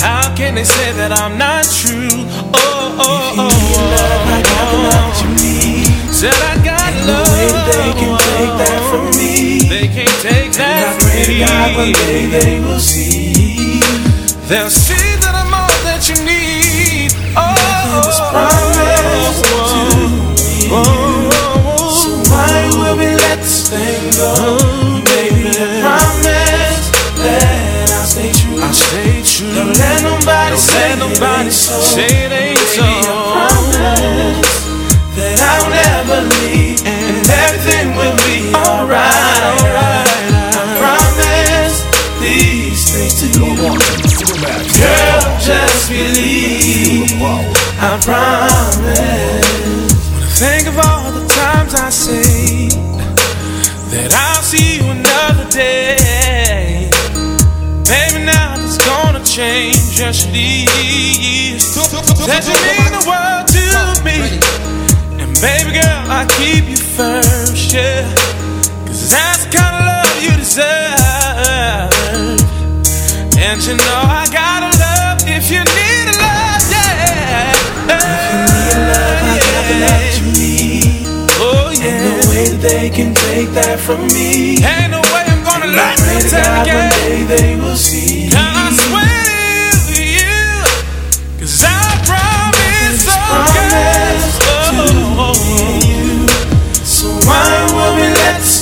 how 0.00 0.32
can 0.36 0.54
they 0.54 0.62
say 0.62 0.92
that 0.92 1.10
I'm 1.10 1.36
not 1.36 1.64
true? 1.64 2.14
Oh, 2.54 2.94
oh, 3.00 3.34
oh, 3.38 3.50
oh. 3.74 5.39
Said 6.20 6.36
I 6.36 6.52
got 6.60 6.92
love. 7.08 7.24
No 7.24 7.32
way 7.32 7.48
they 7.48 7.92
can 7.96 8.12
take 8.20 8.52
that 8.60 8.80
from 8.92 9.08
me. 9.16 9.64
They 9.72 9.88
can't 9.88 10.18
take 10.20 10.52
that 10.60 10.84
And 10.84 10.84
I 10.84 11.00
pray 11.00 11.24
me. 11.24 11.40
God 11.40 11.68
one 11.80 11.92
day 11.96 12.28
they 12.28 12.60
will 12.60 12.76
see. 12.76 13.80
They'll 14.44 14.68
see 14.68 15.16
that 15.24 15.32
I'm 15.32 15.48
all 15.48 15.72
that 15.88 16.12
you 16.12 16.20
need. 16.20 17.16
Oh, 17.32 17.56
was 18.04 18.20
oh, 18.20 18.36
promised 18.36 19.48
oh, 19.48 19.72
to 19.72 19.80
oh, 20.76 20.92
me. 21.24 21.32
So 21.88 22.12
why 22.28 22.68
will 22.68 23.00
we 23.00 23.16
let 23.16 23.40
this 23.40 23.72
thing 23.72 24.12
go? 24.20 24.60
Baby, 25.08 25.56
I 25.56 25.72
promise 25.80 26.84
that 27.16 27.96
I'll 27.96 28.04
stay 28.04 28.28
true. 28.36 28.60
I'll 28.60 28.76
stay 28.76 29.24
true. 29.24 29.56
Don't 29.56 29.72
let 29.72 30.04
nobody 30.04 30.52
Don't 30.52 30.68
say 30.68 30.84
let 30.84 31.00
nobody 31.00 31.48
it 31.48 31.48
ain't 31.48 31.52
so. 31.56 31.80
say 31.80 32.28
it 32.28 32.32
ain't 32.36 32.58
so. 32.76 33.19
Everything 37.44 37.94
will 37.96 38.16
be 38.26 38.52
alright. 38.54 39.60
I 40.52 40.64
promise 40.80 41.76
these 42.20 42.82
things 42.90 43.14
to 43.20 43.26
you. 43.26 43.54
Girl, 44.78 45.22
just 45.40 45.88
believe. 45.90 47.10
I 47.82 47.98
promise. 48.04 49.50
Think 50.38 50.68
of 50.68 50.78
all 50.78 51.12
the 51.12 51.26
times 51.28 51.74
I 51.74 51.90
say 51.90 52.68
that 53.90 54.12
I'll 54.12 54.42
see 54.42 54.76
you 54.76 54.84
another 54.90 55.48
day. 55.50 56.90
Baby, 57.84 58.24
now 58.24 58.54
it's 58.56 58.78
gonna 58.78 59.24
change. 59.24 59.96
Just 59.96 60.28
leave. 60.32 61.60
Said 61.60 62.44
you 62.44 62.56
mean 62.68 62.92
the 62.92 63.04
world 63.08 63.48
to 63.48 63.64
me. 64.04 64.69
Baby 65.40 65.72
girl, 65.72 66.04
I 66.12 66.26
keep 66.36 66.68
you 66.68 66.76
first, 66.76 67.72
yeah. 67.72 68.04
Cause 68.84 69.08
that's 69.08 69.46
the 69.46 69.56
kind 69.56 69.72
of 69.72 69.88
love 69.88 70.20
you 70.20 70.36
deserve. 70.36 70.68
And 73.40 73.56
you 73.64 73.72
know 73.72 74.02
I 74.04 74.28
gotta 74.28 74.68
love 74.76 75.24
if 75.24 75.50
you 75.50 75.64
need 75.64 76.04
a 76.12 76.16
love, 76.20 76.60
yeah. 76.68 77.56
If 77.88 78.20
you 78.28 78.36
need 78.52 78.68
a 78.68 78.84
love, 78.84 79.16
I 79.24 79.40
got 79.40 79.64
the 79.64 79.76
love 79.80 79.96
that 79.96 80.12
you 80.20 80.26
need. 80.36 81.08
Oh 81.40 81.72
yeah. 81.72 81.88
Ain't 81.88 82.04
no 82.04 82.28
way 82.28 82.44
that 82.44 82.60
they 82.60 82.90
can 82.90 83.14
take 83.14 83.48
that 83.56 83.80
from 83.80 84.06
me. 84.12 84.60
Ain't 84.60 84.92
no 84.92 85.00
way 85.00 85.24
I'm 85.24 85.40
gonna 85.42 85.72
let 85.72 85.96
them 85.96 86.20
to 86.20 86.28
take 86.28 86.44
God 86.44 86.68
one 86.68 86.92
day 87.00 87.24
they 87.24 87.56
will 87.56 87.76
see. 87.76 88.28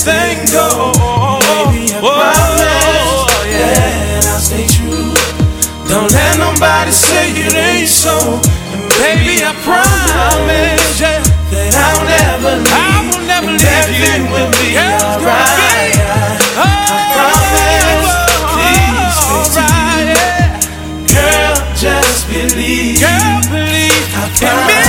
Let 0.09 0.49
go? 0.49 0.97
Baby, 1.69 1.93
I 1.93 2.01
oh, 2.01 2.09
oh, 2.09 2.17
promise 2.17 3.29
that 3.45 4.25
I'll 4.33 4.41
stay 4.41 4.65
true. 4.65 5.13
Don't 5.85 6.09
let 6.09 6.35
nobody 6.41 6.93
say 6.93 7.37
it 7.37 7.53
ain't 7.53 7.89
so. 7.89 8.17
And 8.73 8.89
baby, 8.97 9.45
I 9.45 9.53
promise, 9.65 10.97
yeah, 10.97 11.21
that 11.53 11.77
I'll 11.77 12.05
never 12.09 12.57
leave. 12.57 12.73
I 12.73 13.05
will 13.05 13.25
never 13.29 13.53
leave 13.53 13.69
everything 13.85 14.23
you. 14.25 14.33
will 14.33 14.53
be 14.57 14.81
Girl, 14.81 15.21
alright. 15.21 15.97
I 16.57 16.73
promise 17.13 18.09
these 18.57 19.17
things 19.29 19.53
to 19.57 19.65
you. 20.09 20.25
Girl, 21.13 21.57
just 21.77 22.25
believe. 22.33 23.01
Girl, 23.01 23.37
believe 23.53 24.09
I 24.17 24.25
in 24.41 24.88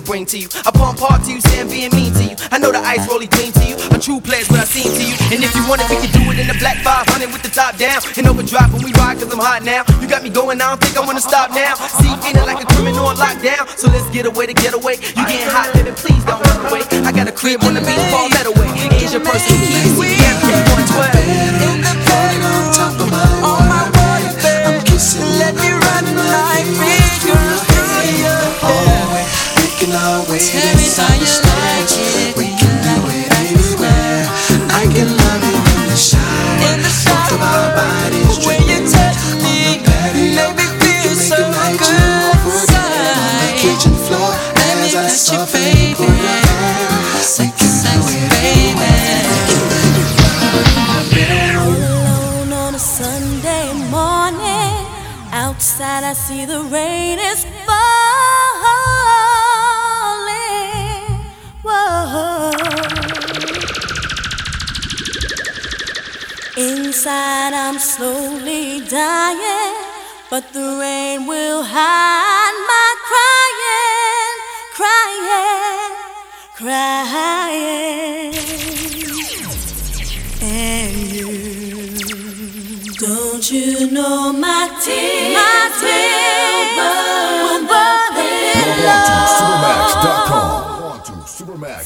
bring 0.00 0.24
to 0.26 0.38
you. 0.38 0.48
I 0.64 0.70
pump 0.70 0.98
hard 0.98 1.24
to 1.24 1.32
you, 1.32 1.40
stand 1.40 1.68
being 1.68 1.90
mean 1.92 2.12
to 2.14 2.24
you. 2.24 2.36
I 2.50 2.58
know 2.58 2.72
the 2.72 2.78
ice 2.78 3.06
rolly 3.08 3.26
clean 3.26 3.52
to 3.52 3.64
you. 3.66 3.76
A 3.90 3.98
true 3.98 4.20
player's 4.20 4.48
what 4.48 4.60
I 4.60 4.64
seem 4.64 4.88
to 4.88 5.04
you. 5.04 5.16
And 5.34 5.44
if 5.44 5.54
you 5.54 5.66
want 5.68 5.82
it, 5.82 5.90
we 5.90 6.00
can 6.00 6.12
do 6.14 6.30
it 6.30 6.38
in 6.38 6.48
the 6.48 6.56
black 6.58 6.78
500 6.80 7.28
with 7.32 7.42
the 7.42 7.50
top 7.50 7.76
down. 7.76 8.00
And 8.16 8.26
overdrive 8.26 8.72
when 8.72 8.82
we 8.82 8.92
ride, 8.94 9.18
cause 9.18 9.32
I'm 9.32 9.38
hot 9.38 9.62
now. 9.62 9.81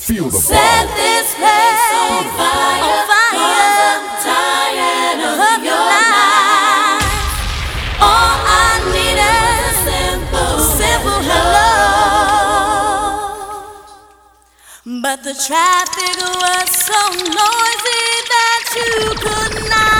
Feel 0.07 0.31
the 0.31 0.39
Set 0.39 0.87
this 0.95 1.35
place 1.35 1.91
on 1.99 2.23
fire. 2.39 2.79
On 2.87 3.11
fire. 3.11 3.43
I'm 3.91 4.07
tired 4.23 5.19
of, 5.19 5.35
of 5.35 5.59
your 5.67 5.83
life. 5.83 7.03
life. 7.03 7.11
All 7.99 8.39
I 8.47 8.87
need 8.95 9.19
is 9.19 9.59
a 9.67 9.75
simple, 9.83 10.63
simple 10.79 11.21
hello. 11.27 11.75
But 15.03 15.19
the 15.25 15.35
traffic 15.35 16.17
was 16.23 16.71
so 16.71 17.01
noisy 17.11 18.07
that 18.31 18.65
you 18.79 19.11
could 19.19 19.55
not. 19.69 19.96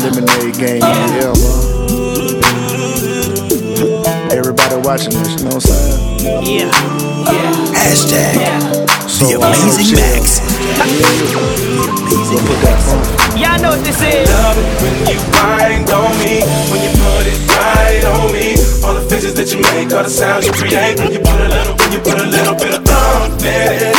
Lemonade 0.00 0.56
game. 0.56 0.80
Yeah, 0.80 1.32
man. 1.36 1.80
Everybody 4.32 4.76
watching 4.80 5.12
this, 5.12 5.36
you 5.36 5.44
know 5.44 5.56
what 5.56 5.60
I'm 5.60 5.60
saying? 5.60 6.20
Yeah. 6.48 6.72
yeah. 7.28 7.76
Hashtag 7.76 8.32
The 9.20 9.36
Amazing 9.36 9.92
Maks. 10.00 10.40
Y'all 13.36 13.60
know 13.60 13.70
what 13.76 13.84
this 13.84 14.00
is. 14.00 14.28
Love 14.30 14.56
it 14.56 14.64
when 14.80 14.94
you 15.04 15.20
wind 15.36 15.90
on 15.92 16.16
me, 16.24 16.40
when 16.72 16.80
you 16.80 16.90
put 16.96 17.26
it 17.28 17.36
right 17.52 18.04
on 18.16 18.32
me. 18.32 18.56
All 18.84 18.94
the 18.94 19.04
faces 19.10 19.34
that 19.34 19.52
you 19.52 19.60
make, 19.74 19.92
all 19.92 20.02
the 20.02 20.08
sounds 20.08 20.46
you 20.46 20.52
create. 20.52 20.98
When 20.98 21.12
you 21.12 21.18
put 21.20 21.40
a 21.40 21.48
little, 21.48 21.76
when 21.76 21.92
you 21.92 21.98
put 22.00 22.16
a 22.16 22.24
little 22.24 22.54
bit 22.54 22.72
of 22.72 22.88
um 22.88 23.32
in 23.44 23.84
it. 23.84 23.96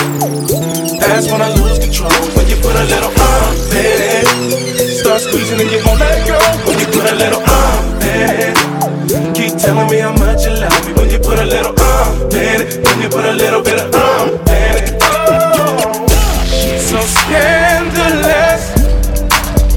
That's 0.99 1.29
when 1.31 1.41
I 1.41 1.53
lose 1.61 1.77
control. 1.77 2.09
When 2.33 2.47
you 2.49 2.55
put 2.57 2.75
a 2.75 2.85
little 2.89 3.13
um 3.13 3.53
in 3.77 3.85
it. 3.85 4.80
Start 5.11 5.23
squeezing 5.23 5.59
and 5.59 5.85
won't 5.85 5.99
let 5.99 6.25
go. 6.25 6.39
When 6.65 6.79
you 6.79 6.85
put 6.85 7.11
a 7.11 7.15
little 7.15 7.43
um 7.43 7.99
in 7.99 8.29
it. 8.47 9.35
Keep 9.35 9.59
telling 9.59 9.91
me 9.91 9.97
how 9.97 10.13
much 10.13 10.45
you 10.45 10.51
love 10.51 10.87
me. 10.87 10.93
When 10.93 11.09
you 11.11 11.19
put 11.19 11.37
a 11.37 11.43
little 11.43 11.77
um 11.77 12.31
in 12.31 12.61
it. 12.61 12.87
When 12.87 13.01
you 13.01 13.09
put 13.09 13.25
a 13.25 13.33
little 13.33 13.61
bit 13.61 13.81
of 13.81 13.93
um 13.93 14.29
in 14.47 14.73
it. 14.79 14.97
Oh, 15.01 16.07
she's 16.47 16.89
so 16.89 17.01
scandalous. 17.01 18.71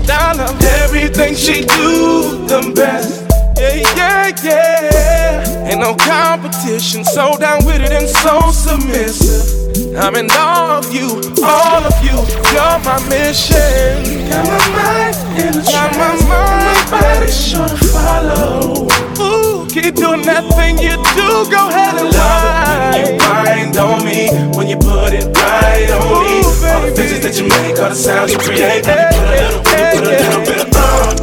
I 0.09 0.35
love 0.37 0.63
everything 0.63 1.35
she 1.35 1.63
do 1.63 2.47
the 2.47 2.73
best. 2.77 3.27
Yeah, 3.59 3.75
yeah, 3.97 4.31
yeah. 4.41 5.69
Ain't 5.69 5.81
no 5.81 5.97
competition, 5.97 7.05
so 7.05 7.37
down 7.39 7.67
with 7.67 7.81
it 7.81 7.91
and 7.91 8.09
so 8.09 8.53
submissive. 8.53 9.64
I'm 9.97 10.17
in 10.17 10.29
all 10.33 10.83
of 10.83 10.93
you, 10.93 11.07
all 11.45 11.85
of 11.87 11.95
you. 12.03 12.19
You're 12.51 12.79
my 12.83 12.99
mission. 13.09 14.27
Got 14.29 14.47
my 14.51 14.59
mind 14.75 15.15
in 15.39 15.55
a 15.55 15.63
Got 15.63 15.93
my 15.95 16.19
mind, 16.27 16.91
my 16.91 16.91
body 16.91 17.31
sure 17.31 17.69
to 17.69 17.77
follow. 17.95 18.89
Ooh, 19.23 19.67
keep 19.69 19.95
doing 19.95 20.23
that 20.23 20.51
thing 20.59 20.79
you 20.79 20.99
do. 21.15 21.47
Go 21.49 21.69
ahead 21.69 21.95
and 21.95 22.11
lie. 22.11 22.91
When 22.91 23.07
you 23.07 23.19
wind 23.23 23.77
on 23.77 24.05
me, 24.05 24.31
when 24.59 24.67
you 24.67 24.77
put 24.77 25.15
it 25.15 25.31
right 25.31 25.91
on 25.91 26.27
me. 26.27 26.43
All 26.43 26.83
the 26.83 26.93
faces 26.97 27.21
that 27.23 27.39
you 27.39 27.47
make, 27.47 27.79
all 27.79 27.91
the 27.91 27.95
sounds 27.95 28.33
you 28.33 28.39
create. 28.39 28.83
When 28.83 28.99
you 28.99 29.15
put 29.15 29.15
a 29.15 29.31
little, 29.31 29.63
when 29.63 29.79
you 29.79 29.95
put 29.95 30.11
a 30.11 30.19
little 30.19 30.43
bit 30.43 30.59
of 30.59 30.75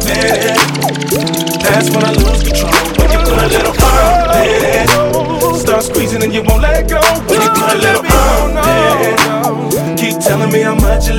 in 0.07 0.31
it. 0.31 0.71
That's 1.59 1.89
when 1.91 2.03
I 2.05 2.11
lose 2.15 2.39
control. 2.39 2.71
When 2.95 3.11
you 3.11 3.19
put 3.19 3.35
a 3.35 3.47
little 3.51 3.75
um 3.83 4.31
in 4.47 4.63
it. 4.63 5.01
Start 5.59 5.83
squeezing 5.83 6.23
and 6.23 6.33
you 6.33 6.41
won't 6.43 6.61
let 6.61 6.89
go. 6.89 6.99
When 7.27 7.41
you 7.41 7.49
put 7.49 7.73
a 7.73 7.77
little 7.77 8.00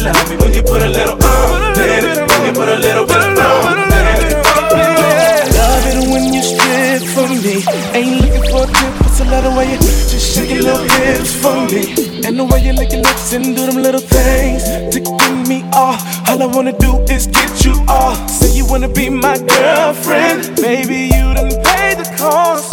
love 0.02 0.28
me. 0.30 0.36
When 0.36 0.52
you 0.52 0.62
put 0.62 0.82
a 0.82 0.88
little 0.88 1.16
in 1.16 2.04
it. 2.04 2.18
When 2.28 2.40
you 2.46 2.52
put 2.52 2.68
a 2.68 2.78
little 2.78 3.06
bit 3.06 3.22
in 3.22 3.32
it. 3.32 4.32
Love 5.56 5.86
it 5.90 5.98
when 6.10 6.32
you 6.34 6.42
strip 6.42 7.02
for 7.14 7.28
me. 7.28 7.62
Ain't 7.94 8.20
looking 8.20 8.44
for 8.50 8.64
a 8.64 8.66
tip, 8.66 8.94
it's 9.06 9.20
a 9.20 9.24
lot 9.24 9.44
of 9.44 9.56
way 9.56 9.70
you 9.72 9.78
just 9.78 10.34
shake 10.34 10.50
your 10.50 10.62
little 10.62 10.86
hips 10.96 11.34
for 11.42 11.54
me. 11.70 11.82
And 12.26 12.38
the 12.38 12.44
way 12.44 12.60
you 12.64 12.72
lick 12.72 12.92
your 12.92 13.02
lips 13.02 13.32
and 13.32 13.56
do 13.56 13.66
them 13.66 13.82
little 13.82 14.00
things 14.00 14.64
to 14.92 15.00
get 15.00 15.48
me 15.48 15.62
off. 15.72 16.00
All 16.28 16.42
I 16.42 16.46
wanna 16.46 16.76
do 16.78 16.98
is 17.08 17.26
get 17.26 17.64
you 17.64 17.74
off. 17.88 18.18
Say 18.30 18.50
you 18.56 18.66
wanna 18.66 18.88
be 18.88 19.08
my 19.10 19.38
girlfriend, 19.38 20.56
baby. 20.56 21.10
You 21.14 21.34
done 21.34 21.50
paid 21.62 21.98
the 21.98 22.14
cost. 22.18 22.71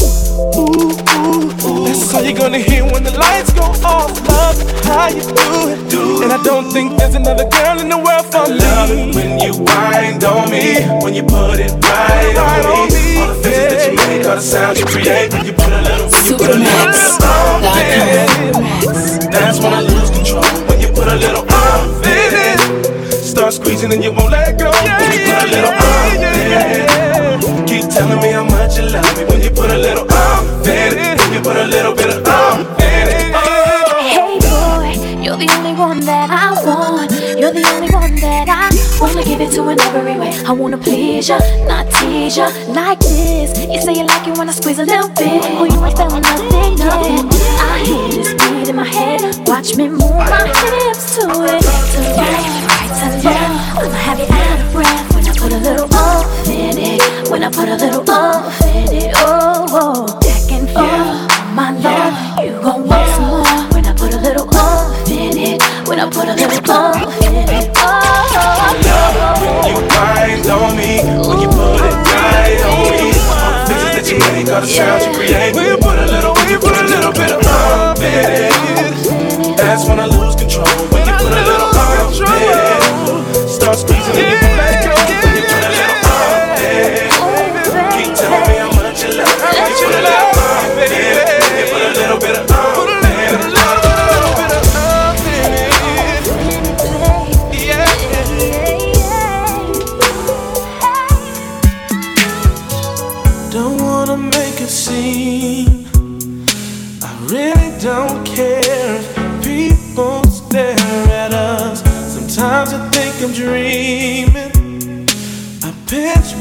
Ooh, 0.55 0.91
ooh, 1.19 1.51
ooh. 1.67 1.85
That's 1.85 2.13
all 2.13 2.23
you're 2.23 2.37
gonna 2.37 2.59
hear 2.59 2.83
when 2.83 3.03
the 3.03 3.11
lights 3.17 3.51
go 3.53 3.65
off. 3.83 4.11
Love 4.27 4.57
how 4.85 5.09
you 5.09 5.21
do 5.21 5.69
it, 5.73 5.89
do 5.89 6.23
And 6.23 6.31
I 6.31 6.41
don't 6.43 6.71
think 6.71 6.97
there's 6.97 7.15
another 7.15 7.47
girl 7.49 7.79
in 7.79 7.89
the 7.89 7.97
world 7.97 8.25
for 8.31 8.47
me. 8.47 8.57
Love 8.59 8.91
it 8.91 9.15
when 9.15 9.39
you 9.39 9.53
wind 9.59 10.23
on 10.23 10.49
me, 10.49 10.83
when 11.03 11.13
you 11.13 11.23
put 11.23 11.59
it 11.59 11.71
right, 11.83 12.35
on, 12.37 12.87
me. 12.89 13.19
All 13.19 13.27
the 13.33 13.39
faces 13.43 13.69
that 13.73 13.91
you 13.91 13.97
make, 14.07 14.25
all 14.25 14.35
the 14.35 14.41
sounds 14.41 14.79
you 14.79 14.85
create, 14.85 15.33
when 15.33 15.45
you 15.45 15.53
put 15.53 15.71
a 15.71 15.81
little, 15.81 16.07
when 16.09 16.25
you 16.25 16.37
put 16.37 16.49
a 16.49 16.57
little 16.57 16.87
bit 16.91 17.11
of 17.13 17.49
in 17.75 18.07
it. 18.23 19.31
That's 19.31 19.59
when 19.59 19.73
I 19.73 19.81
lose 19.81 20.09
control. 20.09 20.43
When 20.67 20.79
you 20.79 20.87
put 20.87 21.07
a 21.07 21.15
little 21.15 21.43
in 21.43 22.33
it. 22.33 22.59
Start 23.11 23.53
squeezing 23.53 23.93
and 23.93 24.03
you 24.03 24.11
won't 24.11 24.31
let 24.31 24.57
go. 24.57 24.71
When 24.71 25.11
you 25.13 25.19
put 25.27 25.43
a 25.43 25.49
little 25.53 25.73
in 26.13 26.23
it. 26.23 27.67
Keep 27.67 27.89
telling 27.91 28.19
me 28.21 28.31
how 28.31 28.43
much 28.43 28.77
you 28.77 28.85
love 28.89 29.17
me. 29.17 29.25
When 29.25 29.41
you 29.41 29.49
put 29.51 29.69
a 29.69 29.77
little 29.77 30.05
in 30.05 30.09
it. 30.09 30.13
When 30.13 30.28
you 31.33 31.41
put 31.41 31.55
a 31.55 31.65
little 31.65 31.93
bit 31.93 32.09
of 32.09 32.25
um 32.27 32.61
in 32.81 33.07
it. 33.07 33.35
Hey 33.99 34.39
boy, 34.39 35.21
you're 35.21 35.37
the 35.37 35.49
only 35.57 35.73
one 35.73 35.99
that 36.01 36.29
I 36.31 36.53
want. 36.65 37.11
You're 37.37 37.51
the 37.51 37.65
only 37.73 37.89
one 37.93 38.15
that 38.15 38.47
I 38.49 38.69
wanna 38.99 39.23
give 39.23 39.41
it 39.41 39.51
to 39.53 39.69
in 39.69 39.79
every 39.81 40.17
way. 40.17 40.33
I 40.45 40.51
wanna 40.51 40.77
please 40.77 41.29
ya, 41.29 41.39
not 41.67 41.91
tease 41.93 42.37
ya 42.37 42.49
like 42.69 42.99
this. 42.99 43.57
You 43.67 43.81
say 43.81 43.93
you 43.93 44.05
like 44.05 44.27
it 44.27 44.37
when 44.37 44.49
I 44.49 44.53
squeeze 44.53 44.79
a 44.79 44.85
little 44.85 45.09
bit. 45.09 45.43
Oh, 45.59 45.65
you 45.65 45.83
ain't 45.85 45.97
feeling 45.97 46.21
nothing, 46.21 46.75
nothing. 46.77 47.29
I 47.61 47.79
hear 47.85 48.09
this 48.09 48.33
beat 48.33 48.69
in 48.69 48.75
my 48.75 48.85
head. 48.85 49.21
Watch 49.47 49.75
me 49.75 49.87
move 49.89 49.99
my 50.01 50.47
hips 50.61 51.15
to 51.15 51.25
it. 51.45 51.61
To 51.61 52.01
right 52.69 52.91
to 52.99 53.09
left. 53.27 53.77
I'ma 53.77 53.97
have 54.07 54.19
you 54.19 54.25
out 54.25 54.59
of 54.59 54.71
breath 54.73 55.15
when 55.15 55.27
I 55.27 55.33
put 55.37 55.51
a 55.53 55.59
little 55.59 55.89
off 55.93 56.47
in 56.47 56.77
it. 56.77 57.29
When 57.29 57.43
I 57.43 57.49
put 57.51 57.69
a 57.69 57.75
little 57.75 58.09
off 58.09 58.61
in 58.63 58.93
it. 58.93 59.13
Oh, 59.17 59.65
oh. 59.69 60.18
Back 60.73 60.91
and 60.91 61.31
forth. 61.31 61.55
My 61.55 61.71
love, 61.71 62.43
you 62.43 62.51
gon' 62.61 62.87
want 62.87 63.09
some 63.15 63.25
more 63.25 63.43
when 63.73 63.85
I 63.85 63.93
put 63.93 64.13
a 64.13 64.19
little 64.21 64.47
off 64.55 65.09
in 65.09 65.37
it. 65.37 65.61
When 65.87 65.99
I 65.99 66.09
put 66.09 66.27
a 66.27 66.33
little 66.35 66.71
off 66.71 67.23
in 67.23 67.49
it. 67.49 67.71
Oh, 67.75 68.05
Love 68.85 69.41
when 69.41 69.55
you 69.67 69.79
wind 69.89 70.45
on 70.47 70.77
me, 70.77 71.01
when 71.27 71.39
you 71.41 71.49
put 71.49 71.81
it 71.83 71.95
right 72.05 72.61
on 72.63 72.91
me. 72.93 73.09
All 73.33 73.51
the 73.51 73.61
faces 73.67 73.91
that 73.97 74.05
you 74.11 74.17
make, 74.19 74.47
all 74.53 74.61
the 74.61 74.67
sounds 74.67 75.05
you 75.05 75.13
create. 75.13 75.55
When 75.55 75.65
you 75.65 75.77
put 75.77 75.97
a 75.97 76.05
little, 76.05 76.33
when 76.33 76.49
you 76.49 76.59
put 76.59 76.75
a 76.77 76.85
little 76.85 77.11
bit 77.11 77.31
of 77.33 77.41
um 77.43 77.97
in 77.97 78.29
it. 78.29 79.57
That's 79.57 79.85
when 79.87 79.99
I 79.99 80.05
lose 80.05 80.35
control. 80.35 80.67
When 80.93 81.03
you 81.07 81.13
put 81.17 81.33
a 81.33 81.43
little 81.43 81.71
um 81.73 82.13
in 82.13 82.41
it. 82.45 83.49
Start 83.49 83.77
squeezing 83.77 84.15
and 84.15 84.38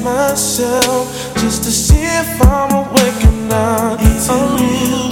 myself 0.09 1.35
just 1.41 1.65
to 1.65 1.71
see 1.71 2.03
if 2.03 2.43
I'm 2.43 2.73
awake 2.73 3.25
or 3.25 3.37
not. 3.49 4.01
Is 4.01 4.29
it 4.31 4.61
real? 4.61 5.08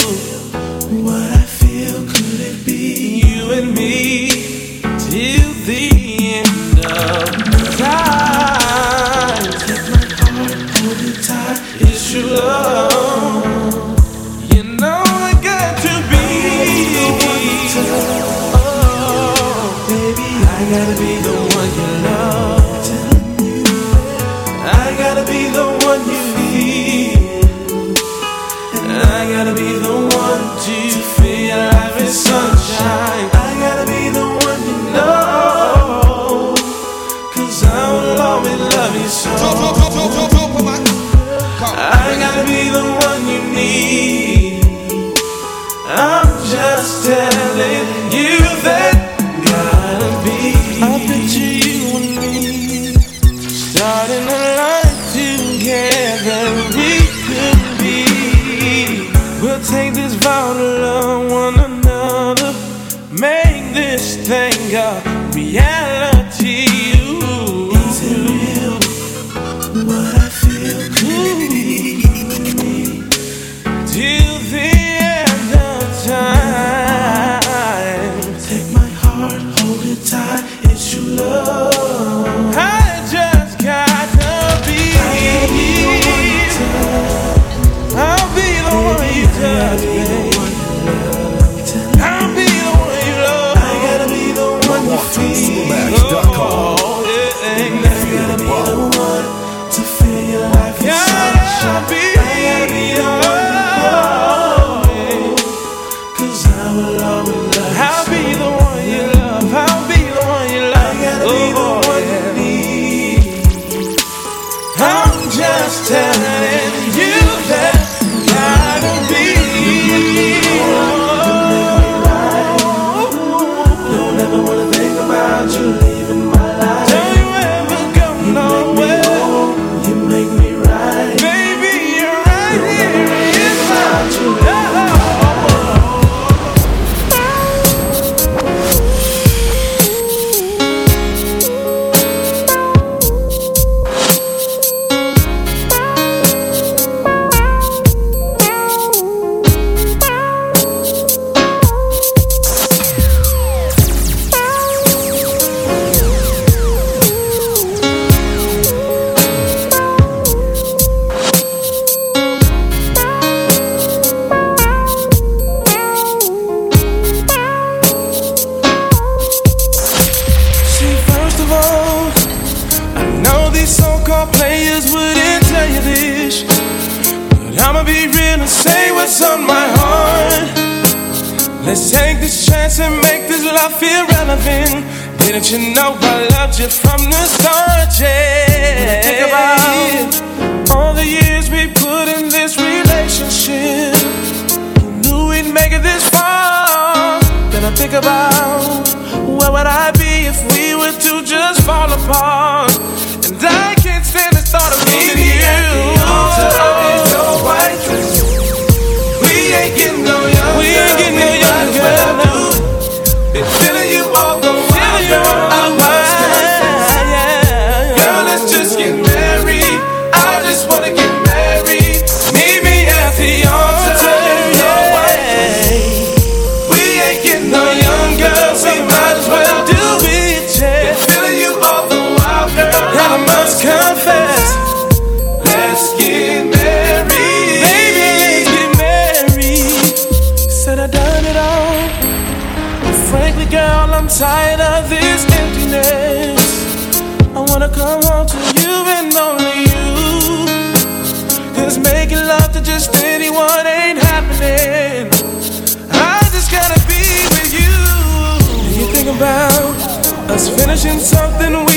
Something 261.01 261.67
we 261.67 261.76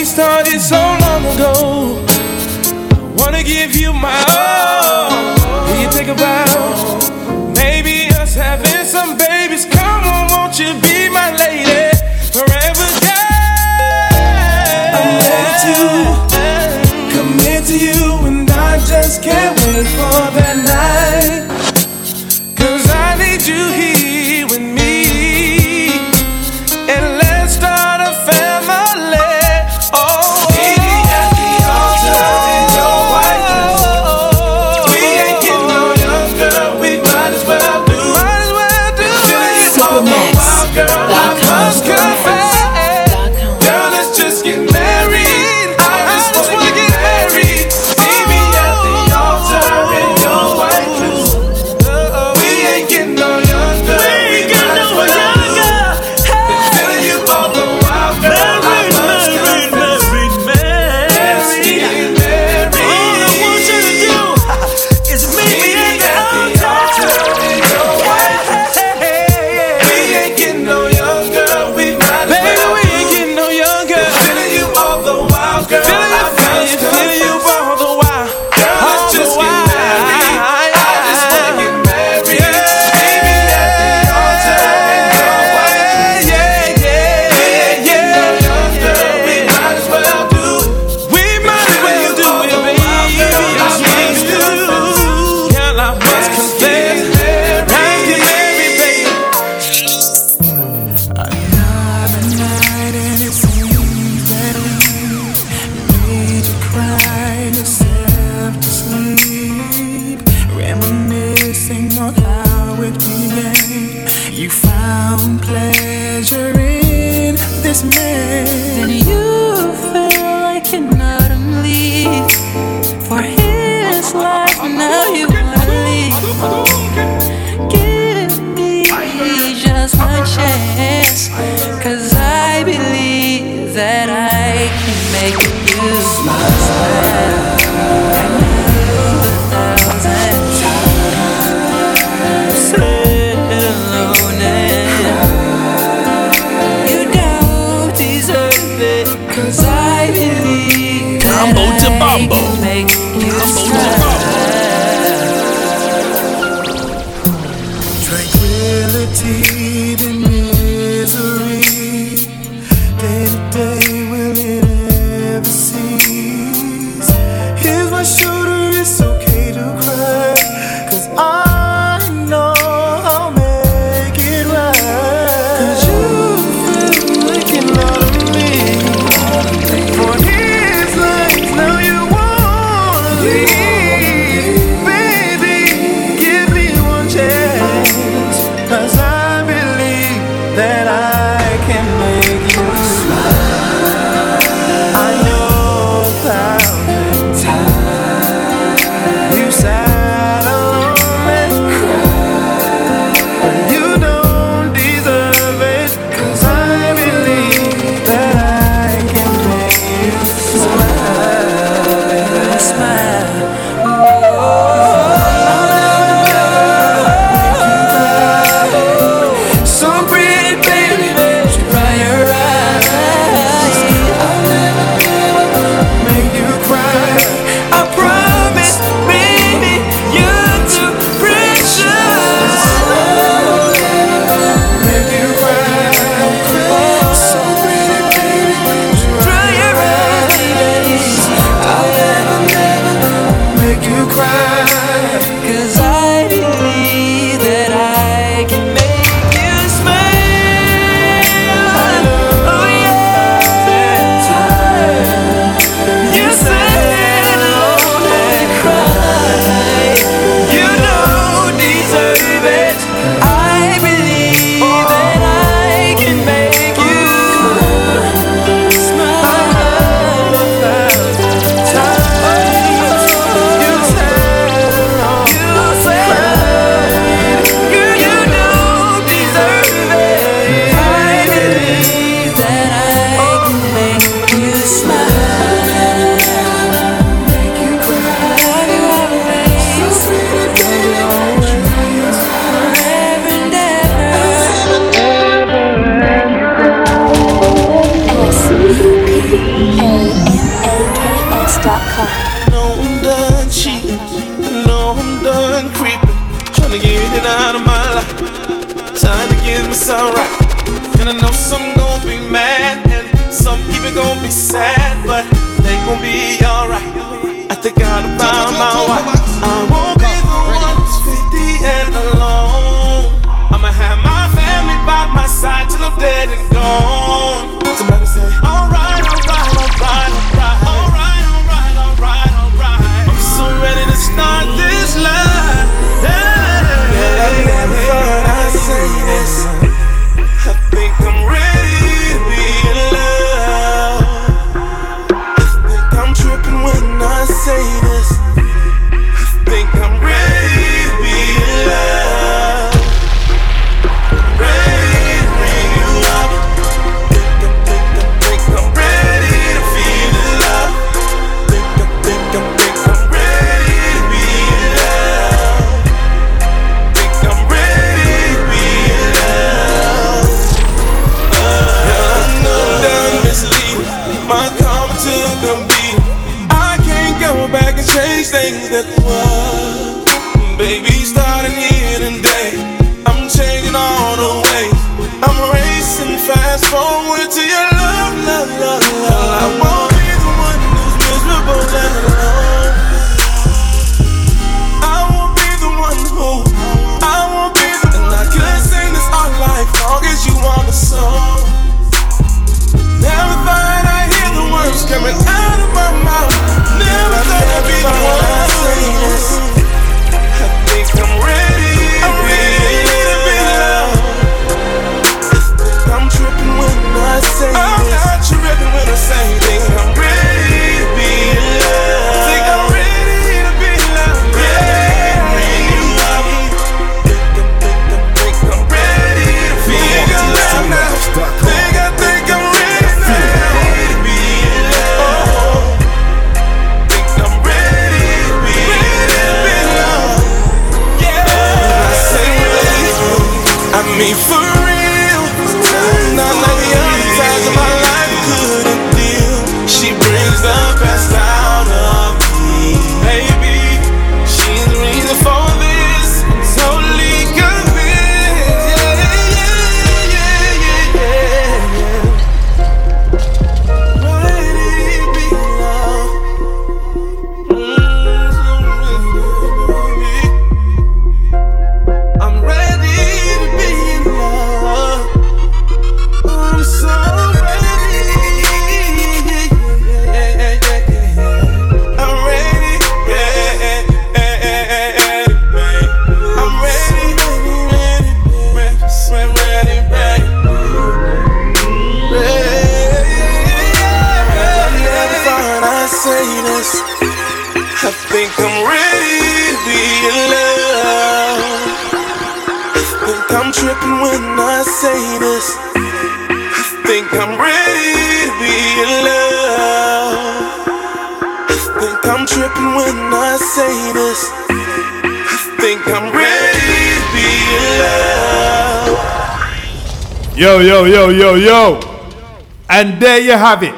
There 522.99 523.19
you 523.19 523.31
have 523.31 523.63
it. 523.63 523.75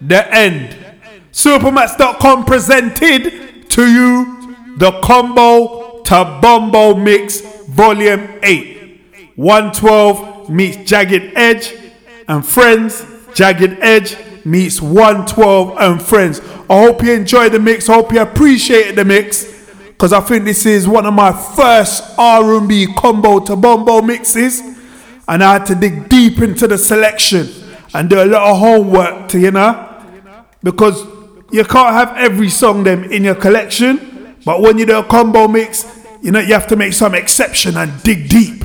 The 0.00 0.34
end. 0.34 0.76
Supamaks.com 1.32 2.44
presented 2.44 3.70
to 3.70 3.86
you 3.86 4.76
the 4.76 5.00
combo 5.02 6.02
to 6.02 6.38
Bombo 6.42 6.94
Mix 6.94 7.40
Volume 7.68 8.38
8. 8.42 9.32
112 9.36 10.50
meets 10.50 10.76
Jagged 10.88 11.32
Edge 11.34 11.74
and 12.28 12.44
Friends. 12.44 13.06
Jagged 13.34 13.78
Edge 13.80 14.16
meets 14.44 14.82
112 14.82 15.76
and 15.78 16.02
Friends. 16.02 16.40
I 16.68 16.82
hope 16.82 17.02
you 17.02 17.12
enjoyed 17.12 17.52
the 17.52 17.58
mix. 17.58 17.88
I 17.88 17.94
hope 17.94 18.12
you 18.12 18.20
appreciated 18.20 18.96
the 18.96 19.04
mix. 19.04 19.46
Because 19.86 20.12
I 20.12 20.20
think 20.20 20.44
this 20.44 20.66
is 20.66 20.86
one 20.86 21.06
of 21.06 21.14
my 21.14 21.32
first 21.32 22.02
R&B 22.18 22.88
combo 22.98 23.40
to 23.40 23.56
Bombo 23.56 24.02
mixes. 24.02 24.60
And 25.28 25.42
I 25.42 25.54
had 25.54 25.66
to 25.66 25.74
dig 25.74 26.10
deep 26.10 26.40
into 26.40 26.66
the 26.66 26.76
selection 26.76 27.61
and 27.94 28.08
do 28.08 28.22
a 28.22 28.26
lot 28.26 28.50
of 28.50 28.58
homework 28.58 29.28
to, 29.28 29.38
you 29.38 29.50
know, 29.50 29.88
because 30.62 31.04
you 31.50 31.64
can't 31.64 31.94
have 31.94 32.16
every 32.16 32.48
song 32.48 32.84
them 32.84 33.04
in 33.04 33.24
your 33.24 33.34
collection, 33.34 34.36
but 34.44 34.60
when 34.60 34.78
you 34.78 34.86
do 34.86 34.98
a 34.98 35.04
combo 35.04 35.46
mix, 35.48 35.86
you 36.22 36.30
know, 36.30 36.40
you 36.40 36.54
have 36.54 36.66
to 36.68 36.76
make 36.76 36.92
some 36.92 37.14
exception 37.14 37.76
and 37.76 38.02
dig 38.02 38.28
deep. 38.28 38.64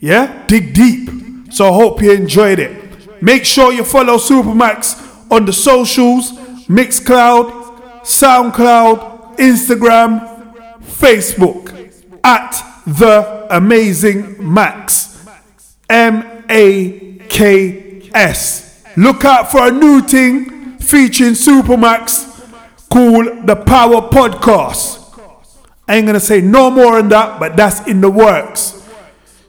Yeah? 0.00 0.44
Dig 0.46 0.74
deep. 0.74 1.52
So 1.52 1.68
I 1.68 1.72
hope 1.74 2.02
you 2.02 2.12
enjoyed 2.12 2.58
it. 2.58 3.22
Make 3.22 3.44
sure 3.44 3.72
you 3.72 3.84
follow 3.84 4.16
Supamaks 4.16 5.30
on 5.30 5.44
the 5.44 5.52
socials, 5.52 6.32
Mixcloud, 6.66 8.00
SoundCloud, 8.02 9.36
Instagram, 9.36 10.80
Facebook 10.82 11.92
at 12.24 12.50
the 12.86 13.46
amazing 13.50 14.36
Maks. 14.38 15.24
M 15.88 16.44
A 16.48 17.18
K 17.28 17.81
S. 18.14 18.84
Look 18.96 19.24
out 19.24 19.50
for 19.50 19.68
a 19.68 19.70
new 19.70 20.02
thing 20.02 20.78
featuring 20.78 21.32
Supamaks 21.32 22.28
called 22.90 23.46
the 23.46 23.56
Power 23.56 24.08
Podcast. 24.08 24.98
I 25.88 25.96
ain't 25.96 26.06
gonna 26.06 26.20
say 26.20 26.40
no 26.40 26.70
more 26.70 26.98
on 26.98 27.08
that, 27.08 27.40
but 27.40 27.56
that's 27.56 27.86
in 27.86 28.00
the 28.00 28.10
works. 28.10 28.88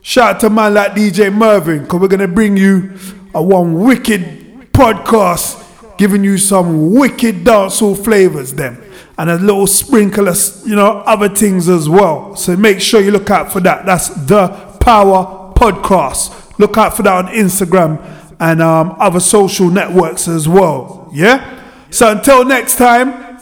Shout 0.02 0.36
out 0.36 0.40
to 0.40 0.50
man 0.50 0.74
like 0.74 0.92
DJ 0.92 1.32
Mervin, 1.32 1.82
because 1.82 2.00
we're 2.00 2.08
gonna 2.08 2.28
bring 2.28 2.56
you 2.56 2.92
a 3.34 3.42
one 3.42 3.74
wicked 3.74 4.72
podcast 4.72 5.62
giving 5.96 6.24
you 6.24 6.38
some 6.38 6.92
wicked 6.94 7.44
dancehall 7.44 8.02
flavors 8.02 8.52
then. 8.52 8.82
And 9.16 9.30
a 9.30 9.36
little 9.36 9.66
sprinkle 9.68 10.28
of, 10.28 10.36
you 10.66 10.74
know, 10.74 10.98
other 11.06 11.28
things 11.28 11.68
as 11.68 11.88
well. 11.88 12.34
So 12.34 12.56
make 12.56 12.80
sure 12.80 13.00
you 13.00 13.12
look 13.12 13.30
out 13.30 13.52
for 13.52 13.60
that. 13.60 13.86
That's 13.86 14.08
the 14.08 14.48
Power 14.80 15.52
Podcast. 15.54 16.58
Look 16.58 16.76
out 16.76 16.96
for 16.96 17.04
that 17.04 17.24
on 17.24 17.32
Instagram 17.32 17.98
and 18.44 18.60
um, 18.60 18.94
other 18.98 19.20
social 19.20 19.70
networks 19.70 20.28
as 20.28 20.46
well. 20.46 21.08
Yeah? 21.14 21.62
So 21.88 22.12
until 22.12 22.44
next 22.44 22.76
time, 22.76 23.38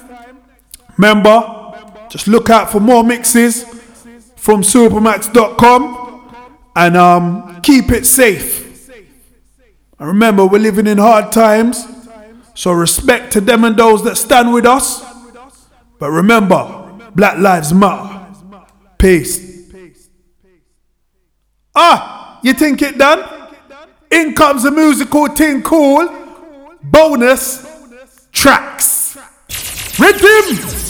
remember, 0.97 1.75
just 2.09 2.29
look 2.29 2.51
out 2.51 2.71
for 2.71 2.79
more 2.79 3.03
mixes 3.03 3.65
from 4.37 4.63
supamaks.com 4.63 6.31
and 6.77 6.97
um, 6.97 7.61
keep 7.63 7.91
it 7.91 8.07
safe. 8.07 8.89
And 9.99 10.07
remember, 10.07 10.47
we're 10.47 10.61
living 10.61 10.87
in 10.87 10.99
hard 10.99 11.33
times, 11.33 11.85
so 12.55 12.71
respect 12.71 13.33
to 13.33 13.41
them 13.41 13.65
and 13.65 13.77
those 13.77 14.05
that 14.05 14.17
stand 14.17 14.53
with 14.53 14.67
us. 14.67 15.05
But 15.99 16.11
remember, 16.11 16.97
Black 17.17 17.39
Lives 17.39 17.75
Matter. 17.75 18.21
Peace. 18.99 19.51
Ah, 21.75 22.39
you 22.45 22.53
think 22.55 22.83
it 22.83 22.99
done? 22.99 23.42
In 24.13 24.35
comes 24.35 24.67
a 24.67 24.71
musical 24.71 25.27
thing 25.29 25.63
called 25.63 26.11
bonus 26.83 27.67
tracks. 28.31 29.17
Rhythm. 29.99 30.83